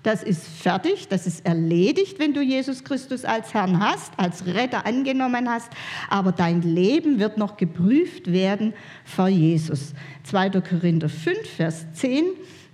das 0.05 0.23
ist 0.23 0.47
fertig, 0.47 1.09
das 1.09 1.27
ist 1.27 1.47
erledigt, 1.47 2.19
wenn 2.19 2.35
du 2.35 2.43
Jesus 2.43 2.85
Christus 2.85 3.25
als 3.25 3.55
Herrn 3.55 3.81
hast, 3.81 4.13
als 4.19 4.47
Retter 4.47 4.85
angenommen 4.87 5.49
hast. 5.49 5.73
Aber 6.11 6.31
dein 6.31 6.61
Leben 6.61 7.19
wird 7.19 7.39
noch 7.39 7.57
geprüft 7.57 8.31
werden 8.31 8.75
vor 9.05 9.29
Jesus. 9.29 9.95
2. 10.25 10.61
Korinther 10.61 11.09
5, 11.09 11.49
Vers 11.57 11.87
10. 11.95 12.25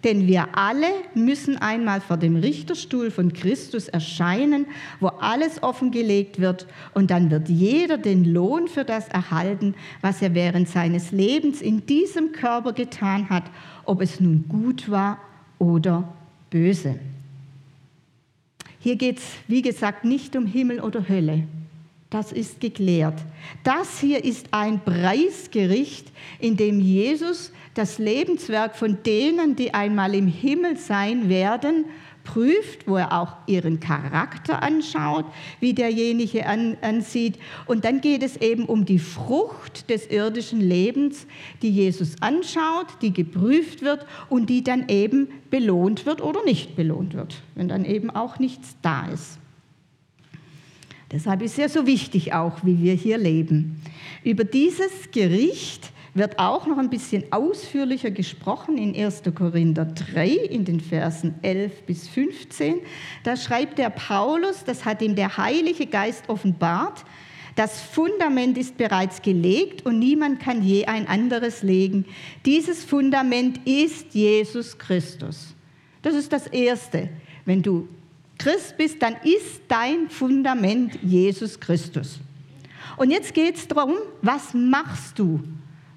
Denn 0.02 0.26
wir 0.26 0.56
alle 0.56 0.88
müssen 1.14 1.56
einmal 1.58 2.00
vor 2.00 2.16
dem 2.16 2.34
Richterstuhl 2.34 3.12
von 3.12 3.32
Christus 3.32 3.86
erscheinen, 3.86 4.66
wo 4.98 5.08
alles 5.08 5.62
offengelegt 5.62 6.40
wird. 6.40 6.66
Und 6.94 7.12
dann 7.12 7.30
wird 7.30 7.48
jeder 7.48 7.96
den 7.96 8.24
Lohn 8.24 8.66
für 8.66 8.84
das 8.84 9.06
erhalten, 9.08 9.74
was 10.00 10.20
er 10.20 10.34
während 10.34 10.68
seines 10.68 11.12
Lebens 11.12 11.60
in 11.60 11.86
diesem 11.86 12.32
Körper 12.32 12.72
getan 12.72 13.28
hat, 13.28 13.44
ob 13.84 14.00
es 14.00 14.18
nun 14.18 14.46
gut 14.48 14.90
war 14.90 15.18
oder 15.58 16.12
böse. 16.48 16.98
Hier 18.80 18.96
geht 18.96 19.18
es, 19.18 19.24
wie 19.46 19.62
gesagt, 19.62 20.04
nicht 20.04 20.34
um 20.36 20.46
Himmel 20.46 20.80
oder 20.80 21.08
Hölle. 21.08 21.44
Das 22.08 22.32
ist 22.32 22.60
geklärt. 22.60 23.18
Das 23.62 24.00
hier 24.00 24.24
ist 24.24 24.48
ein 24.50 24.80
Preisgericht, 24.80 26.10
in 26.40 26.56
dem 26.56 26.80
Jesus 26.80 27.52
das 27.74 27.98
Lebenswerk 27.98 28.74
von 28.74 28.98
denen, 29.04 29.54
die 29.54 29.72
einmal 29.72 30.14
im 30.14 30.26
Himmel 30.26 30.76
sein 30.76 31.28
werden, 31.28 31.84
prüft, 32.32 32.86
wo 32.86 32.96
er 32.96 33.12
auch 33.12 33.32
ihren 33.46 33.80
Charakter 33.80 34.62
anschaut, 34.62 35.24
wie 35.58 35.74
derjenige 35.74 36.46
an, 36.46 36.76
ansieht. 36.80 37.38
Und 37.66 37.84
dann 37.84 38.00
geht 38.00 38.22
es 38.22 38.36
eben 38.36 38.66
um 38.66 38.84
die 38.84 39.00
Frucht 39.00 39.90
des 39.90 40.06
irdischen 40.06 40.60
Lebens, 40.60 41.26
die 41.62 41.70
Jesus 41.70 42.14
anschaut, 42.20 42.86
die 43.02 43.12
geprüft 43.12 43.82
wird 43.82 44.06
und 44.28 44.48
die 44.48 44.62
dann 44.62 44.88
eben 44.88 45.28
belohnt 45.50 46.06
wird 46.06 46.22
oder 46.22 46.44
nicht 46.44 46.76
belohnt 46.76 47.14
wird, 47.14 47.42
wenn 47.56 47.68
dann 47.68 47.84
eben 47.84 48.10
auch 48.10 48.38
nichts 48.38 48.76
da 48.80 49.06
ist. 49.08 49.38
Deshalb 51.10 51.42
ist 51.42 51.52
es 51.52 51.56
ja 51.56 51.68
so 51.68 51.86
wichtig 51.86 52.32
auch, 52.32 52.64
wie 52.64 52.80
wir 52.80 52.94
hier 52.94 53.18
leben. 53.18 53.82
Über 54.22 54.44
dieses 54.44 55.10
Gericht 55.10 55.90
wird 56.14 56.38
auch 56.38 56.66
noch 56.66 56.78
ein 56.78 56.90
bisschen 56.90 57.32
ausführlicher 57.32 58.10
gesprochen 58.10 58.78
in 58.78 58.94
1. 58.94 59.22
Korinther 59.34 59.84
3 59.84 60.28
in 60.28 60.64
den 60.64 60.80
Versen 60.80 61.34
11 61.42 61.82
bis 61.82 62.08
15. 62.08 62.80
Da 63.22 63.36
schreibt 63.36 63.78
der 63.78 63.90
Paulus, 63.90 64.64
das 64.64 64.84
hat 64.84 65.02
ihm 65.02 65.14
der 65.14 65.36
Heilige 65.36 65.86
Geist 65.86 66.28
offenbart, 66.28 67.04
das 67.56 67.80
Fundament 67.80 68.56
ist 68.56 68.76
bereits 68.76 69.22
gelegt 69.22 69.84
und 69.84 69.98
niemand 69.98 70.40
kann 70.40 70.62
je 70.62 70.86
ein 70.86 71.06
anderes 71.06 71.62
legen. 71.62 72.06
Dieses 72.46 72.84
Fundament 72.84 73.60
ist 73.66 74.14
Jesus 74.14 74.78
Christus. 74.78 75.54
Das 76.00 76.14
ist 76.14 76.32
das 76.32 76.46
Erste. 76.46 77.08
Wenn 77.44 77.60
du 77.60 77.88
Christ 78.38 78.76
bist, 78.78 79.02
dann 79.02 79.16
ist 79.24 79.60
dein 79.68 80.08
Fundament 80.08 80.98
Jesus 81.02 81.60
Christus. 81.60 82.20
Und 82.96 83.10
jetzt 83.10 83.34
geht 83.34 83.56
es 83.56 83.68
darum, 83.68 83.94
was 84.22 84.54
machst 84.54 85.18
du 85.18 85.40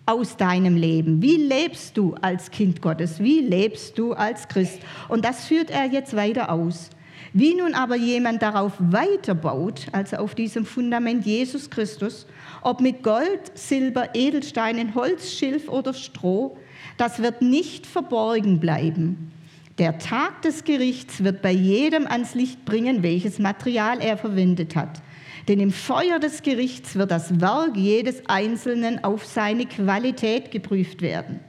aus 0.06 0.38
deinem 0.38 0.76
Leben? 0.76 1.22
Wie 1.22 1.38
lebst 1.38 1.98
du 1.98 2.16
als 2.22 2.52
Kind 2.52 2.82
Gottes? 2.82 3.20
Wie 3.20 3.40
lebst 3.40 3.98
du 3.98 4.14
als 4.14 4.48
Christ? 4.48 4.80
Und 5.08 5.24
das 5.26 5.46
führt 5.46 5.70
er 5.70 5.86
jetzt 5.86 6.16
weiter 6.16 6.52
aus. 6.52 6.90
Wie 7.32 7.56
nun 7.56 7.74
aber 7.74 7.96
jemand 7.96 8.42
darauf 8.42 8.74
weiterbaut, 8.78 9.88
also 9.92 10.18
auf 10.18 10.36
diesem 10.36 10.66
Fundament 10.66 11.26
Jesus 11.26 11.70
Christus, 11.70 12.28
ob 12.62 12.80
mit 12.80 13.02
Gold, 13.02 13.56
Silber, 13.56 14.10
Edelsteinen, 14.14 14.94
Holz, 14.94 15.32
Schilf 15.32 15.68
oder 15.68 15.94
Stroh, 15.94 16.58
das 16.98 17.22
wird 17.24 17.42
nicht 17.42 17.88
verborgen 17.88 18.60
bleiben. 18.60 19.32
Der 19.80 19.98
Tag 19.98 20.44
des 20.44 20.64
Gerichts 20.64 21.24
wird 21.24 21.42
bei 21.42 21.52
jedem 21.52 22.06
ans 22.06 22.36
Licht 22.36 22.64
bringen, 22.66 23.02
welches 23.02 23.40
Material 23.40 24.00
er 24.00 24.18
verwendet 24.18 24.76
hat. 24.76 25.02
Denn 25.48 25.60
im 25.60 25.72
Feuer 25.72 26.20
des 26.20 26.42
Gerichts 26.42 26.96
wird 26.96 27.12
das 27.12 27.42
Werk 27.42 27.76
jedes 27.76 28.24
Einzelnen 28.28 29.04
auf 29.04 29.26
seine 29.26 29.66
Qualität 29.66 30.52
geprüft 30.52 31.02
werden. 31.02 31.40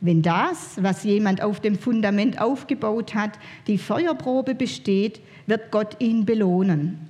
Wenn 0.00 0.22
das, 0.22 0.82
was 0.82 1.04
jemand 1.04 1.42
auf 1.42 1.60
dem 1.60 1.78
Fundament 1.78 2.40
aufgebaut 2.40 3.14
hat, 3.14 3.38
die 3.66 3.78
Feuerprobe 3.78 4.54
besteht, 4.54 5.20
wird 5.46 5.70
Gott 5.70 5.96
ihn 5.98 6.24
belohnen. 6.24 7.08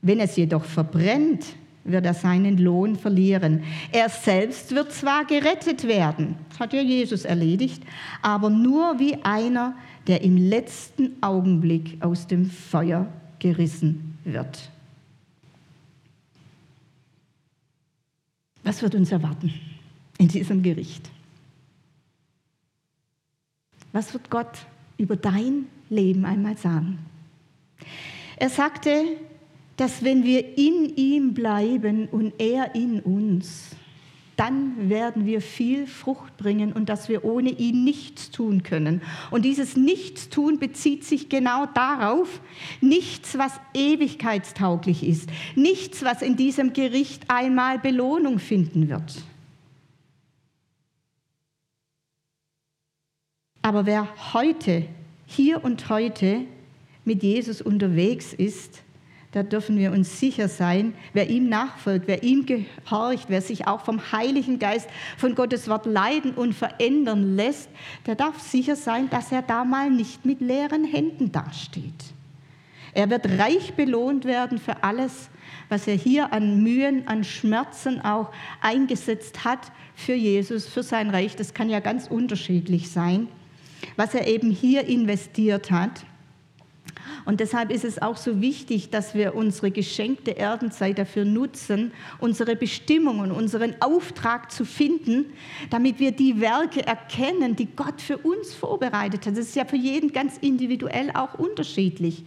Wenn 0.00 0.20
es 0.20 0.36
jedoch 0.36 0.64
verbrennt, 0.64 1.44
wird 1.84 2.06
er 2.06 2.14
seinen 2.14 2.58
Lohn 2.58 2.96
verlieren. 2.96 3.64
Er 3.90 4.08
selbst 4.08 4.74
wird 4.74 4.92
zwar 4.92 5.24
gerettet 5.24 5.86
werden, 5.86 6.36
das 6.50 6.60
hat 6.60 6.72
ja 6.72 6.80
Jesus 6.80 7.24
erledigt, 7.24 7.82
aber 8.20 8.50
nur 8.50 8.98
wie 8.98 9.16
einer, 9.22 9.74
der 10.06 10.22
im 10.22 10.36
letzten 10.36 11.16
Augenblick 11.20 11.98
aus 12.00 12.26
dem 12.26 12.48
Feuer 12.48 13.08
gerissen 13.38 14.18
wird. 14.24 14.70
Was 18.64 18.82
wird 18.82 18.94
uns 18.94 19.10
erwarten 19.10 19.52
in 20.18 20.28
diesem 20.28 20.62
Gericht? 20.62 21.10
Was 23.92 24.12
wird 24.12 24.30
Gott 24.30 24.66
über 24.98 25.16
dein 25.16 25.66
Leben 25.90 26.24
einmal 26.24 26.56
sagen? 26.56 26.98
Er 28.36 28.48
sagte, 28.48 29.04
dass 29.76 30.04
wenn 30.04 30.24
wir 30.24 30.56
in 30.56 30.96
ihm 30.96 31.34
bleiben 31.34 32.08
und 32.08 32.32
er 32.38 32.74
in 32.74 33.00
uns, 33.00 33.76
dann 34.42 34.88
werden 34.88 35.24
wir 35.24 35.40
viel 35.40 35.86
Frucht 35.86 36.36
bringen 36.36 36.72
und 36.72 36.88
dass 36.88 37.08
wir 37.08 37.24
ohne 37.24 37.50
ihn 37.50 37.84
nichts 37.84 38.32
tun 38.32 38.64
können. 38.64 39.00
Und 39.30 39.44
dieses 39.44 39.76
Nichtstun 39.76 40.58
bezieht 40.58 41.04
sich 41.04 41.28
genau 41.28 41.66
darauf, 41.66 42.40
nichts, 42.80 43.38
was 43.38 43.52
ewigkeitstauglich 43.72 45.06
ist, 45.06 45.30
nichts, 45.54 46.02
was 46.02 46.22
in 46.22 46.34
diesem 46.34 46.72
Gericht 46.72 47.22
einmal 47.28 47.78
Belohnung 47.78 48.40
finden 48.40 48.88
wird. 48.88 49.22
Aber 53.62 53.86
wer 53.86 54.08
heute, 54.32 54.86
hier 55.24 55.62
und 55.62 55.88
heute 55.88 56.46
mit 57.04 57.22
Jesus 57.22 57.62
unterwegs 57.62 58.32
ist, 58.32 58.82
da 59.32 59.42
dürfen 59.42 59.78
wir 59.78 59.92
uns 59.92 60.20
sicher 60.20 60.46
sein, 60.46 60.94
wer 61.14 61.30
ihm 61.30 61.48
nachfolgt, 61.48 62.06
wer 62.06 62.22
ihm 62.22 62.44
gehorcht, 62.44 63.24
wer 63.28 63.40
sich 63.40 63.66
auch 63.66 63.80
vom 63.80 64.12
Heiligen 64.12 64.58
Geist, 64.58 64.88
von 65.16 65.34
Gottes 65.34 65.68
Wort 65.68 65.86
leiden 65.86 66.32
und 66.34 66.52
verändern 66.52 67.34
lässt, 67.34 67.70
der 68.04 68.14
darf 68.14 68.40
sicher 68.40 68.76
sein, 68.76 69.08
dass 69.08 69.32
er 69.32 69.40
da 69.40 69.64
mal 69.64 69.90
nicht 69.90 70.26
mit 70.26 70.40
leeren 70.42 70.84
Händen 70.84 71.32
dasteht. 71.32 72.12
Er 72.92 73.08
wird 73.08 73.26
reich 73.38 73.72
belohnt 73.72 74.26
werden 74.26 74.58
für 74.58 74.84
alles, 74.84 75.30
was 75.70 75.88
er 75.88 75.94
hier 75.94 76.34
an 76.34 76.62
Mühen, 76.62 77.08
an 77.08 77.24
Schmerzen 77.24 78.02
auch 78.02 78.30
eingesetzt 78.60 79.44
hat 79.44 79.72
für 79.94 80.12
Jesus, 80.12 80.66
für 80.66 80.82
sein 80.82 81.08
Reich. 81.08 81.36
Das 81.36 81.54
kann 81.54 81.70
ja 81.70 81.80
ganz 81.80 82.06
unterschiedlich 82.06 82.90
sein, 82.90 83.28
was 83.96 84.14
er 84.14 84.26
eben 84.26 84.50
hier 84.50 84.84
investiert 84.84 85.70
hat. 85.70 86.04
Und 87.24 87.40
deshalb 87.40 87.70
ist 87.70 87.84
es 87.84 88.02
auch 88.02 88.16
so 88.16 88.40
wichtig, 88.40 88.90
dass 88.90 89.14
wir 89.14 89.34
unsere 89.34 89.70
geschenkte 89.70 90.32
Erdenzeit 90.32 90.98
dafür 90.98 91.24
nutzen, 91.24 91.92
unsere 92.18 92.56
Bestimmung 92.56 93.20
und 93.20 93.30
unseren 93.30 93.74
Auftrag 93.80 94.50
zu 94.50 94.64
finden, 94.64 95.26
damit 95.70 96.00
wir 96.00 96.12
die 96.12 96.40
Werke 96.40 96.84
erkennen, 96.84 97.54
die 97.54 97.68
Gott 97.76 98.00
für 98.00 98.18
uns 98.18 98.54
vorbereitet 98.54 99.26
hat. 99.26 99.32
Das 99.32 99.46
ist 99.46 99.56
ja 99.56 99.64
für 99.64 99.76
jeden 99.76 100.12
ganz 100.12 100.38
individuell 100.38 101.10
auch 101.14 101.34
unterschiedlich. 101.34 102.24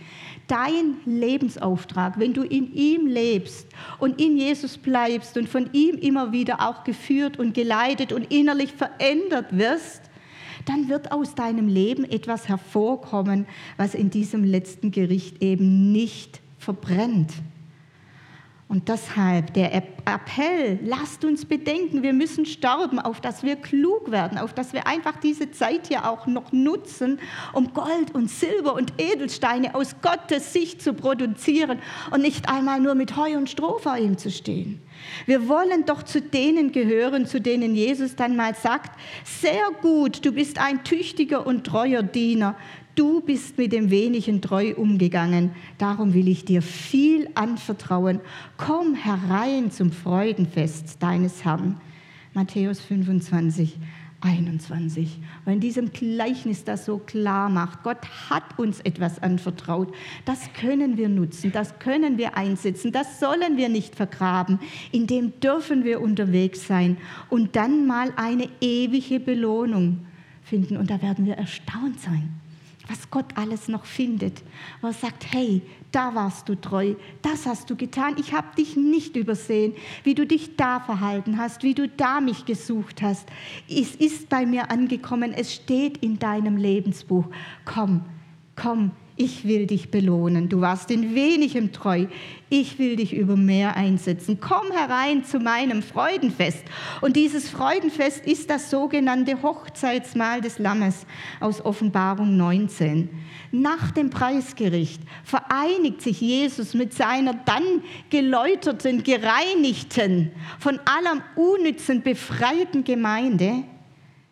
Dein 0.47 0.97
Lebensauftrag, 1.05 2.19
wenn 2.19 2.33
du 2.33 2.43
in 2.43 2.73
ihm 2.73 3.07
lebst 3.07 3.67
und 3.99 4.21
in 4.21 4.37
Jesus 4.37 4.77
bleibst 4.77 5.37
und 5.37 5.49
von 5.49 5.69
ihm 5.73 5.97
immer 5.97 6.31
wieder 6.31 6.61
auch 6.61 6.83
geführt 6.83 7.37
und 7.37 7.53
geleitet 7.53 8.13
und 8.13 8.31
innerlich 8.31 8.71
verändert 8.71 9.57
wirst, 9.57 10.03
dann 10.65 10.89
wird 10.89 11.11
aus 11.11 11.35
deinem 11.35 11.67
Leben 11.67 12.03
etwas 12.03 12.47
hervorkommen, 12.47 13.45
was 13.77 13.95
in 13.95 14.09
diesem 14.09 14.43
letzten 14.43 14.91
Gericht 14.91 15.41
eben 15.41 15.91
nicht 15.91 16.41
verbrennt. 16.57 17.31
Und 18.67 18.89
deshalb 18.89 19.53
der 19.53 19.75
Appell, 19.75 20.79
lasst 20.83 21.23
uns 21.23 21.45
bedenken, 21.45 22.01
wir 22.01 22.13
müssen 22.13 22.47
sterben, 22.47 22.97
auf 22.97 23.21
dass 23.21 23.43
wir 23.43 23.57
klug 23.57 24.09
werden, 24.09 24.39
auf 24.39 24.53
dass 24.53 24.73
wir 24.73 24.87
einfach 24.87 25.17
diese 25.17 25.51
Zeit 25.51 25.87
hier 25.87 26.09
auch 26.09 26.25
noch 26.25 26.51
nutzen, 26.51 27.19
um 27.53 27.73
Gold 27.75 28.15
und 28.15 28.29
Silber 28.29 28.73
und 28.73 28.93
Edelsteine 28.97 29.75
aus 29.75 29.95
Gottes 30.01 30.51
Sicht 30.51 30.81
zu 30.81 30.93
produzieren 30.93 31.77
und 32.09 32.23
nicht 32.23 32.49
einmal 32.49 32.79
nur 32.79 32.95
mit 32.95 33.15
Heu 33.15 33.37
und 33.37 33.51
Stroh 33.51 33.77
vor 33.77 33.97
ihm 33.97 34.17
zu 34.17 34.31
stehen. 34.31 34.81
Wir 35.27 35.47
wollen 35.47 35.85
doch 35.85 36.01
zu 36.01 36.19
denen 36.19 36.71
gehören, 36.71 37.27
zu 37.27 37.39
denen 37.39 37.75
Jesus 37.75 38.15
dann 38.15 38.35
mal 38.35 38.55
sagt, 38.55 38.99
sehr 39.23 39.69
gut, 39.83 40.25
du 40.25 40.31
bist 40.31 40.57
ein 40.57 40.83
tüchtiger 40.83 41.45
und 41.45 41.65
treuer 41.65 42.01
Diener, 42.01 42.55
du 42.95 43.21
bist 43.21 43.57
mit 43.57 43.71
dem 43.71 43.89
wenigen 43.89 44.41
treu 44.41 44.73
umgegangen, 44.75 45.51
darum 45.77 46.13
will 46.13 46.27
ich 46.27 46.45
dir 46.45 46.61
viel 46.61 47.29
anvertrauen. 47.35 48.21
Komm 48.57 48.95
herein 48.95 49.71
zum 49.71 49.91
Freudenfest 49.91 51.01
deines 51.01 51.45
Herrn. 51.45 51.77
Matthäus 52.33 52.81
25, 52.81 53.77
21. 54.21 55.19
Weil 55.45 55.55
in 55.55 55.59
diesem 55.59 55.93
Gleichnis 55.93 56.63
das 56.63 56.85
so 56.85 56.97
klar 56.97 57.49
macht, 57.49 57.83
Gott 57.83 57.99
hat 58.29 58.57
uns 58.57 58.79
etwas 58.81 59.21
anvertraut. 59.21 59.93
Das 60.25 60.51
können 60.53 60.97
wir 60.97 61.09
nutzen, 61.09 61.51
das 61.51 61.79
können 61.79 62.17
wir 62.17 62.35
einsetzen, 62.35 62.91
das 62.91 63.19
sollen 63.19 63.55
wir 63.55 63.69
nicht 63.69 63.95
vergraben. 63.95 64.59
In 64.91 65.07
dem 65.07 65.39
dürfen 65.39 65.83
wir 65.83 66.01
unterwegs 66.01 66.67
sein 66.67 66.97
und 67.29 67.55
dann 67.55 67.87
mal 67.87 68.11
eine 68.15 68.49
ewige 68.61 69.19
Belohnung 69.19 70.05
finden. 70.43 70.77
Und 70.77 70.89
da 70.89 71.01
werden 71.01 71.25
wir 71.25 71.35
erstaunt 71.35 71.99
sein 71.99 72.33
was 72.87 73.09
Gott 73.09 73.25
alles 73.35 73.67
noch 73.67 73.85
findet. 73.85 74.43
Wo 74.81 74.87
er 74.87 74.93
sagt, 74.93 75.31
hey, 75.31 75.61
da 75.91 76.13
warst 76.13 76.49
du 76.49 76.55
treu, 76.55 76.95
das 77.21 77.45
hast 77.45 77.69
du 77.69 77.75
getan, 77.75 78.15
ich 78.19 78.33
habe 78.33 78.55
dich 78.57 78.75
nicht 78.75 79.15
übersehen, 79.15 79.73
wie 80.03 80.13
du 80.13 80.25
dich 80.25 80.55
da 80.55 80.79
verhalten 80.79 81.37
hast, 81.37 81.63
wie 81.63 81.73
du 81.73 81.87
da 81.87 82.19
mich 82.19 82.45
gesucht 82.45 83.01
hast. 83.01 83.29
Es 83.69 83.95
ist 83.95 84.29
bei 84.29 84.45
mir 84.45 84.71
angekommen, 84.71 85.33
es 85.33 85.53
steht 85.53 85.97
in 85.97 86.19
deinem 86.19 86.57
Lebensbuch. 86.57 87.25
Komm, 87.63 88.03
komm, 88.55 88.91
ich 89.17 89.47
will 89.47 89.65
dich 89.65 89.91
belohnen. 89.91 90.49
Du 90.49 90.59
warst 90.61 90.91
in 90.91 91.15
wenigem 91.15 91.71
treu. 91.71 92.07
Ich 92.49 92.79
will 92.79 92.97
dich 92.97 93.13
über 93.13 93.37
mehr 93.37 93.77
einsetzen. 93.77 94.39
Komm 94.41 94.71
herein 94.71 95.23
zu 95.23 95.39
meinem 95.39 95.81
Freudenfest. 95.83 96.63
Und 97.01 97.15
dieses 97.15 97.49
Freudenfest 97.49 98.25
ist 98.25 98.49
das 98.49 98.69
sogenannte 98.69 99.41
Hochzeitsmahl 99.41 100.41
des 100.41 100.59
Lammes 100.59 101.05
aus 101.39 101.63
Offenbarung 101.63 102.35
19. 102.35 103.09
Nach 103.51 103.91
dem 103.91 104.09
Preisgericht 104.09 105.01
vereinigt 105.23 106.01
sich 106.01 106.19
Jesus 106.19 106.73
mit 106.73 106.93
seiner 106.93 107.33
dann 107.33 107.83
geläuterten, 108.09 109.03
gereinigten, 109.03 110.31
von 110.59 110.79
allem 110.79 111.21
Unnützen 111.35 112.01
befreiten 112.01 112.83
Gemeinde 112.83 113.63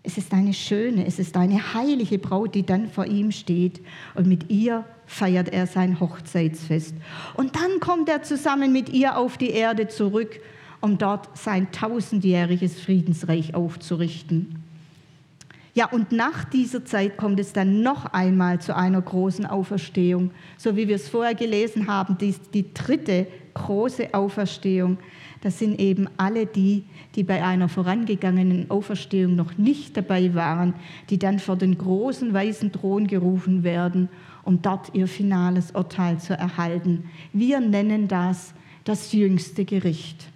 es 0.03 0.17
ist 0.17 0.33
eine 0.33 0.53
schöne, 0.53 1.05
es 1.05 1.17
ist 1.17 1.37
eine 1.37 1.73
heilige 1.73 2.19
Braut, 2.19 2.55
die 2.55 2.65
dann 2.65 2.89
vor 2.89 3.05
ihm 3.05 3.31
steht 3.31 3.81
und 4.15 4.27
mit 4.27 4.49
ihr 4.49 4.83
feiert 5.05 5.49
er 5.49 5.65
sein 5.65 5.99
Hochzeitsfest. 5.99 6.93
Und 7.35 7.55
dann 7.55 7.79
kommt 7.79 8.09
er 8.09 8.21
zusammen 8.21 8.73
mit 8.73 8.89
ihr 8.89 9.17
auf 9.17 9.37
die 9.37 9.51
Erde 9.51 9.87
zurück, 9.87 10.41
um 10.81 10.97
dort 10.97 11.37
sein 11.37 11.71
tausendjähriges 11.71 12.81
Friedensreich 12.81 13.55
aufzurichten. 13.55 14.61
Ja, 15.75 15.89
und 15.89 16.11
nach 16.11 16.43
dieser 16.43 16.85
Zeit 16.85 17.17
kommt 17.17 17.39
es 17.39 17.53
dann 17.53 17.81
noch 17.81 18.05
einmal 18.05 18.61
zu 18.61 18.75
einer 18.75 19.01
großen 19.01 19.45
Auferstehung, 19.45 20.31
so 20.57 20.75
wie 20.75 20.87
wir 20.87 20.97
es 20.97 21.07
vorher 21.07 21.33
gelesen 21.33 21.87
haben, 21.87 22.17
die, 22.17 22.35
die 22.53 22.73
dritte 22.73 23.25
große 23.53 24.13
Auferstehung. 24.13 24.97
Das 25.41 25.59
sind 25.59 25.79
eben 25.79 26.07
alle 26.17 26.45
die, 26.45 26.85
die 27.15 27.23
bei 27.23 27.43
einer 27.43 27.69
vorangegangenen 27.69 28.69
Auferstehung 28.71 29.35
noch 29.35 29.57
nicht 29.57 29.97
dabei 29.97 30.33
waren, 30.33 30.73
die 31.09 31.19
dann 31.19 31.39
vor 31.39 31.55
den 31.55 31.77
großen 31.77 32.33
weißen 32.33 32.71
Thron 32.71 33.07
gerufen 33.07 33.63
werden, 33.63 34.09
um 34.43 34.61
dort 34.61 34.93
ihr 34.93 35.07
finales 35.07 35.71
Urteil 35.71 36.19
zu 36.19 36.33
erhalten. 36.33 37.09
Wir 37.33 37.59
nennen 37.59 38.07
das 38.07 38.53
das 38.83 39.11
jüngste 39.11 39.65
Gericht. 39.65 40.27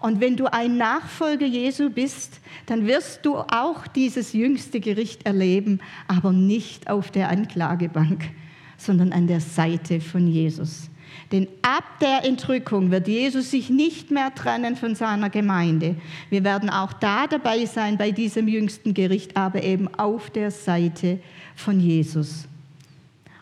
Und 0.00 0.20
wenn 0.20 0.36
du 0.36 0.46
ein 0.52 0.76
Nachfolger 0.76 1.46
Jesu 1.46 1.90
bist, 1.90 2.40
dann 2.66 2.86
wirst 2.86 3.24
du 3.24 3.36
auch 3.36 3.86
dieses 3.86 4.32
jüngste 4.32 4.80
Gericht 4.80 5.26
erleben, 5.26 5.80
aber 6.06 6.32
nicht 6.32 6.90
auf 6.90 7.10
der 7.10 7.30
Anklagebank, 7.30 8.30
sondern 8.76 9.12
an 9.12 9.26
der 9.26 9.40
Seite 9.40 10.00
von 10.00 10.26
Jesus. 10.26 10.90
Denn 11.32 11.48
ab 11.62 11.84
der 12.00 12.24
Entrückung 12.24 12.90
wird 12.90 13.08
Jesus 13.08 13.50
sich 13.50 13.68
nicht 13.68 14.10
mehr 14.10 14.34
trennen 14.34 14.76
von 14.76 14.94
seiner 14.94 15.28
Gemeinde. 15.28 15.96
Wir 16.30 16.44
werden 16.44 16.70
auch 16.70 16.92
da 16.92 17.26
dabei 17.26 17.64
sein 17.64 17.98
bei 17.98 18.12
diesem 18.12 18.46
jüngsten 18.46 18.94
Gericht, 18.94 19.36
aber 19.36 19.62
eben 19.62 19.92
auf 19.94 20.30
der 20.30 20.52
Seite 20.52 21.18
von 21.56 21.80
Jesus. 21.80 22.46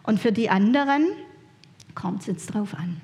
Und 0.03 0.19
für 0.19 0.33
die 0.33 0.49
anderen 0.49 1.09
kommt 1.95 2.23
es 2.23 2.27
jetzt 2.27 2.55
drauf 2.55 2.75
an. 2.75 3.01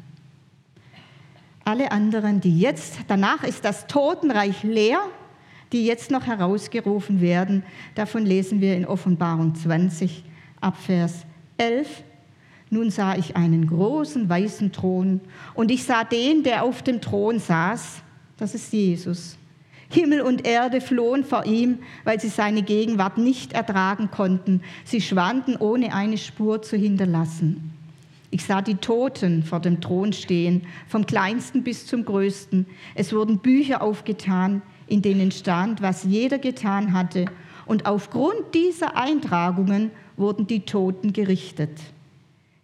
Alle 1.65 1.93
anderen, 1.93 2.41
die 2.41 2.59
jetzt, 2.59 3.01
danach 3.07 3.45
ist 3.45 3.65
das 3.65 3.87
Totenreich 3.87 4.63
leer, 4.63 5.01
die 5.73 5.85
jetzt 5.85 6.11
noch 6.11 6.27
herausgerufen 6.27 7.21
werden, 7.21 7.63
davon 7.95 8.25
lesen 8.25 8.61
wir 8.61 8.77
in 8.77 8.87
Offenbarung 8.87 9.55
20 9.55 10.25
ab 10.61 10.77
Vers 10.77 11.25
11 11.59 12.03
nun 12.71 12.91
sah 12.91 13.17
ich 13.17 13.37
einen 13.37 13.67
großen 13.67 14.29
weißen 14.29 14.71
Thron 14.71 15.21
und 15.55 15.73
ich 15.73 15.85
sah 15.85 16.05
den, 16.05 16.45
der 16.45 16.63
auf 16.63 16.83
dem 16.83 17.01
Thron 17.01 17.41
saß. 17.41 18.03
Das 18.37 18.55
ist 18.55 18.73
Jesus. 18.73 19.37
Himmel 19.91 20.21
und 20.21 20.47
Erde 20.47 20.81
flohen 20.81 21.25
vor 21.25 21.47
ihm, 21.47 21.81
weil 22.05 22.21
sie 22.21 22.29
seine 22.29 22.63
Gegenwart 22.63 23.19
nicht 23.19 23.55
ertragen 23.55 24.13
konnten. 24.13 24.63
Sie 24.85 25.01
schwanden, 25.01 25.57
ohne 25.57 25.93
eine 25.93 26.17
Spur 26.17 26.63
zu 26.63 26.77
hinterlassen. 26.77 27.73
Ich 28.31 28.45
sah 28.45 28.63
die 28.63 28.77
Toten 28.77 29.43
vor 29.43 29.59
dem 29.59 29.81
Thron 29.81 30.13
stehen, 30.13 30.63
vom 30.87 31.07
kleinsten 31.07 31.65
bis 31.65 31.87
zum 31.87 32.05
größten. 32.05 32.67
Es 32.95 33.13
wurden 33.13 33.39
Bücher 33.39 33.83
aufgetan, 33.83 34.63
in 34.87 35.03
denen 35.03 35.33
stand, 35.33 35.83
was 35.83 36.05
jeder 36.05 36.39
getan 36.39 36.93
hatte. 36.93 37.25
Und 37.67 37.87
aufgrund 37.87 38.55
dieser 38.55 38.97
Eintragungen 38.97 39.91
wurden 40.17 40.47
die 40.47 40.61
Toten 40.61 41.13
gerichtet. 41.13 41.73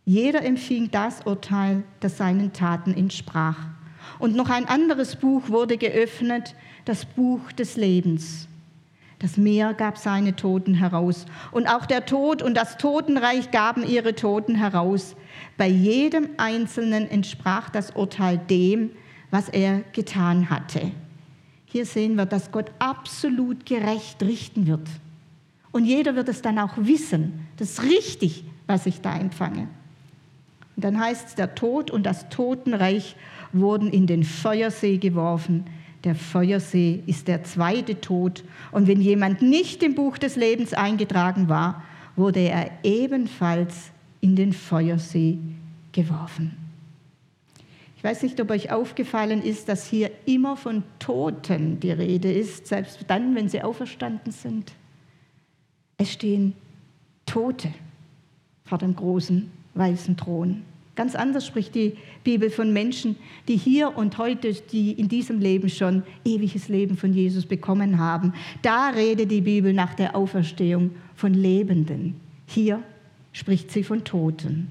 Jeder 0.09 0.45
empfing 0.45 0.89
das 0.93 1.23
Urteil, 1.27 1.83
das 1.99 2.17
seinen 2.17 2.53
Taten 2.53 2.95
entsprach. 2.95 3.59
Und 4.21 4.37
noch 4.37 4.51
ein 4.51 4.67
anderes 4.67 5.17
Buch 5.17 5.49
wurde 5.49 5.77
geöffnet, 5.77 6.55
das 6.85 7.05
Buch 7.05 7.51
des 7.51 7.77
Lebens. 7.77 8.47
Das 9.19 9.37
Meer 9.37 9.75
gab 9.75 9.99
seine 9.99 10.37
Toten 10.37 10.75
heraus. 10.75 11.27
Und 11.51 11.67
auch 11.67 11.87
der 11.87 12.07
Tod 12.07 12.41
und 12.41 12.55
das 12.55 12.79
Totenreich 12.79 13.51
gaben 13.51 13.85
ihre 13.85 14.15
Toten 14.15 14.55
heraus. 14.55 15.17
Bei 15.57 15.67
jedem 15.67 16.29
Einzelnen 16.37 17.11
entsprach 17.11 17.69
das 17.69 17.91
Urteil 17.91 18.39
dem, 18.39 18.91
was 19.33 19.49
er 19.49 19.81
getan 19.93 20.51
hatte. 20.51 20.93
Hier 21.65 21.85
sehen 21.85 22.15
wir, 22.15 22.27
dass 22.27 22.53
Gott 22.53 22.71
absolut 22.79 23.67
gerecht 23.67 24.23
richten 24.23 24.69
wird. 24.69 24.89
Und 25.73 25.85
jeder 25.85 26.15
wird 26.15 26.29
es 26.29 26.43
dann 26.43 26.61
auch 26.61 26.75
wissen. 26.77 27.49
Das 27.57 27.71
ist 27.71 27.83
richtig, 27.83 28.45
was 28.69 28.87
ich 28.87 29.01
da 29.01 29.19
empfange. 29.19 29.67
Und 30.77 30.85
dann 30.85 31.01
heißt 31.01 31.29
es, 31.29 31.35
der 31.35 31.55
Tod 31.55 31.91
und 31.91 32.05
das 32.05 32.29
Totenreich 32.29 33.17
wurden 33.53 33.91
in 33.91 34.07
den 34.07 34.23
Feuersee 34.25 34.99
geworfen. 34.99 35.65
Der 36.05 36.15
Feuersee 36.15 37.03
ist 37.07 37.29
der 37.29 37.45
zweite 37.45 38.01
Tod. 38.01 38.45
Und 38.73 38.87
wenn 38.87 39.01
jemand 39.01 39.43
nicht 39.43 39.83
im 39.83 39.95
Buch 39.95 40.19
des 40.19 40.37
Lebens 40.37 40.75
eingetragen 40.75 41.49
war, 41.49 41.83
wurde 42.15 42.41
er 42.41 42.71
ebenfalls 42.83 43.91
in 44.21 44.37
den 44.37 44.53
Feuersee 44.53 45.39
geworfen. 45.93 46.57
Ich 47.97 48.05
weiß 48.05 48.23
nicht, 48.23 48.41
ob 48.41 48.51
euch 48.51 48.71
aufgefallen 48.71 49.43
ist, 49.43 49.69
dass 49.69 49.89
hier 49.89 50.11
immer 50.27 50.57
von 50.57 50.83
Toten 50.99 51.81
die 51.81 51.91
Rede 51.91 52.31
ist, 52.31 52.67
selbst 52.67 53.05
dann, 53.09 53.35
wenn 53.35 53.49
sie 53.49 53.63
auferstanden 53.63 54.31
sind. 54.31 54.73
Es 55.97 56.13
stehen 56.13 56.53
Tote 57.25 57.73
vor 58.65 58.79
dem 58.79 58.95
großen 58.95 59.51
weißen 59.77 60.17
Thron. 60.17 60.63
Ganz 60.97 61.15
anders 61.15 61.47
spricht 61.47 61.75
die 61.75 61.97
Bibel 62.25 62.49
von 62.49 62.73
Menschen, 62.73 63.17
die 63.49 63.57
hier 63.57 63.99
und 63.99 64.17
heute, 64.17 64.55
die 64.55 64.93
in 64.93 65.09
diesem 65.09 65.41
Leben 65.41 65.69
schon 65.69 66.03
ewiges 66.25 66.69
Leben 66.69 66.97
von 66.97 67.13
Jesus 67.13 67.45
bekommen 67.45 67.99
haben. 67.99 68.33
Da 68.63 68.89
redet 68.89 69.31
die 69.31 69.43
Bibel 69.43 69.75
nach 69.75 69.93
der 69.95 70.17
Auferstehung 70.17 70.93
von 71.15 71.35
Lebenden. 71.35 72.19
Hier 72.47 72.83
spricht 73.33 73.71
sie 73.71 73.85
von 73.85 74.05
Toten. 74.05 74.69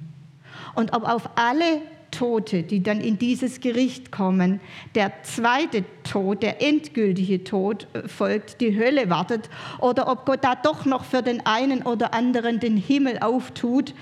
Und 0.73 0.93
ob 0.93 1.07
auf 1.07 1.29
alle 1.35 1.81
Tote, 2.15 2.63
die 2.63 2.81
dann 2.81 3.01
in 3.01 3.19
dieses 3.19 3.59
Gericht 3.59 4.11
kommen, 4.11 4.61
der 4.95 5.23
zweite 5.23 5.83
Tod, 6.03 6.41
der 6.41 6.61
endgültige 6.61 7.43
Tod 7.43 7.87
äh, 7.93 8.07
folgt, 8.07 8.61
die 8.61 8.77
Hölle 8.77 9.09
wartet, 9.09 9.49
oder 9.79 10.07
ob 10.07 10.25
Gott 10.25 10.43
da 10.43 10.55
doch 10.55 10.85
noch 10.85 11.03
für 11.03 11.21
den 11.21 11.45
einen 11.45 11.81
oder 11.81 12.13
anderen 12.13 12.59
den 12.59 12.77
Himmel 12.77 13.19
auftut, 13.19 13.93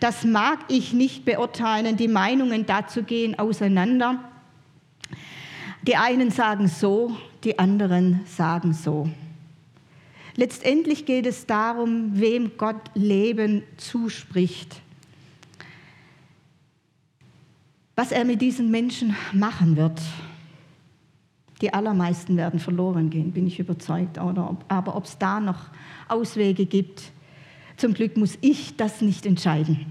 das 0.00 0.24
mag 0.24 0.58
ich 0.68 0.92
nicht 0.92 1.24
beurteilen. 1.24 1.96
Die 1.96 2.08
Meinungen 2.08 2.66
dazu 2.66 3.02
gehen 3.02 3.38
auseinander. 3.38 4.18
Die 5.86 5.96
einen 5.96 6.30
sagen 6.30 6.68
so, 6.68 7.16
die 7.42 7.58
anderen 7.58 8.20
sagen 8.26 8.74
so. 8.74 9.08
Letztendlich 10.36 11.06
geht 11.06 11.26
es 11.26 11.46
darum, 11.46 12.10
wem 12.20 12.52
Gott 12.56 12.90
Leben 12.94 13.62
zuspricht 13.76 14.82
was 17.96 18.12
er 18.12 18.24
mit 18.24 18.40
diesen 18.40 18.70
Menschen 18.70 19.16
machen 19.32 19.76
wird. 19.76 20.00
Die 21.60 21.72
allermeisten 21.72 22.36
werden 22.36 22.58
verloren 22.58 23.10
gehen, 23.10 23.32
bin 23.32 23.46
ich 23.46 23.58
überzeugt. 23.58 24.18
aber 24.18 24.96
ob 24.96 25.04
es 25.04 25.18
da 25.18 25.40
noch 25.40 25.70
Auswege 26.08 26.66
gibt, 26.66 27.12
zum 27.76 27.94
Glück 27.94 28.16
muss 28.16 28.36
ich 28.40 28.76
das 28.76 29.00
nicht 29.00 29.26
entscheiden. 29.26 29.86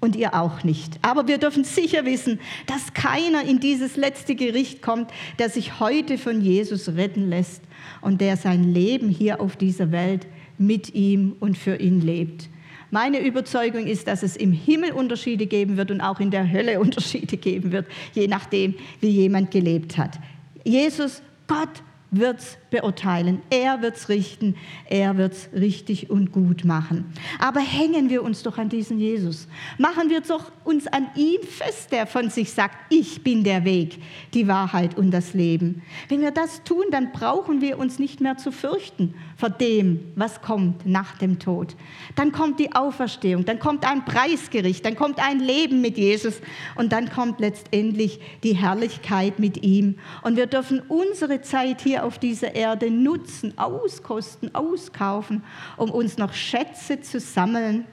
Und 0.00 0.16
ihr 0.16 0.34
auch 0.34 0.64
nicht. 0.64 0.98
Aber 1.00 1.28
wir 1.28 1.38
dürfen 1.38 1.62
sicher 1.62 2.04
wissen, 2.04 2.40
dass 2.66 2.92
keiner 2.92 3.44
in 3.44 3.60
dieses 3.60 3.96
letzte 3.96 4.34
Gericht 4.34 4.82
kommt, 4.82 5.12
der 5.38 5.48
sich 5.48 5.78
heute 5.78 6.18
von 6.18 6.40
Jesus 6.40 6.88
retten 6.88 7.28
lässt 7.28 7.62
und 8.00 8.20
der 8.20 8.36
sein 8.36 8.64
Leben 8.64 9.08
hier 9.08 9.40
auf 9.40 9.54
dieser 9.54 9.92
Welt 9.92 10.26
mit 10.58 10.94
ihm 10.94 11.36
und 11.38 11.56
für 11.56 11.76
ihn 11.76 12.00
lebt. 12.00 12.48
Meine 12.92 13.26
Überzeugung 13.26 13.86
ist, 13.86 14.06
dass 14.06 14.22
es 14.22 14.36
im 14.36 14.52
Himmel 14.52 14.92
Unterschiede 14.92 15.46
geben 15.46 15.78
wird 15.78 15.90
und 15.90 16.02
auch 16.02 16.20
in 16.20 16.30
der 16.30 16.52
Hölle 16.52 16.78
Unterschiede 16.78 17.38
geben 17.38 17.72
wird, 17.72 17.86
je 18.12 18.28
nachdem, 18.28 18.74
wie 19.00 19.08
jemand 19.08 19.50
gelebt 19.50 19.96
hat. 19.96 20.18
Jesus, 20.62 21.22
Gott, 21.46 21.82
wird 22.12 22.38
es 22.40 22.58
beurteilen, 22.70 23.40
er 23.50 23.80
wird 23.80 23.96
es 23.96 24.08
richten, 24.08 24.54
er 24.88 25.16
wird 25.16 25.32
es 25.32 25.48
richtig 25.54 26.10
und 26.10 26.30
gut 26.30 26.64
machen. 26.64 27.12
Aber 27.38 27.60
hängen 27.60 28.10
wir 28.10 28.22
uns 28.22 28.42
doch 28.42 28.58
an 28.58 28.68
diesen 28.68 29.00
Jesus. 29.00 29.48
Machen 29.78 30.10
wir 30.10 30.20
doch 30.20 30.52
uns 30.62 30.86
an 30.86 31.08
ihm 31.16 31.42
fest, 31.42 31.90
der 31.90 32.06
von 32.06 32.28
sich 32.28 32.52
sagt, 32.52 32.76
ich 32.90 33.22
bin 33.24 33.44
der 33.44 33.64
Weg, 33.64 33.98
die 34.34 34.46
Wahrheit 34.46 34.96
und 34.96 35.10
das 35.10 35.32
Leben. 35.32 35.82
Wenn 36.08 36.20
wir 36.20 36.30
das 36.30 36.62
tun, 36.64 36.84
dann 36.90 37.12
brauchen 37.12 37.62
wir 37.62 37.78
uns 37.78 37.98
nicht 37.98 38.20
mehr 38.20 38.36
zu 38.36 38.52
fürchten 38.52 39.14
vor 39.36 39.50
dem, 39.50 40.12
was 40.14 40.42
kommt 40.42 40.86
nach 40.86 41.16
dem 41.16 41.38
Tod. 41.38 41.76
Dann 42.14 42.30
kommt 42.30 42.60
die 42.60 42.74
Auferstehung, 42.74 43.46
dann 43.46 43.58
kommt 43.58 43.86
ein 43.86 44.04
Preisgericht, 44.04 44.84
dann 44.84 44.96
kommt 44.96 45.18
ein 45.18 45.40
Leben 45.40 45.80
mit 45.80 45.96
Jesus 45.96 46.42
und 46.76 46.92
dann 46.92 47.10
kommt 47.10 47.40
letztendlich 47.40 48.20
die 48.42 48.54
Herrlichkeit 48.54 49.38
mit 49.38 49.62
ihm. 49.62 49.96
Und 50.22 50.36
wir 50.36 50.46
dürfen 50.46 50.82
unsere 50.88 51.40
Zeit 51.40 51.80
hier 51.80 52.01
auf 52.02 52.18
dieser 52.18 52.54
Erde 52.54 52.90
nutzen, 52.90 53.56
auskosten, 53.56 54.54
auskaufen, 54.54 55.42
um 55.76 55.90
uns 55.90 56.18
noch 56.18 56.32
Schätze 56.32 57.00
zu 57.00 57.20
sammeln, 57.20 57.84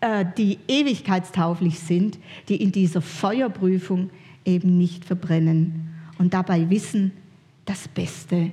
äh, 0.00 0.24
die 0.36 0.58
ewigkeitstauglich 0.68 1.80
sind, 1.80 2.18
die 2.48 2.62
in 2.62 2.72
dieser 2.72 3.00
Feuerprüfung 3.00 4.10
eben 4.44 4.76
nicht 4.76 5.04
verbrennen 5.04 5.88
und 6.18 6.34
dabei 6.34 6.68
wissen, 6.70 7.12
das 7.64 7.88
Beste 7.88 8.52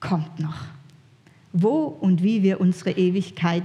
kommt 0.00 0.38
noch. 0.38 0.64
Wo 1.52 1.84
und 1.84 2.22
wie 2.22 2.42
wir 2.42 2.60
unsere 2.60 2.90
Ewigkeit 2.90 3.64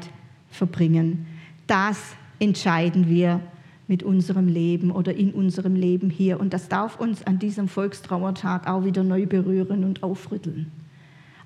verbringen, 0.50 1.26
das 1.68 2.16
entscheiden 2.39 3.10
wir 3.10 3.41
mit 3.88 4.03
unserem 4.03 4.47
Leben 4.47 4.91
oder 4.91 5.15
in 5.15 5.31
unserem 5.33 5.75
Leben 5.75 6.09
hier. 6.09 6.39
Und 6.39 6.53
das 6.53 6.67
darf 6.67 6.99
uns 6.99 7.23
an 7.25 7.39
diesem 7.39 7.67
Volkstrauertag 7.67 8.67
auch 8.67 8.83
wieder 8.83 9.03
neu 9.03 9.25
berühren 9.25 9.83
und 9.83 10.03
aufrütteln. 10.03 10.71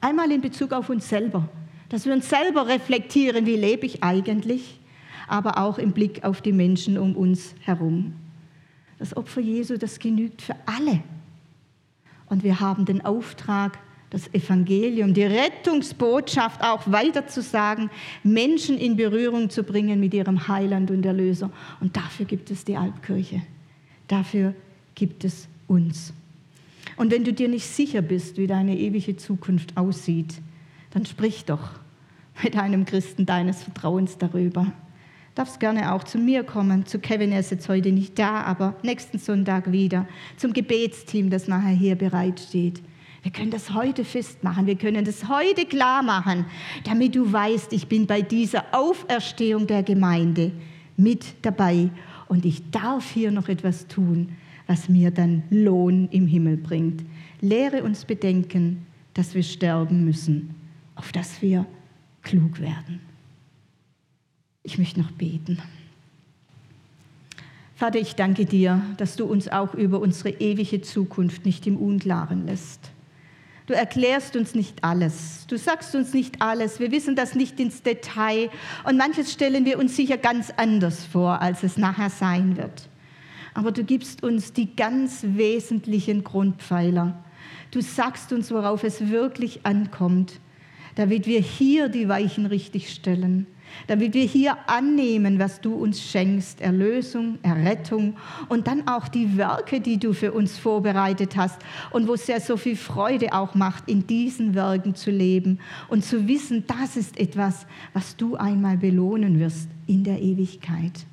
Einmal 0.01 0.31
in 0.31 0.41
Bezug 0.41 0.73
auf 0.73 0.89
uns 0.89 1.07
selber, 1.07 1.47
dass 1.89 2.05
wir 2.05 2.13
uns 2.13 2.29
selber 2.29 2.67
reflektieren, 2.67 3.45
wie 3.45 3.55
lebe 3.55 3.85
ich 3.85 4.03
eigentlich, 4.03 4.79
aber 5.27 5.59
auch 5.59 5.77
im 5.77 5.91
Blick 5.91 6.23
auf 6.23 6.41
die 6.41 6.51
Menschen 6.51 6.97
um 6.97 7.15
uns 7.15 7.53
herum. 7.61 8.13
Das 8.97 9.15
Opfer 9.15 9.41
Jesu, 9.41 9.77
das 9.77 9.99
genügt 9.99 10.41
für 10.41 10.55
alle. 10.65 11.01
Und 12.25 12.43
wir 12.43 12.59
haben 12.59 12.85
den 12.85 13.05
Auftrag, 13.05 13.77
das 14.11 14.31
Evangelium, 14.33 15.13
die 15.13 15.23
Rettungsbotschaft 15.23 16.61
auch 16.61 16.81
weiterzusagen, 16.85 17.89
Menschen 18.23 18.77
in 18.77 18.97
Berührung 18.97 19.49
zu 19.49 19.63
bringen 19.63 19.99
mit 19.99 20.13
ihrem 20.13 20.47
Heiland 20.49 20.91
und 20.91 21.05
Erlöser. 21.05 21.49
Und 21.79 21.95
dafür 21.95 22.25
gibt 22.25 22.51
es 22.51 22.65
die 22.65 22.75
Albkirche. 22.75 23.41
Dafür 24.07 24.53
gibt 24.95 25.23
es 25.23 25.47
uns. 25.67 26.13
Und 26.97 27.09
wenn 27.09 27.23
du 27.23 27.31
dir 27.31 27.47
nicht 27.47 27.65
sicher 27.65 28.01
bist, 28.01 28.37
wie 28.37 28.47
deine 28.47 28.77
ewige 28.77 29.15
Zukunft 29.15 29.77
aussieht, 29.77 30.35
dann 30.91 31.05
sprich 31.05 31.45
doch 31.45 31.69
mit 32.43 32.57
einem 32.57 32.85
Christen 32.85 33.25
deines 33.25 33.63
Vertrauens 33.63 34.17
darüber. 34.17 34.73
Darfst 35.35 35.61
gerne 35.61 35.93
auch 35.93 36.03
zu 36.03 36.17
mir 36.17 36.43
kommen. 36.43 36.85
Zu 36.85 36.99
Kevin, 36.99 37.31
er 37.31 37.39
ist 37.39 37.51
jetzt 37.51 37.69
heute 37.69 37.93
nicht 37.93 38.19
da, 38.19 38.41
aber 38.41 38.75
nächsten 38.83 39.19
Sonntag 39.19 39.71
wieder. 39.71 40.05
Zum 40.35 40.51
Gebetsteam, 40.51 41.29
das 41.29 41.47
nachher 41.47 41.69
hier 41.73 41.95
bereitsteht. 41.95 42.81
Wir 43.23 43.31
können 43.31 43.51
das 43.51 43.73
heute 43.73 44.03
festmachen, 44.03 44.65
wir 44.65 44.75
können 44.75 45.05
das 45.05 45.29
heute 45.29 45.65
klar 45.65 46.01
machen, 46.01 46.45
damit 46.83 47.15
du 47.15 47.31
weißt, 47.31 47.71
ich 47.73 47.87
bin 47.87 48.07
bei 48.07 48.21
dieser 48.21 48.65
Auferstehung 48.71 49.67
der 49.67 49.83
Gemeinde 49.83 50.51
mit 50.97 51.35
dabei 51.43 51.91
und 52.27 52.45
ich 52.45 52.71
darf 52.71 53.11
hier 53.11 53.31
noch 53.31 53.47
etwas 53.47 53.87
tun, 53.87 54.29
was 54.65 54.89
mir 54.89 55.11
dann 55.11 55.43
Lohn 55.51 56.07
im 56.09 56.25
Himmel 56.25 56.57
bringt. 56.57 57.03
Lehre 57.41 57.83
uns 57.83 58.05
bedenken, 58.05 58.85
dass 59.13 59.35
wir 59.35 59.43
sterben 59.43 60.03
müssen, 60.05 60.55
auf 60.95 61.11
dass 61.11 61.41
wir 61.41 61.65
klug 62.23 62.59
werden. 62.59 63.01
Ich 64.63 64.77
möchte 64.77 64.99
noch 64.99 65.11
beten. 65.11 65.59
Vater, 67.75 67.99
ich 67.99 68.15
danke 68.15 68.45
dir, 68.45 68.81
dass 68.97 69.15
du 69.15 69.25
uns 69.25 69.47
auch 69.47 69.73
über 69.73 69.99
unsere 69.99 70.29
ewige 70.29 70.81
Zukunft 70.81 71.45
nicht 71.45 71.65
im 71.67 71.77
Unklaren 71.77 72.45
lässt. 72.45 72.91
Du 73.67 73.73
erklärst 73.73 74.35
uns 74.35 74.55
nicht 74.55 74.83
alles. 74.83 75.45
Du 75.47 75.57
sagst 75.57 75.95
uns 75.95 76.13
nicht 76.13 76.41
alles. 76.41 76.79
Wir 76.79 76.91
wissen 76.91 77.15
das 77.15 77.35
nicht 77.35 77.59
ins 77.59 77.83
Detail. 77.83 78.49
Und 78.83 78.97
manches 78.97 79.31
stellen 79.31 79.65
wir 79.65 79.79
uns 79.79 79.95
sicher 79.95 80.17
ganz 80.17 80.51
anders 80.57 81.05
vor, 81.05 81.41
als 81.41 81.63
es 81.63 81.77
nachher 81.77 82.09
sein 82.09 82.57
wird. 82.57 82.89
Aber 83.53 83.71
du 83.71 83.83
gibst 83.83 84.23
uns 84.23 84.53
die 84.53 84.75
ganz 84.75 85.23
wesentlichen 85.23 86.23
Grundpfeiler. 86.23 87.23
Du 87.71 87.81
sagst 87.81 88.33
uns, 88.33 88.51
worauf 88.51 88.83
es 88.83 89.09
wirklich 89.09 89.65
ankommt, 89.65 90.39
damit 90.95 91.27
wir 91.27 91.39
hier 91.39 91.87
die 91.89 92.09
Weichen 92.09 92.45
richtig 92.45 92.93
stellen 92.93 93.47
damit 93.87 94.13
wir 94.13 94.23
hier 94.23 94.57
annehmen, 94.67 95.39
was 95.39 95.61
du 95.61 95.73
uns 95.73 96.01
schenkst, 96.01 96.61
Erlösung, 96.61 97.39
Errettung 97.43 98.15
und 98.49 98.67
dann 98.67 98.87
auch 98.87 99.07
die 99.07 99.37
Werke, 99.37 99.81
die 99.81 99.97
du 99.97 100.13
für 100.13 100.31
uns 100.31 100.57
vorbereitet 100.57 101.35
hast 101.37 101.59
und 101.91 102.07
wo 102.07 102.13
es 102.13 102.27
ja 102.27 102.39
so 102.39 102.57
viel 102.57 102.75
Freude 102.75 103.33
auch 103.33 103.55
macht, 103.55 103.89
in 103.89 104.07
diesen 104.07 104.55
Werken 104.55 104.95
zu 104.95 105.11
leben 105.11 105.59
und 105.89 106.03
zu 106.03 106.27
wissen, 106.27 106.65
das 106.67 106.97
ist 106.97 107.19
etwas, 107.19 107.65
was 107.93 108.15
du 108.15 108.35
einmal 108.35 108.77
belohnen 108.77 109.39
wirst 109.39 109.69
in 109.87 110.03
der 110.03 110.21
Ewigkeit. 110.21 111.05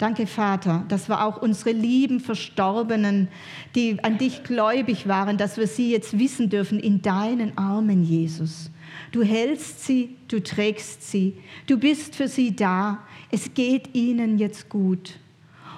Danke, 0.00 0.26
Vater, 0.26 0.86
dass 0.88 1.10
wir 1.10 1.26
auch 1.26 1.42
unsere 1.42 1.72
lieben 1.72 2.20
Verstorbenen, 2.20 3.28
die 3.74 4.02
an 4.02 4.16
dich 4.16 4.44
gläubig 4.44 5.06
waren, 5.06 5.36
dass 5.36 5.58
wir 5.58 5.66
sie 5.66 5.92
jetzt 5.92 6.18
wissen 6.18 6.48
dürfen 6.48 6.80
in 6.80 7.02
deinen 7.02 7.58
Armen, 7.58 8.02
Jesus. 8.02 8.70
Du 9.12 9.22
hältst 9.22 9.84
sie, 9.84 10.16
du 10.28 10.42
trägst 10.42 11.10
sie, 11.10 11.36
du 11.66 11.78
bist 11.78 12.14
für 12.14 12.28
sie 12.28 12.54
da. 12.54 12.98
Es 13.30 13.54
geht 13.54 13.94
ihnen 13.94 14.38
jetzt 14.38 14.68
gut. 14.68 15.18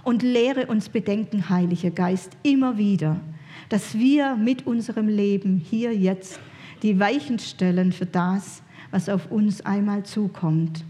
Und 0.05 0.23
lehre 0.23 0.67
uns 0.67 0.89
bedenken, 0.89 1.49
Heiliger 1.49 1.91
Geist, 1.91 2.37
immer 2.43 2.77
wieder, 2.77 3.21
dass 3.69 3.95
wir 3.97 4.35
mit 4.35 4.67
unserem 4.67 5.09
Leben 5.09 5.57
hier 5.59 5.95
jetzt 5.95 6.41
die 6.83 6.99
Weichen 6.99 7.39
stellen 7.39 7.93
für 7.93 8.07
das, 8.07 8.63
was 8.91 9.09
auf 9.09 9.31
uns 9.31 9.65
einmal 9.65 10.05
zukommt. 10.05 10.85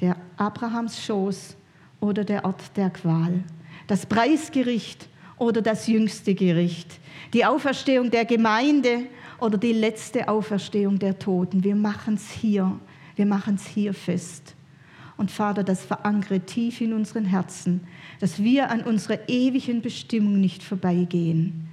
Der 0.00 0.16
Abrahams 0.36 1.04
Schoß 1.04 1.56
oder 2.00 2.24
der 2.24 2.44
Ort 2.44 2.76
der 2.76 2.90
Qual, 2.90 3.44
das 3.86 4.06
Preisgericht 4.06 5.08
oder 5.38 5.62
das 5.62 5.86
jüngste 5.86 6.34
Gericht, 6.34 6.98
die 7.32 7.44
Auferstehung 7.44 8.10
der 8.10 8.24
Gemeinde 8.24 9.06
oder 9.42 9.58
die 9.58 9.72
letzte 9.72 10.28
Auferstehung 10.28 10.98
der 10.98 11.18
Toten. 11.18 11.64
Wir 11.64 11.74
machen 11.74 12.14
es 12.14 12.30
hier, 12.30 12.78
wir 13.16 13.26
machen 13.26 13.56
es 13.56 13.66
hier 13.66 13.92
fest. 13.92 14.54
Und 15.16 15.30
Vater, 15.30 15.64
das 15.64 15.84
verankere 15.84 16.40
tief 16.40 16.80
in 16.80 16.92
unseren 16.92 17.24
Herzen, 17.24 17.80
dass 18.20 18.42
wir 18.42 18.70
an 18.70 18.82
unserer 18.82 19.28
ewigen 19.28 19.82
Bestimmung 19.82 20.40
nicht 20.40 20.62
vorbeigehen, 20.62 21.68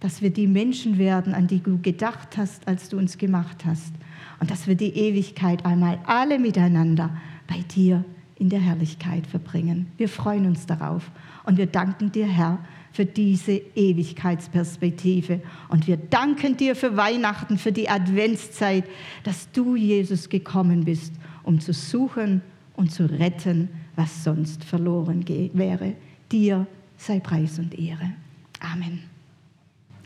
dass 0.00 0.20
wir 0.20 0.30
die 0.30 0.46
Menschen 0.46 0.98
werden, 0.98 1.34
an 1.34 1.46
die 1.46 1.60
du 1.60 1.78
gedacht 1.80 2.36
hast, 2.36 2.68
als 2.68 2.90
du 2.90 2.98
uns 2.98 3.16
gemacht 3.16 3.64
hast, 3.64 3.94
und 4.40 4.50
dass 4.50 4.66
wir 4.66 4.74
die 4.74 4.94
Ewigkeit 4.94 5.64
einmal 5.64 5.98
alle 6.04 6.38
miteinander 6.38 7.16
bei 7.46 7.60
dir 7.74 8.04
in 8.36 8.50
der 8.50 8.60
Herrlichkeit 8.60 9.26
verbringen. 9.26 9.86
Wir 9.96 10.08
freuen 10.08 10.46
uns 10.46 10.66
darauf 10.66 11.10
und 11.44 11.56
wir 11.56 11.66
danken 11.66 12.12
dir, 12.12 12.26
Herr, 12.26 12.58
für 12.94 13.04
diese 13.04 13.60
Ewigkeitsperspektive. 13.74 15.40
Und 15.68 15.88
wir 15.88 15.96
danken 15.96 16.56
dir 16.56 16.76
für 16.76 16.96
Weihnachten, 16.96 17.58
für 17.58 17.72
die 17.72 17.88
Adventszeit, 17.88 18.84
dass 19.24 19.50
du, 19.50 19.74
Jesus, 19.74 20.28
gekommen 20.28 20.84
bist, 20.84 21.12
um 21.42 21.58
zu 21.58 21.72
suchen 21.72 22.40
und 22.76 22.92
zu 22.92 23.06
retten, 23.06 23.68
was 23.96 24.22
sonst 24.22 24.62
verloren 24.62 25.24
wäre. 25.54 25.94
Dir 26.30 26.68
sei 26.96 27.18
Preis 27.18 27.58
und 27.58 27.76
Ehre. 27.76 28.12
Amen. 28.60 29.02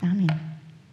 Amen. 0.01 0.48